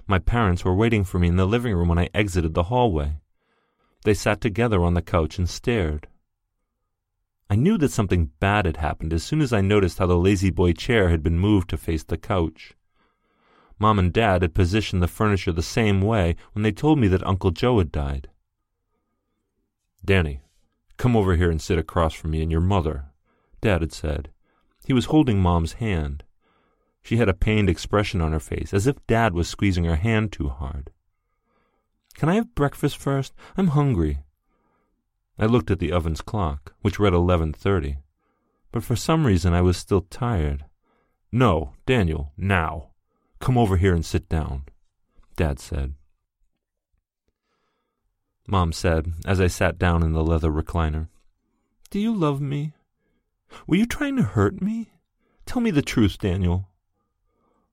My 0.07 0.19
parents 0.19 0.63
were 0.63 0.73
waiting 0.73 1.03
for 1.03 1.19
me 1.19 1.27
in 1.27 1.35
the 1.35 1.45
living 1.45 1.75
room 1.75 1.89
when 1.89 1.99
I 1.99 2.09
exited 2.13 2.53
the 2.53 2.63
hallway. 2.63 3.19
They 4.05 4.13
sat 4.13 4.39
together 4.39 4.81
on 4.81 4.93
the 4.93 5.01
couch 5.01 5.37
and 5.37 5.49
stared. 5.49 6.07
I 7.49 7.55
knew 7.55 7.77
that 7.77 7.91
something 7.91 8.31
bad 8.39 8.65
had 8.65 8.77
happened 8.77 9.13
as 9.13 9.23
soon 9.23 9.41
as 9.41 9.51
I 9.51 9.61
noticed 9.61 9.99
how 9.99 10.05
the 10.07 10.17
La-Z-Boy 10.17 10.73
chair 10.73 11.09
had 11.09 11.23
been 11.23 11.39
moved 11.39 11.69
to 11.69 11.77
face 11.77 12.03
the 12.03 12.17
couch. 12.17 12.73
Mom 13.79 13.99
and 13.99 14.11
Dad 14.13 14.41
had 14.41 14.55
positioned 14.55 15.03
the 15.03 15.07
furniture 15.07 15.51
the 15.51 15.61
same 15.61 16.01
way 16.01 16.35
when 16.53 16.63
they 16.63 16.71
told 16.71 16.99
me 16.99 17.07
that 17.09 17.25
Uncle 17.25 17.51
Joe 17.51 17.77
had 17.77 17.91
died. 17.91 18.29
Danny, 20.03 20.41
come 20.95 21.15
over 21.15 21.35
here 21.35 21.51
and 21.51 21.61
sit 21.61 21.77
across 21.77 22.13
from 22.13 22.31
me 22.31 22.41
and 22.41 22.51
your 22.51 22.61
mother, 22.61 23.05
Dad 23.61 23.81
had 23.81 23.93
said. 23.93 24.31
He 24.85 24.93
was 24.93 25.05
holding 25.05 25.39
Mom's 25.39 25.73
hand. 25.73 26.23
She 27.07 27.15
had 27.15 27.29
a 27.29 27.33
pained 27.33 27.69
expression 27.69 28.19
on 28.19 28.33
her 28.33 28.39
face, 28.41 28.73
as 28.73 28.85
if 28.85 29.07
Dad 29.07 29.33
was 29.33 29.47
squeezing 29.47 29.85
her 29.85 29.95
hand 29.95 30.33
too 30.33 30.49
hard. 30.49 30.91
Can 32.15 32.27
I 32.27 32.35
have 32.35 32.53
breakfast 32.53 32.97
first? 32.97 33.33
I'm 33.55 33.67
hungry. 33.67 34.23
I 35.39 35.45
looked 35.45 35.71
at 35.71 35.79
the 35.79 35.93
oven's 35.93 36.19
clock, 36.19 36.75
which 36.81 36.99
read 36.99 37.13
11:30, 37.13 37.99
but 38.73 38.83
for 38.83 38.97
some 38.97 39.25
reason 39.25 39.53
I 39.53 39.61
was 39.61 39.77
still 39.77 40.01
tired. 40.01 40.65
"No, 41.31 41.75
Daniel, 41.85 42.33
now. 42.35 42.89
Come 43.39 43.57
over 43.57 43.77
here 43.77 43.95
and 43.95 44.05
sit 44.05 44.27
down," 44.27 44.65
Dad 45.37 45.59
said. 45.59 45.93
Mom 48.49 48.73
said, 48.73 49.13
as 49.23 49.39
I 49.39 49.47
sat 49.47 49.79
down 49.79 50.03
in 50.03 50.11
the 50.11 50.25
leather 50.25 50.51
recliner, 50.51 51.07
"Do 51.89 52.01
you 52.01 52.13
love 52.13 52.41
me? 52.41 52.73
Were 53.65 53.77
you 53.77 53.85
trying 53.85 54.17
to 54.17 54.23
hurt 54.23 54.61
me? 54.61 54.91
Tell 55.45 55.61
me 55.61 55.71
the 55.71 55.81
truth, 55.81 56.17
Daniel." 56.17 56.66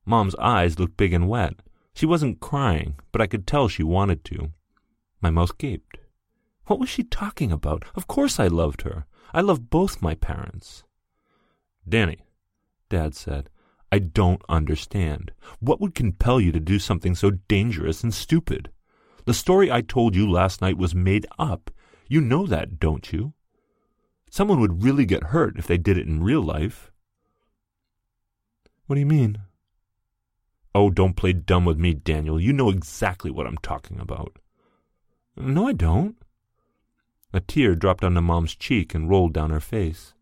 Mom's 0.07 0.35
eyes 0.37 0.79
looked 0.79 0.97
big 0.97 1.13
and 1.13 1.29
wet. 1.29 1.55
She 1.95 2.07
wasn't 2.07 2.41
crying, 2.41 2.97
but 3.13 3.21
I 3.21 3.27
could 3.27 3.47
tell 3.47 3.69
she 3.69 3.83
wanted 3.83 4.25
to. 4.27 4.51
My 5.21 5.31
mouth 5.31 5.57
gaped. 5.59 5.99
What 6.67 6.79
was 6.79 6.89
she 6.89 7.05
talking 7.05 7.53
about? 7.53 7.85
Of 7.95 8.07
course 8.07 8.41
I 8.41 8.49
loved 8.49 8.83
her. 8.83 9.07
I 9.33 9.41
loved 9.41 9.71
both 9.71 10.03
my 10.03 10.15
parents. 10.15 10.85
Danny, 11.89 12.19
Dad 12.89 13.15
said, 13.15 13.51
I 13.93 13.99
don't 13.99 14.43
understand. 14.49 15.33
What 15.61 15.81
would 15.81 15.95
compel 15.95 16.41
you 16.41 16.53
to 16.53 16.61
do 16.61 16.79
something 16.79 17.15
so 17.15 17.31
dangerous 17.31 18.03
and 18.03 18.13
stupid? 18.13 18.71
The 19.25 19.35
story 19.35 19.71
I 19.71 19.81
told 19.81 20.15
you 20.17 20.31
last 20.31 20.61
night 20.61 20.77
was 20.77 20.95
made 20.95 21.27
up. 21.39 21.71
You 22.09 22.21
know 22.21 22.47
that, 22.47 22.79
don't 22.79 23.13
you? 23.13 23.35
Someone 24.31 24.61
would 24.61 24.83
really 24.83 25.07
get 25.07 25.25
hurt 25.25 25.59
if 25.59 25.67
they 25.67 25.79
did 25.79 25.97
it 25.97 26.07
in 26.07 26.23
real 26.23 26.43
life. 26.43 26.91
What 28.87 28.97
do 28.97 29.01
you 29.01 29.07
mean? 29.07 29.39
Oh, 30.75 30.91
don't 30.91 31.17
play 31.17 31.33
dumb 31.33 31.65
with 31.65 31.79
me, 31.79 31.95
Daniel. 31.95 32.41
You 32.41 32.53
know 32.53 32.69
exactly 32.69 33.31
what 33.31 33.47
I'm 33.47 33.59
talking 33.59 34.01
about. 34.01 34.39
No, 35.37 35.69
I 35.69 35.73
don't. 35.73 36.17
A 37.33 37.41
tear 37.41 37.75
dropped 37.75 38.05
onto 38.05 38.21
Mom's 38.21 38.55
cheek 38.55 38.95
and 38.95 39.09
rolled 39.09 39.33
down 39.33 39.51
her 39.51 39.61
face. 39.61 40.15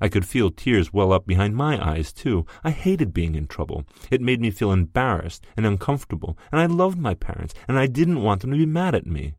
I 0.00 0.08
could 0.08 0.26
feel 0.26 0.50
tears 0.50 0.92
well 0.92 1.12
up 1.12 1.26
behind 1.26 1.54
my 1.56 1.82
eyes, 1.82 2.12
too. 2.12 2.44
I 2.64 2.70
hated 2.70 3.14
being 3.14 3.34
in 3.34 3.46
trouble. 3.46 3.84
It 4.10 4.20
made 4.20 4.40
me 4.40 4.50
feel 4.50 4.72
embarrassed 4.72 5.46
and 5.56 5.64
uncomfortable, 5.64 6.36
and 6.50 6.60
I 6.60 6.66
loved 6.66 6.98
my 6.98 7.14
parents, 7.14 7.54
and 7.68 7.78
I 7.78 7.86
didn't 7.86 8.22
want 8.22 8.40
them 8.40 8.50
to 8.50 8.56
be 8.56 8.66
mad 8.66 8.94
at 8.94 9.06
me. 9.06 9.34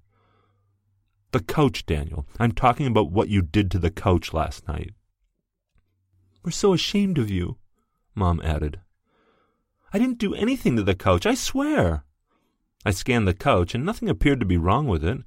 The 1.31 1.41
couch, 1.41 1.85
Daniel. 1.85 2.27
I'm 2.39 2.51
talking 2.51 2.87
about 2.87 3.11
what 3.11 3.27
you 3.27 3.41
did 3.41 3.71
to 3.71 3.79
the 3.79 3.91
couch 3.91 4.33
last 4.33 4.67
night. 4.67 4.93
We're 6.45 6.51
so 6.51 6.73
ashamed 6.73 7.17
of 7.17 7.29
you, 7.29 7.57
Mom 8.15 8.39
added. 8.43 8.79
I 9.93 9.99
didn't 9.99 10.17
do 10.17 10.33
anything 10.33 10.75
to 10.75 10.83
the 10.83 10.95
couch, 10.95 11.27
I 11.27 11.35
swear. 11.35 12.03
I 12.83 12.89
scanned 12.91 13.27
the 13.27 13.33
couch, 13.35 13.75
and 13.75 13.85
nothing 13.85 14.09
appeared 14.09 14.39
to 14.39 14.45
be 14.45 14.57
wrong 14.57 14.87
with 14.87 15.03
it. 15.03 15.19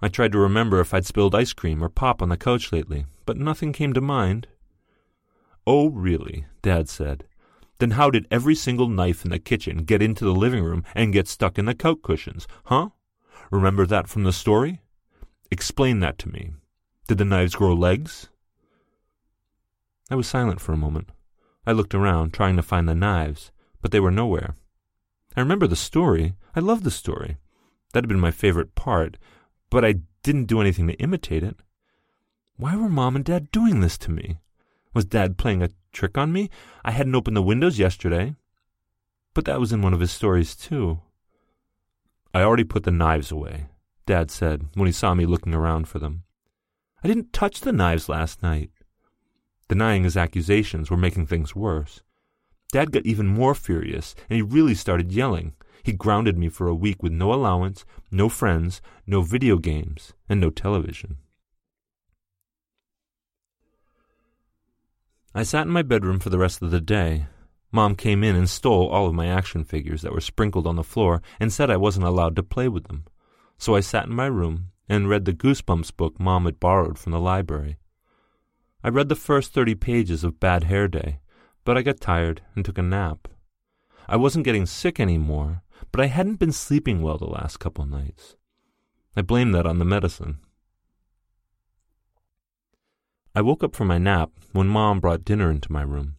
I 0.00 0.08
tried 0.08 0.32
to 0.32 0.38
remember 0.38 0.80
if 0.80 0.92
I'd 0.92 1.06
spilled 1.06 1.36
ice 1.36 1.52
cream 1.52 1.82
or 1.82 1.88
pop 1.88 2.20
on 2.20 2.28
the 2.28 2.36
couch 2.36 2.72
lately, 2.72 3.06
but 3.24 3.36
nothing 3.36 3.72
came 3.72 3.92
to 3.92 4.00
mind. 4.00 4.48
Oh, 5.64 5.88
really? 5.90 6.46
Dad 6.62 6.88
said. 6.88 7.24
Then 7.78 7.92
how 7.92 8.10
did 8.10 8.26
every 8.28 8.56
single 8.56 8.88
knife 8.88 9.24
in 9.24 9.30
the 9.30 9.38
kitchen 9.38 9.84
get 9.84 10.02
into 10.02 10.24
the 10.24 10.34
living 10.34 10.64
room 10.64 10.84
and 10.94 11.12
get 11.12 11.28
stuck 11.28 11.56
in 11.56 11.66
the 11.66 11.74
couch 11.74 11.98
cushions, 12.02 12.48
huh? 12.64 12.88
Remember 13.52 13.86
that 13.86 14.08
from 14.08 14.24
the 14.24 14.32
story? 14.32 14.80
Explain 15.52 16.00
that 16.00 16.18
to 16.18 16.28
me. 16.28 16.52
Did 17.06 17.18
the 17.18 17.24
knives 17.24 17.54
grow 17.54 17.74
legs? 17.74 18.28
I 20.10 20.16
was 20.16 20.26
silent 20.26 20.60
for 20.60 20.72
a 20.72 20.76
moment. 20.76 21.10
I 21.64 21.70
looked 21.70 21.94
around, 21.94 22.32
trying 22.32 22.56
to 22.56 22.62
find 22.62 22.88
the 22.88 22.94
knives, 22.94 23.51
but 23.82 23.90
they 23.90 24.00
were 24.00 24.10
nowhere. 24.10 24.54
I 25.36 25.40
remember 25.40 25.66
the 25.66 25.76
story. 25.76 26.34
I 26.54 26.60
loved 26.60 26.84
the 26.84 26.90
story. 26.90 27.36
That 27.92 28.04
had 28.04 28.08
been 28.08 28.20
my 28.20 28.30
favorite 28.30 28.74
part, 28.74 29.18
but 29.68 29.84
I 29.84 29.96
didn't 30.22 30.46
do 30.46 30.60
anything 30.60 30.86
to 30.86 30.94
imitate 30.94 31.42
it. 31.42 31.56
Why 32.56 32.76
were 32.76 32.88
Mom 32.88 33.16
and 33.16 33.24
Dad 33.24 33.50
doing 33.50 33.80
this 33.80 33.98
to 33.98 34.10
me? 34.10 34.38
Was 34.94 35.04
Dad 35.04 35.36
playing 35.36 35.62
a 35.62 35.70
trick 35.92 36.16
on 36.16 36.32
me? 36.32 36.48
I 36.84 36.92
hadn't 36.92 37.14
opened 37.14 37.36
the 37.36 37.42
windows 37.42 37.78
yesterday. 37.78 38.34
But 39.34 39.46
that 39.46 39.60
was 39.60 39.72
in 39.72 39.82
one 39.82 39.94
of 39.94 40.00
his 40.00 40.12
stories, 40.12 40.54
too. 40.54 41.00
I 42.34 42.42
already 42.42 42.64
put 42.64 42.84
the 42.84 42.90
knives 42.90 43.30
away, 43.30 43.66
Dad 44.06 44.30
said 44.30 44.68
when 44.74 44.86
he 44.86 44.92
saw 44.92 45.14
me 45.14 45.26
looking 45.26 45.54
around 45.54 45.88
for 45.88 45.98
them. 45.98 46.24
I 47.02 47.08
didn't 47.08 47.32
touch 47.32 47.60
the 47.60 47.72
knives 47.72 48.08
last 48.08 48.42
night. 48.42 48.70
Denying 49.68 50.04
his 50.04 50.16
accusations 50.16 50.90
were 50.90 50.96
making 50.96 51.26
things 51.26 51.56
worse. 51.56 52.02
Dad 52.72 52.90
got 52.90 53.06
even 53.06 53.26
more 53.26 53.54
furious, 53.54 54.14
and 54.28 54.36
he 54.36 54.42
really 54.42 54.74
started 54.74 55.12
yelling. 55.12 55.52
He 55.82 55.92
grounded 55.92 56.38
me 56.38 56.48
for 56.48 56.66
a 56.66 56.74
week 56.74 57.02
with 57.02 57.12
no 57.12 57.32
allowance, 57.32 57.84
no 58.10 58.28
friends, 58.28 58.80
no 59.06 59.20
video 59.20 59.58
games, 59.58 60.14
and 60.28 60.40
no 60.40 60.48
television. 60.50 61.18
I 65.34 65.42
sat 65.44 65.66
in 65.66 65.72
my 65.72 65.82
bedroom 65.82 66.18
for 66.18 66.30
the 66.30 66.38
rest 66.38 66.62
of 66.62 66.70
the 66.70 66.80
day. 66.80 67.26
Mom 67.70 67.94
came 67.94 68.22
in 68.24 68.36
and 68.36 68.48
stole 68.48 68.88
all 68.88 69.06
of 69.06 69.14
my 69.14 69.28
action 69.28 69.64
figures 69.64 70.02
that 70.02 70.12
were 70.12 70.20
sprinkled 70.20 70.66
on 70.66 70.76
the 70.76 70.82
floor 70.82 71.22
and 71.40 71.52
said 71.52 71.70
I 71.70 71.76
wasn't 71.76 72.06
allowed 72.06 72.36
to 72.36 72.42
play 72.42 72.68
with 72.68 72.84
them. 72.84 73.04
So 73.56 73.74
I 73.74 73.80
sat 73.80 74.06
in 74.06 74.14
my 74.14 74.26
room 74.26 74.72
and 74.88 75.08
read 75.08 75.24
the 75.24 75.32
Goosebumps 75.32 75.96
book 75.96 76.20
Mom 76.20 76.44
had 76.44 76.60
borrowed 76.60 76.98
from 76.98 77.12
the 77.12 77.20
library. 77.20 77.78
I 78.84 78.88
read 78.88 79.08
the 79.08 79.14
first 79.14 79.54
thirty 79.54 79.74
pages 79.74 80.22
of 80.22 80.40
Bad 80.40 80.64
Hair 80.64 80.88
Day, 80.88 81.20
but 81.64 81.76
I 81.76 81.82
got 81.82 82.00
tired 82.00 82.42
and 82.54 82.64
took 82.64 82.78
a 82.78 82.82
nap. 82.82 83.28
I 84.08 84.16
wasn't 84.16 84.44
getting 84.44 84.66
sick 84.66 84.98
any 84.98 85.18
more, 85.18 85.62
but 85.90 86.00
I 86.00 86.06
hadn't 86.06 86.36
been 86.36 86.52
sleeping 86.52 87.02
well 87.02 87.18
the 87.18 87.26
last 87.26 87.58
couple 87.58 87.84
nights. 87.86 88.36
I 89.16 89.22
blamed 89.22 89.54
that 89.54 89.66
on 89.66 89.78
the 89.78 89.84
medicine. 89.84 90.38
I 93.34 93.40
woke 93.40 93.64
up 93.64 93.74
from 93.74 93.88
my 93.88 93.98
nap 93.98 94.30
when 94.52 94.68
Mom 94.68 95.00
brought 95.00 95.24
dinner 95.24 95.50
into 95.50 95.72
my 95.72 95.82
room. 95.82 96.16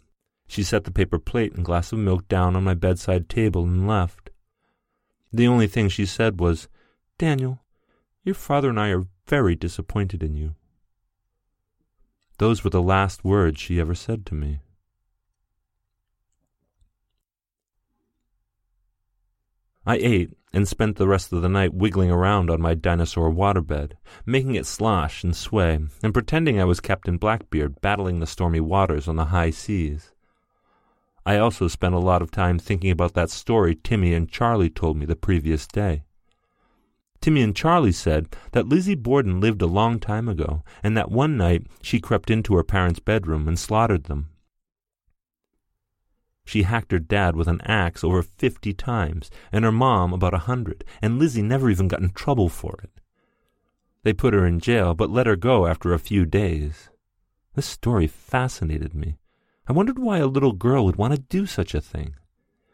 She 0.48 0.64
set 0.64 0.84
the 0.84 0.92
paper 0.92 1.20
plate 1.20 1.54
and 1.54 1.64
glass 1.64 1.92
of 1.92 2.00
milk 2.00 2.28
down 2.28 2.56
on 2.56 2.64
my 2.64 2.74
bedside 2.74 3.30
table 3.30 3.64
and 3.64 3.88
left. 3.88 4.32
The 5.32 5.48
only 5.48 5.68
thing 5.68 5.90
she 5.90 6.06
said 6.06 6.40
was, 6.40 6.68
Daniel, 7.18 7.60
your 8.24 8.36
father 8.36 8.70
and 8.70 8.80
I 8.80 8.90
are 8.90 9.06
very 9.28 9.56
disappointed 9.56 10.24
in 10.24 10.36
you. 10.36 10.56
Those 12.40 12.64
were 12.64 12.70
the 12.70 12.82
last 12.82 13.24
words 13.24 13.60
she 13.60 13.80
ever 13.80 13.96
said 13.96 14.26
to 14.28 14.36
me. 14.36 14.60
I 19.86 19.98
ate 19.98 20.32
and 20.54 20.68
spent 20.68 20.98
the 20.98 21.08
rest 21.08 21.34
of 21.34 21.42
the 21.42 21.50
night 21.50 21.74
wiggling 21.74 22.12
around 22.12 22.50
on 22.50 22.62
my 22.62 22.74
dinosaur 22.74 23.32
waterbed, 23.32 23.94
making 24.26 24.56
it 24.56 24.66
slosh 24.66 25.24
and 25.24 25.36
sway, 25.36 25.80
and 26.04 26.14
pretending 26.14 26.62
I 26.62 26.66
was 26.66 26.80
Captain 26.80 27.18
Blackbeard 27.18 27.82
battling 27.82 28.20
the 28.20 28.28
stormy 28.28 28.60
waters 28.60 29.08
on 29.08 29.16
the 29.16 29.26
high 29.26 29.50
seas. 29.50 30.12
I 31.26 31.38
also 31.38 31.68
spent 31.68 31.96
a 31.96 32.00
lot 32.00 32.22
of 32.22 32.32
time 32.32 32.60
thinking 32.60 32.92
about 32.92 33.14
that 33.14 33.30
story 33.30 33.76
Timmy 33.76 34.14
and 34.14 34.30
Charlie 34.30 34.70
told 34.70 34.98
me 34.98 35.06
the 35.06 35.16
previous 35.16 35.66
day. 35.68 36.04
Timmy 37.22 37.42
and 37.42 37.56
Charlie 37.56 37.94
said 37.94 38.28
that 38.52 38.68
Lizzie 38.68 38.96
Borden 38.96 39.40
lived 39.40 39.62
a 39.62 39.66
long 39.66 40.00
time 40.00 40.28
ago, 40.28 40.64
and 40.84 40.98
that 40.98 41.10
one 41.10 41.38
night 41.38 41.68
she 41.82 42.02
crept 42.02 42.30
into 42.30 42.56
her 42.56 42.64
parents' 42.64 43.00
bedroom 43.00 43.48
and 43.48 43.58
slaughtered 43.58 44.06
them. 44.06 44.28
She 46.46 46.64
hacked 46.64 46.92
her 46.92 47.00
dad 47.00 47.36
with 47.36 47.48
an 47.48 47.62
axe 47.62 48.04
over 48.04 48.22
fifty 48.22 48.74
times, 48.74 49.30
and 49.52 49.64
her 49.64 49.72
mom 49.72 50.14
about 50.14 50.34
a 50.34 50.40
hundred, 50.40 50.84
and 51.02 51.18
Lizzie 51.18 51.42
never 51.42 51.70
even 51.70 51.88
got 51.88 52.02
in 52.02 52.12
trouble 52.12 52.50
for 52.50 52.80
it. 52.84 52.92
They 54.04 54.14
put 54.14 54.34
her 54.34 54.46
in 54.46 54.60
jail, 54.60 54.94
but 54.94 55.10
let 55.10 55.28
her 55.28 55.38
go 55.38 55.66
after 55.66 55.94
a 55.94 56.00
few 56.00 56.26
days. 56.26 56.90
This 57.56 57.66
story 57.66 58.08
fascinated 58.08 58.94
me. 58.94 59.18
I 59.68 59.72
wondered 59.72 59.98
why 59.98 60.18
a 60.18 60.28
little 60.28 60.52
girl 60.52 60.84
would 60.86 60.98
want 60.98 61.14
to 61.14 61.22
do 61.22 61.46
such 61.46 61.74
a 61.74 61.82
thing. 61.82 62.16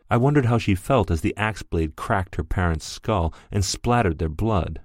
I 0.10 0.18
wondered 0.18 0.46
how 0.46 0.58
she 0.58 0.74
felt 0.74 1.12
as 1.12 1.22
the 1.22 1.38
axe 1.38 1.62
blade 1.62 1.96
cracked 1.96 2.36
her 2.36 2.44
parents' 2.44 2.86
skull 2.86 3.34
and 3.52 3.64
splattered 3.64 4.18
their 4.18 4.30
blood. 4.30 4.82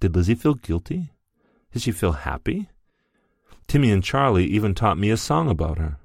Did 0.00 0.14
Lizzie 0.14 0.34
feel 0.34 0.54
guilty? 0.54 1.12
Did 1.72 1.82
she 1.82 1.92
feel 1.92 2.12
happy? 2.12 2.68
Timmy 3.66 3.90
and 3.90 4.04
Charlie 4.04 4.46
even 4.46 4.74
taught 4.74 4.98
me 4.98 5.10
a 5.10 5.16
song 5.16 5.48
about 5.48 5.78
her. 5.78 5.98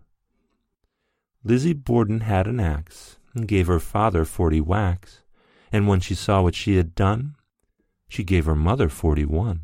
Lizzie 1.44 1.74
Borden 1.74 2.22
had 2.22 2.48
an 2.48 2.60
axe 2.60 3.18
and 3.34 3.48
gave 3.48 3.68
her 3.68 3.80
father 3.80 4.24
forty 4.24 4.62
whacks, 4.62 5.24
and 5.72 5.88
when 5.88 6.00
she 6.00 6.16
saw 6.16 6.42
what 6.42 6.56
she 6.56 6.78
had 6.78 6.96
done, 6.96 7.36
she 8.08 8.24
gave 8.24 8.46
her 8.46 8.56
mother 8.56 8.88
forty 8.88 9.26
one. 9.26 9.62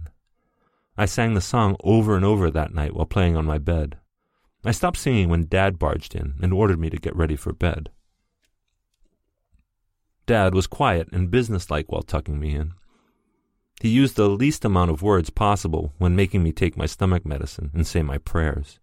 I 0.97 1.05
sang 1.05 1.33
the 1.33 1.41
song 1.41 1.77
over 1.81 2.17
and 2.17 2.25
over 2.25 2.51
that 2.51 2.73
night 2.73 2.93
while 2.93 3.05
playing 3.05 3.37
on 3.37 3.45
my 3.45 3.57
bed. 3.57 3.97
I 4.65 4.71
stopped 4.71 4.97
singing 4.97 5.29
when 5.29 5.47
Dad 5.47 5.79
barged 5.79 6.15
in 6.15 6.33
and 6.41 6.51
ordered 6.51 6.79
me 6.79 6.89
to 6.89 6.97
get 6.97 7.15
ready 7.15 7.37
for 7.37 7.53
bed. 7.53 7.89
Dad 10.25 10.53
was 10.53 10.67
quiet 10.67 11.07
and 11.13 11.31
businesslike 11.31 11.89
while 11.89 12.01
tucking 12.01 12.37
me 12.39 12.55
in. 12.55 12.73
He 13.81 13.87
used 13.87 14.17
the 14.17 14.27
least 14.27 14.65
amount 14.65 14.91
of 14.91 15.01
words 15.01 15.29
possible 15.29 15.93
when 15.97 16.15
making 16.15 16.43
me 16.43 16.51
take 16.51 16.75
my 16.75 16.85
stomach 16.85 17.25
medicine 17.25 17.71
and 17.73 17.87
say 17.87 18.01
my 18.01 18.17
prayers. 18.17 18.79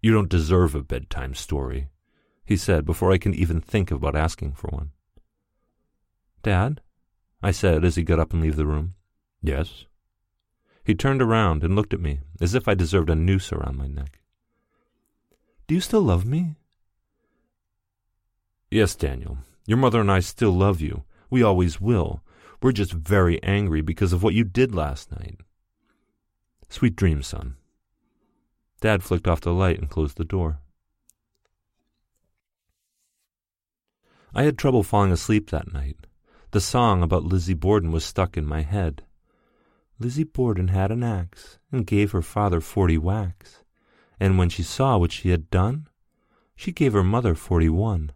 You 0.00 0.12
don't 0.12 0.28
deserve 0.28 0.74
a 0.74 0.82
bedtime 0.82 1.34
story, 1.34 1.88
he 2.44 2.56
said 2.56 2.84
before 2.84 3.12
I 3.12 3.18
can 3.18 3.34
even 3.34 3.60
think 3.60 3.90
about 3.90 4.16
asking 4.16 4.52
for 4.52 4.68
one. 4.68 4.92
Dad? 6.42 6.80
I 7.42 7.50
said 7.50 7.84
as 7.84 7.96
he 7.96 8.02
got 8.02 8.18
up 8.18 8.32
and 8.32 8.42
left 8.42 8.56
the 8.56 8.66
room. 8.66 8.94
Yes? 9.42 9.84
He 10.82 10.94
turned 10.94 11.20
around 11.20 11.62
and 11.62 11.76
looked 11.76 11.92
at 11.92 12.00
me 12.00 12.20
as 12.40 12.54
if 12.54 12.66
I 12.66 12.74
deserved 12.74 13.10
a 13.10 13.14
noose 13.14 13.52
around 13.52 13.76
my 13.76 13.86
neck. 13.86 14.20
Do 15.66 15.74
you 15.74 15.82
still 15.82 16.00
love 16.00 16.24
me? 16.24 16.54
Yes, 18.70 18.94
Daniel. 18.94 19.36
Your 19.66 19.76
mother 19.76 20.00
and 20.00 20.10
I 20.10 20.20
still 20.20 20.52
love 20.52 20.80
you. 20.80 21.04
We 21.28 21.42
always 21.42 21.78
will. 21.78 22.22
We're 22.62 22.72
just 22.72 22.92
very 22.92 23.42
angry 23.42 23.82
because 23.82 24.14
of 24.14 24.22
what 24.22 24.32
you 24.32 24.44
did 24.44 24.74
last 24.74 25.12
night. 25.12 25.40
Sweet 26.70 26.96
dreams, 26.96 27.26
son. 27.26 27.57
Dad 28.80 29.02
flicked 29.02 29.26
off 29.26 29.40
the 29.40 29.52
light 29.52 29.78
and 29.78 29.90
closed 29.90 30.16
the 30.16 30.24
door. 30.24 30.60
I 34.34 34.44
had 34.44 34.58
trouble 34.58 34.82
falling 34.82 35.10
asleep 35.10 35.50
that 35.50 35.72
night. 35.72 35.96
The 36.50 36.60
song 36.60 37.02
about 37.02 37.24
Lizzie 37.24 37.54
Borden 37.54 37.90
was 37.90 38.04
stuck 38.04 38.36
in 38.36 38.46
my 38.46 38.62
head. 38.62 39.02
Lizzie 39.98 40.24
Borden 40.24 40.68
had 40.68 40.92
an 40.92 41.02
axe 41.02 41.58
and 41.72 41.86
gave 41.86 42.12
her 42.12 42.22
father 42.22 42.60
forty 42.60 42.96
whacks, 42.96 43.64
and 44.20 44.38
when 44.38 44.48
she 44.48 44.62
saw 44.62 44.96
what 44.96 45.12
she 45.12 45.30
had 45.30 45.50
done, 45.50 45.88
she 46.54 46.70
gave 46.70 46.92
her 46.92 47.02
mother 47.02 47.34
forty 47.34 47.68
one. 47.68 48.12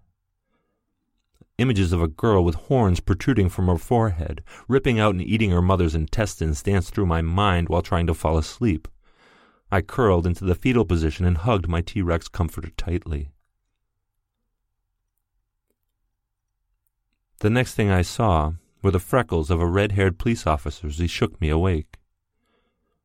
Images 1.59 1.93
of 1.93 2.01
a 2.03 2.09
girl 2.09 2.45
with 2.45 2.55
horns 2.55 3.01
protruding 3.01 3.49
from 3.49 3.67
her 3.67 3.79
forehead, 3.79 4.43
ripping 4.69 4.99
out 5.01 5.15
and 5.15 5.23
eating 5.23 5.51
her 5.51 5.63
mother's 5.63 5.95
intestines 5.95 6.63
danced 6.63 6.95
through 6.95 7.07
my 7.07 7.21
mind 7.21 7.69
while 7.69 7.83
trying 7.83 8.07
to 8.07 8.15
fall 8.15 8.39
asleep. 8.39 8.89
I 9.73 9.81
curled 9.81 10.27
into 10.27 10.45
the 10.45 10.55
fetal 10.55 10.85
position 10.85 11.25
and 11.25 11.39
hugged 11.39 11.67
my 11.67 11.81
T 11.81 12.03
Rex 12.03 12.29
comforter 12.29 12.69
tightly. 12.77 13.31
The 17.39 17.49
next 17.49 17.75
thing 17.75 17.91
I 17.91 18.03
saw 18.03 18.53
were 18.83 18.91
the 18.91 18.99
freckles 18.99 19.51
of 19.51 19.63
a 19.63 19.67
red 19.67 19.93
haired 19.93 20.19
police 20.19 20.47
officer 20.47 20.89
as 20.89 20.99
he 20.99 21.07
shook 21.07 21.41
me 21.41 21.49
awake. 21.49 21.97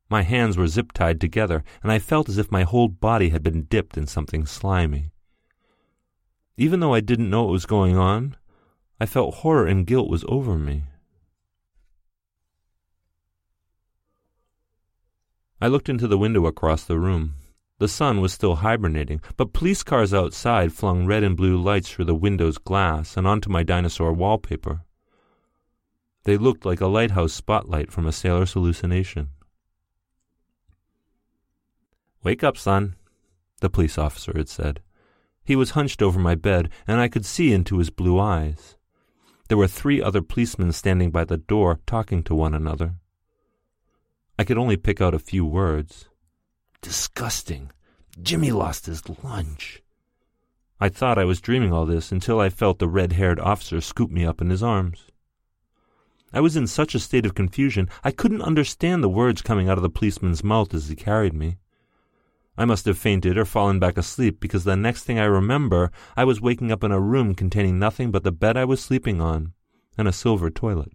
My 0.09 0.24
hands 0.24 0.57
were 0.57 0.68
zip 0.68 0.91
tied 0.91 1.22
together, 1.22 1.63
and 1.82 1.89
I 1.89 1.99
felt 1.99 2.28
as 2.28 2.38
if 2.38 2.51
my 2.51 2.63
whole 2.63 2.89
body 2.89 3.30
had 3.30 3.43
been 3.43 3.63
dipped 3.63 3.97
in 3.97 4.05
something 4.05 4.45
slimy. 4.45 5.11
Even 6.57 6.82
though 6.82 6.93
I 6.93 6.99
didn't 6.99 7.30
know 7.30 7.43
what 7.43 7.53
was 7.53 7.65
going 7.65 7.95
on, 7.95 8.36
I 8.99 9.05
felt 9.05 9.36
horror 9.36 9.68
and 9.68 9.88
guilt 9.88 10.09
was 10.09 10.26
over 10.28 10.57
me. 10.57 10.84
I 15.60 15.68
looked 15.68 15.89
into 15.89 16.08
the 16.08 16.18
window 16.18 16.45
across 16.45 16.84
the 16.84 16.99
room. 16.99 17.36
The 17.80 17.88
sun 17.88 18.22
was 18.22 18.34
still 18.34 18.58
hibernating, 18.58 19.22
but 19.38 19.53
police 19.53 19.84
cars 19.84 20.14
outside 20.14 20.74
flung 20.74 21.05
red 21.05 21.24
and 21.24 21.38
blue 21.38 21.58
lights 21.58 21.89
through 21.89 22.05
the 22.05 22.16
window's 22.16 22.58
glass 22.58 23.18
and 23.18 23.28
onto 23.28 23.49
my 23.49 23.64
dinosaur 23.64 24.14
wallpaper. 24.14 24.82
They 26.24 26.38
looked 26.38 26.66
like 26.66 26.82
a 26.82 26.88
lighthouse 26.88 27.34
spotlight 27.34 27.91
from 27.91 28.05
a 28.05 28.12
sailor's 28.12 28.53
hallucination. 28.53 29.30
Wake 32.24 32.43
up, 32.43 32.58
son, 32.58 32.95
the 33.62 33.70
police 33.70 33.97
officer 33.97 34.34
had 34.36 34.49
said. 34.49 34.82
He 35.43 35.55
was 35.55 35.72
hunched 35.72 36.01
over 36.01 36.20
my 36.20 36.36
bed, 36.36 36.70
and 36.86 36.99
I 36.99 37.08
could 37.08 37.26
see 37.26 37.53
into 37.53 37.78
his 37.78 37.89
blue 37.89 38.20
eyes. 38.20 38.76
There 39.47 39.58
were 39.58 39.68
three 39.68 40.01
other 40.01 40.22
policemen 40.22 40.74
standing 40.74 41.10
by 41.10 41.24
the 41.24 41.38
door, 41.38 41.80
talking 41.86 42.22
to 42.24 42.36
one 42.36 42.53
another. 42.53 42.95
I 44.39 44.43
could 44.43 44.57
only 44.57 44.77
pick 44.77 45.01
out 45.01 45.13
a 45.13 45.19
few 45.19 45.45
words. 45.45 46.09
Disgusting. 46.81 47.71
Jimmy 48.21 48.51
lost 48.51 48.85
his 48.85 49.01
lunch. 49.23 49.81
I 50.79 50.89
thought 50.89 51.17
I 51.17 51.25
was 51.25 51.41
dreaming 51.41 51.73
all 51.73 51.88
this 51.88 52.11
until 52.11 52.39
I 52.39 52.49
felt 52.49 52.77
the 52.77 52.88
red 52.88 53.13
haired 53.13 53.39
officer 53.39 53.81
scoop 53.81 54.11
me 54.11 54.25
up 54.25 54.39
in 54.39 54.51
his 54.51 54.61
arms. 54.61 55.07
I 56.31 56.39
was 56.39 56.55
in 56.55 56.67
such 56.67 56.93
a 56.93 56.99
state 56.99 57.25
of 57.25 57.33
confusion 57.33 57.89
I 58.03 58.11
couldn't 58.11 58.43
understand 58.43 59.03
the 59.03 59.09
words 59.09 59.41
coming 59.41 59.69
out 59.69 59.77
of 59.77 59.81
the 59.81 59.89
policeman's 59.89 60.43
mouth 60.43 60.73
as 60.73 60.88
he 60.88 60.95
carried 60.95 61.33
me. 61.33 61.57
I 62.57 62.65
must 62.65 62.85
have 62.85 62.97
fainted 62.97 63.38
or 63.38 63.45
fallen 63.45 63.79
back 63.79 63.97
asleep 63.97 64.39
because 64.39 64.63
the 64.63 64.75
next 64.75 65.03
thing 65.03 65.17
I 65.19 65.25
remember 65.25 65.91
I 66.15 66.25
was 66.25 66.41
waking 66.41 66.71
up 66.71 66.83
in 66.83 66.91
a 66.91 66.99
room 66.99 67.33
containing 67.33 67.79
nothing 67.79 68.11
but 68.11 68.23
the 68.23 68.31
bed 68.31 68.57
I 68.57 68.65
was 68.65 68.81
sleeping 68.81 69.21
on 69.21 69.53
and 69.97 70.07
a 70.07 70.13
silver 70.13 70.49
toilet. 70.49 70.91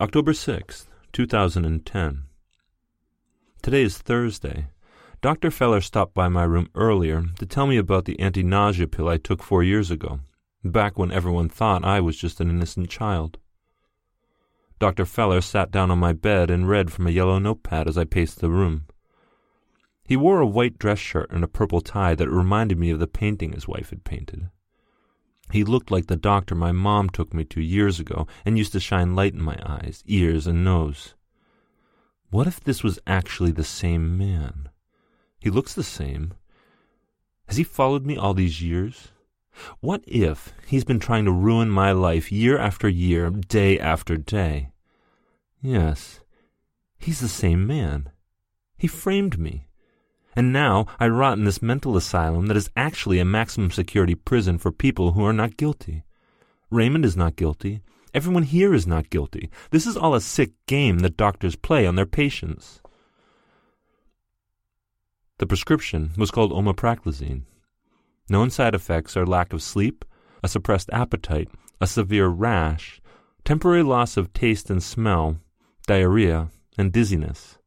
October 0.00 0.30
6th, 0.30 0.86
2010. 1.10 2.22
Today 3.60 3.82
is 3.82 3.98
Thursday. 3.98 4.68
Dr. 5.20 5.50
Feller 5.50 5.80
stopped 5.80 6.14
by 6.14 6.28
my 6.28 6.44
room 6.44 6.68
earlier 6.76 7.24
to 7.40 7.44
tell 7.44 7.66
me 7.66 7.78
about 7.78 8.04
the 8.04 8.16
anti 8.20 8.44
nausea 8.44 8.86
pill 8.86 9.08
I 9.08 9.16
took 9.16 9.42
four 9.42 9.64
years 9.64 9.90
ago, 9.90 10.20
back 10.62 10.96
when 10.96 11.10
everyone 11.10 11.48
thought 11.48 11.84
I 11.84 11.98
was 11.98 12.16
just 12.16 12.40
an 12.40 12.48
innocent 12.48 12.88
child. 12.88 13.38
Dr. 14.78 15.04
Feller 15.04 15.40
sat 15.40 15.72
down 15.72 15.90
on 15.90 15.98
my 15.98 16.12
bed 16.12 16.48
and 16.48 16.68
read 16.68 16.92
from 16.92 17.08
a 17.08 17.10
yellow 17.10 17.40
notepad 17.40 17.88
as 17.88 17.98
I 17.98 18.04
paced 18.04 18.38
the 18.38 18.50
room. 18.50 18.86
He 20.04 20.16
wore 20.16 20.38
a 20.40 20.46
white 20.46 20.78
dress 20.78 21.00
shirt 21.00 21.32
and 21.32 21.42
a 21.42 21.48
purple 21.48 21.80
tie 21.80 22.14
that 22.14 22.30
reminded 22.30 22.78
me 22.78 22.90
of 22.90 23.00
the 23.00 23.08
painting 23.08 23.50
his 23.50 23.66
wife 23.66 23.90
had 23.90 24.04
painted. 24.04 24.48
He 25.50 25.64
looked 25.64 25.90
like 25.90 26.06
the 26.06 26.16
doctor 26.16 26.54
my 26.54 26.72
mom 26.72 27.08
took 27.08 27.32
me 27.32 27.44
to 27.44 27.60
years 27.60 27.98
ago 27.98 28.26
and 28.44 28.58
used 28.58 28.72
to 28.72 28.80
shine 28.80 29.14
light 29.14 29.34
in 29.34 29.42
my 29.42 29.58
eyes, 29.64 30.02
ears, 30.06 30.46
and 30.46 30.64
nose. 30.64 31.14
What 32.30 32.46
if 32.46 32.60
this 32.60 32.82
was 32.82 32.98
actually 33.06 33.52
the 33.52 33.64
same 33.64 34.18
man? 34.18 34.68
He 35.40 35.50
looks 35.50 35.72
the 35.72 35.84
same. 35.84 36.34
Has 37.46 37.56
he 37.56 37.64
followed 37.64 38.04
me 38.04 38.16
all 38.16 38.34
these 38.34 38.60
years? 38.60 39.08
What 39.80 40.04
if 40.06 40.52
he's 40.66 40.84
been 40.84 41.00
trying 41.00 41.24
to 41.24 41.32
ruin 41.32 41.70
my 41.70 41.92
life 41.92 42.30
year 42.30 42.58
after 42.58 42.88
year, 42.88 43.30
day 43.30 43.78
after 43.78 44.16
day? 44.16 44.72
Yes, 45.60 46.20
he's 46.98 47.20
the 47.20 47.28
same 47.28 47.66
man. 47.66 48.10
He 48.76 48.86
framed 48.86 49.38
me. 49.38 49.67
And 50.38 50.52
now 50.52 50.86
I 51.00 51.08
rot 51.08 51.36
in 51.36 51.42
this 51.42 51.60
mental 51.60 51.96
asylum 51.96 52.46
that 52.46 52.56
is 52.56 52.70
actually 52.76 53.18
a 53.18 53.24
maximum 53.24 53.72
security 53.72 54.14
prison 54.14 54.56
for 54.56 54.70
people 54.70 55.10
who 55.10 55.24
are 55.24 55.32
not 55.32 55.56
guilty. 55.56 56.04
Raymond 56.70 57.04
is 57.04 57.16
not 57.16 57.34
guilty. 57.34 57.80
Everyone 58.14 58.44
here 58.44 58.72
is 58.72 58.86
not 58.86 59.10
guilty. 59.10 59.50
This 59.72 59.84
is 59.84 59.96
all 59.96 60.14
a 60.14 60.20
sick 60.20 60.52
game 60.68 61.00
that 61.00 61.16
doctors 61.16 61.56
play 61.56 61.88
on 61.88 61.96
their 61.96 62.06
patients. 62.06 62.80
The 65.38 65.46
prescription 65.48 66.12
was 66.16 66.30
called 66.30 66.52
omapraclazine. 66.52 67.42
Known 68.30 68.50
side 68.50 68.76
effects 68.76 69.16
are 69.16 69.26
lack 69.26 69.52
of 69.52 69.60
sleep, 69.60 70.04
a 70.44 70.46
suppressed 70.46 70.88
appetite, 70.92 71.48
a 71.80 71.86
severe 71.88 72.28
rash, 72.28 73.00
temporary 73.44 73.82
loss 73.82 74.16
of 74.16 74.32
taste 74.32 74.70
and 74.70 74.84
smell, 74.84 75.38
diarrhea, 75.88 76.50
and 76.78 76.92
dizziness. 76.92 77.57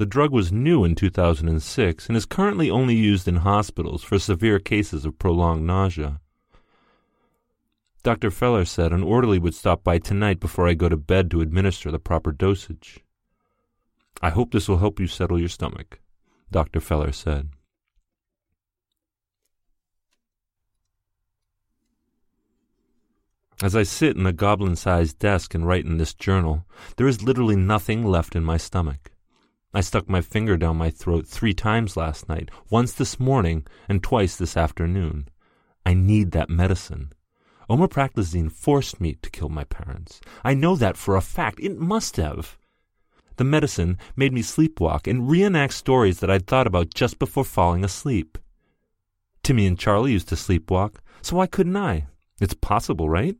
The 0.00 0.06
drug 0.06 0.32
was 0.32 0.50
new 0.50 0.82
in 0.82 0.94
2006 0.94 2.06
and 2.08 2.16
is 2.16 2.24
currently 2.24 2.70
only 2.70 2.94
used 2.94 3.28
in 3.28 3.36
hospitals 3.36 4.02
for 4.02 4.18
severe 4.18 4.58
cases 4.58 5.04
of 5.04 5.18
prolonged 5.18 5.66
nausea. 5.66 6.22
Dr. 8.02 8.30
Feller 8.30 8.64
said 8.64 8.94
an 8.94 9.02
orderly 9.02 9.38
would 9.38 9.54
stop 9.54 9.84
by 9.84 9.98
tonight 9.98 10.40
before 10.40 10.66
I 10.66 10.72
go 10.72 10.88
to 10.88 10.96
bed 10.96 11.30
to 11.30 11.42
administer 11.42 11.90
the 11.90 11.98
proper 11.98 12.32
dosage. 12.32 13.00
I 14.22 14.30
hope 14.30 14.52
this 14.52 14.70
will 14.70 14.78
help 14.78 14.98
you 14.98 15.06
settle 15.06 15.38
your 15.38 15.50
stomach, 15.50 16.00
Dr. 16.50 16.80
Feller 16.80 17.12
said. 17.12 17.50
As 23.62 23.76
I 23.76 23.82
sit 23.82 24.16
in 24.16 24.22
the 24.22 24.32
goblin 24.32 24.76
sized 24.76 25.18
desk 25.18 25.54
and 25.54 25.66
write 25.66 25.84
in 25.84 25.98
this 25.98 26.14
journal, 26.14 26.64
there 26.96 27.06
is 27.06 27.22
literally 27.22 27.56
nothing 27.56 28.02
left 28.02 28.34
in 28.34 28.42
my 28.42 28.56
stomach. 28.56 29.10
I 29.72 29.82
stuck 29.82 30.08
my 30.08 30.20
finger 30.20 30.56
down 30.56 30.78
my 30.78 30.90
throat 30.90 31.28
three 31.28 31.54
times 31.54 31.96
last 31.96 32.28
night, 32.28 32.50
once 32.70 32.92
this 32.92 33.20
morning, 33.20 33.66
and 33.88 34.02
twice 34.02 34.34
this 34.34 34.56
afternoon. 34.56 35.28
I 35.86 35.94
need 35.94 36.32
that 36.32 36.50
medicine. 36.50 37.12
Omapraclazine 37.68 38.50
forced 38.50 39.00
me 39.00 39.14
to 39.22 39.30
kill 39.30 39.48
my 39.48 39.62
parents. 39.62 40.20
I 40.42 40.54
know 40.54 40.74
that 40.74 40.96
for 40.96 41.14
a 41.14 41.20
fact. 41.20 41.60
It 41.60 41.78
must 41.78 42.16
have. 42.16 42.58
The 43.36 43.44
medicine 43.44 43.96
made 44.16 44.32
me 44.32 44.42
sleepwalk 44.42 45.06
and 45.06 45.30
reenact 45.30 45.74
stories 45.74 46.18
that 46.18 46.30
I'd 46.30 46.48
thought 46.48 46.66
about 46.66 46.92
just 46.92 47.20
before 47.20 47.44
falling 47.44 47.84
asleep. 47.84 48.38
Timmy 49.44 49.66
and 49.66 49.78
Charlie 49.78 50.12
used 50.12 50.28
to 50.30 50.34
sleepwalk, 50.34 50.96
so 51.22 51.36
why 51.36 51.46
couldn't 51.46 51.76
I? 51.76 52.06
It's 52.40 52.54
possible, 52.54 53.08
right? 53.08 53.36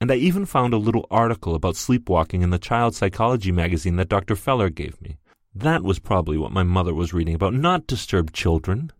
And 0.00 0.12
I 0.12 0.14
even 0.14 0.46
found 0.46 0.72
a 0.72 0.78
little 0.78 1.06
article 1.10 1.56
about 1.56 1.74
sleepwalking 1.74 2.42
in 2.42 2.50
the 2.50 2.58
child 2.58 2.94
psychology 2.94 3.50
magazine 3.50 3.96
that 3.96 4.08
Dr. 4.08 4.36
Feller 4.36 4.70
gave 4.70 5.00
me. 5.02 5.18
That 5.54 5.82
was 5.82 5.98
probably 5.98 6.38
what 6.38 6.52
my 6.52 6.62
mother 6.62 6.94
was 6.94 7.12
reading 7.12 7.34
about, 7.34 7.54
not 7.54 7.86
disturbed 7.86 8.34
children. 8.34 8.92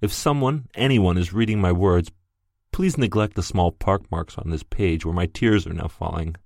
If 0.00 0.12
someone, 0.12 0.68
anyone, 0.74 1.16
is 1.16 1.32
reading 1.32 1.60
my 1.60 1.72
words, 1.72 2.10
please 2.70 2.98
neglect 2.98 3.34
the 3.34 3.42
small 3.42 3.72
park 3.72 4.10
marks 4.10 4.36
on 4.36 4.50
this 4.50 4.62
page 4.62 5.06
where 5.06 5.14
my 5.14 5.26
tears 5.26 5.66
are 5.66 5.72
now 5.72 5.88
falling. 5.88 6.36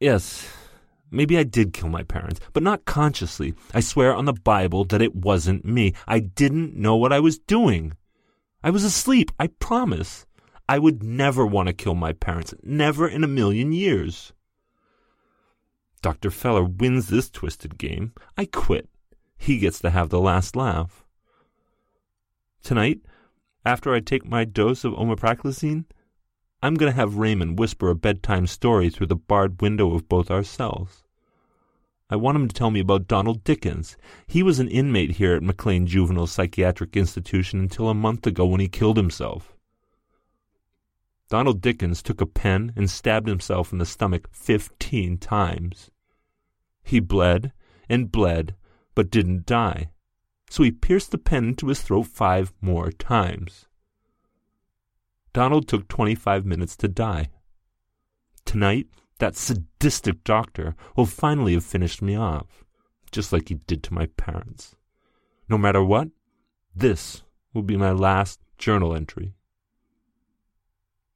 Yes, 0.00 0.52
maybe 1.12 1.38
I 1.38 1.44
did 1.44 1.72
kill 1.72 1.88
my 1.88 2.02
parents, 2.02 2.40
but 2.52 2.64
not 2.64 2.84
consciously. 2.84 3.54
I 3.72 3.80
swear 3.80 4.12
on 4.14 4.24
the 4.24 4.32
Bible 4.32 4.84
that 4.86 5.02
it 5.02 5.14
wasn't 5.14 5.64
me. 5.64 5.94
I 6.08 6.18
didn't 6.18 6.74
know 6.74 6.96
what 6.96 7.12
I 7.12 7.20
was 7.20 7.38
doing. 7.38 7.92
I 8.64 8.70
was 8.70 8.82
asleep, 8.82 9.30
I 9.38 9.46
promise. 9.46 10.26
I 10.68 10.80
would 10.80 11.04
never 11.04 11.46
want 11.46 11.68
to 11.68 11.72
kill 11.72 11.94
my 11.94 12.12
parents, 12.12 12.52
never 12.64 13.06
in 13.06 13.22
a 13.22 13.28
million 13.28 13.72
years. 13.72 14.32
Dr. 15.98 16.30
Feller 16.30 16.64
wins 16.64 17.08
this 17.08 17.30
twisted 17.30 17.78
game. 17.78 18.12
I 18.36 18.44
quit. 18.44 18.88
He 19.36 19.58
gets 19.58 19.80
to 19.80 19.90
have 19.90 20.10
the 20.10 20.20
last 20.20 20.56
laugh. 20.56 21.04
Tonight, 22.62 23.00
after 23.64 23.92
I 23.92 24.00
take 24.00 24.24
my 24.24 24.44
dose 24.44 24.84
of 24.84 24.94
omapraclazine, 24.94 25.84
I'm 26.62 26.74
going 26.74 26.90
to 26.90 26.96
have 26.96 27.16
Raymond 27.16 27.58
whisper 27.58 27.90
a 27.90 27.94
bedtime 27.94 28.46
story 28.46 28.90
through 28.90 29.06
the 29.08 29.16
barred 29.16 29.60
window 29.60 29.94
of 29.94 30.08
both 30.08 30.30
our 30.30 30.42
cells. 30.42 31.04
I 32.10 32.16
want 32.16 32.36
him 32.36 32.48
to 32.48 32.54
tell 32.54 32.70
me 32.70 32.80
about 32.80 33.06
Donald 33.06 33.44
Dickens. 33.44 33.96
He 34.26 34.42
was 34.42 34.58
an 34.58 34.68
inmate 34.68 35.12
here 35.12 35.34
at 35.34 35.42
McLean 35.42 35.86
Juvenile 35.86 36.26
Psychiatric 36.26 36.96
Institution 36.96 37.60
until 37.60 37.90
a 37.90 37.94
month 37.94 38.26
ago 38.26 38.46
when 38.46 38.60
he 38.60 38.68
killed 38.68 38.96
himself. 38.96 39.57
Donald 41.28 41.60
Dickens 41.60 42.02
took 42.02 42.20
a 42.20 42.26
pen 42.26 42.72
and 42.74 42.88
stabbed 42.88 43.28
himself 43.28 43.72
in 43.72 43.78
the 43.78 43.86
stomach 43.86 44.28
fifteen 44.32 45.18
times. 45.18 45.90
He 46.82 47.00
bled 47.00 47.52
and 47.88 48.10
bled, 48.10 48.54
but 48.94 49.10
didn't 49.10 49.46
die, 49.46 49.90
so 50.48 50.62
he 50.62 50.70
pierced 50.70 51.10
the 51.10 51.18
pen 51.18 51.48
into 51.48 51.68
his 51.68 51.82
throat 51.82 52.06
five 52.06 52.52
more 52.60 52.90
times. 52.90 53.66
Donald 55.32 55.68
took 55.68 55.86
25 55.88 56.46
minutes 56.46 56.76
to 56.76 56.88
die. 56.88 57.28
Tonight, 58.44 58.88
that 59.18 59.36
sadistic 59.36 60.24
doctor 60.24 60.74
will 60.96 61.06
finally 61.06 61.54
have 61.54 61.64
finished 61.64 62.00
me 62.00 62.16
off, 62.16 62.64
just 63.12 63.32
like 63.32 63.48
he 63.48 63.56
did 63.56 63.82
to 63.84 63.94
my 63.94 64.06
parents. 64.16 64.74
No 65.48 65.58
matter 65.58 65.84
what, 65.84 66.08
this 66.74 67.22
will 67.52 67.62
be 67.62 67.76
my 67.76 67.92
last 67.92 68.40
journal 68.56 68.94
entry. 68.94 69.34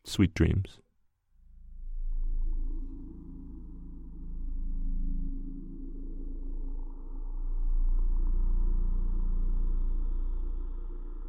Sweet 0.05 0.35
dreams. 0.35 0.79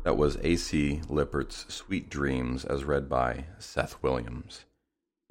That 0.03 0.17
was 0.17 0.37
A.C. 0.43 1.01
Lippert's 1.07 1.73
Sweet 1.73 2.09
Dreams 2.09 2.65
as 2.65 2.83
read 2.83 3.07
by 3.07 3.45
Seth 3.57 3.95
Williams. 4.03 4.65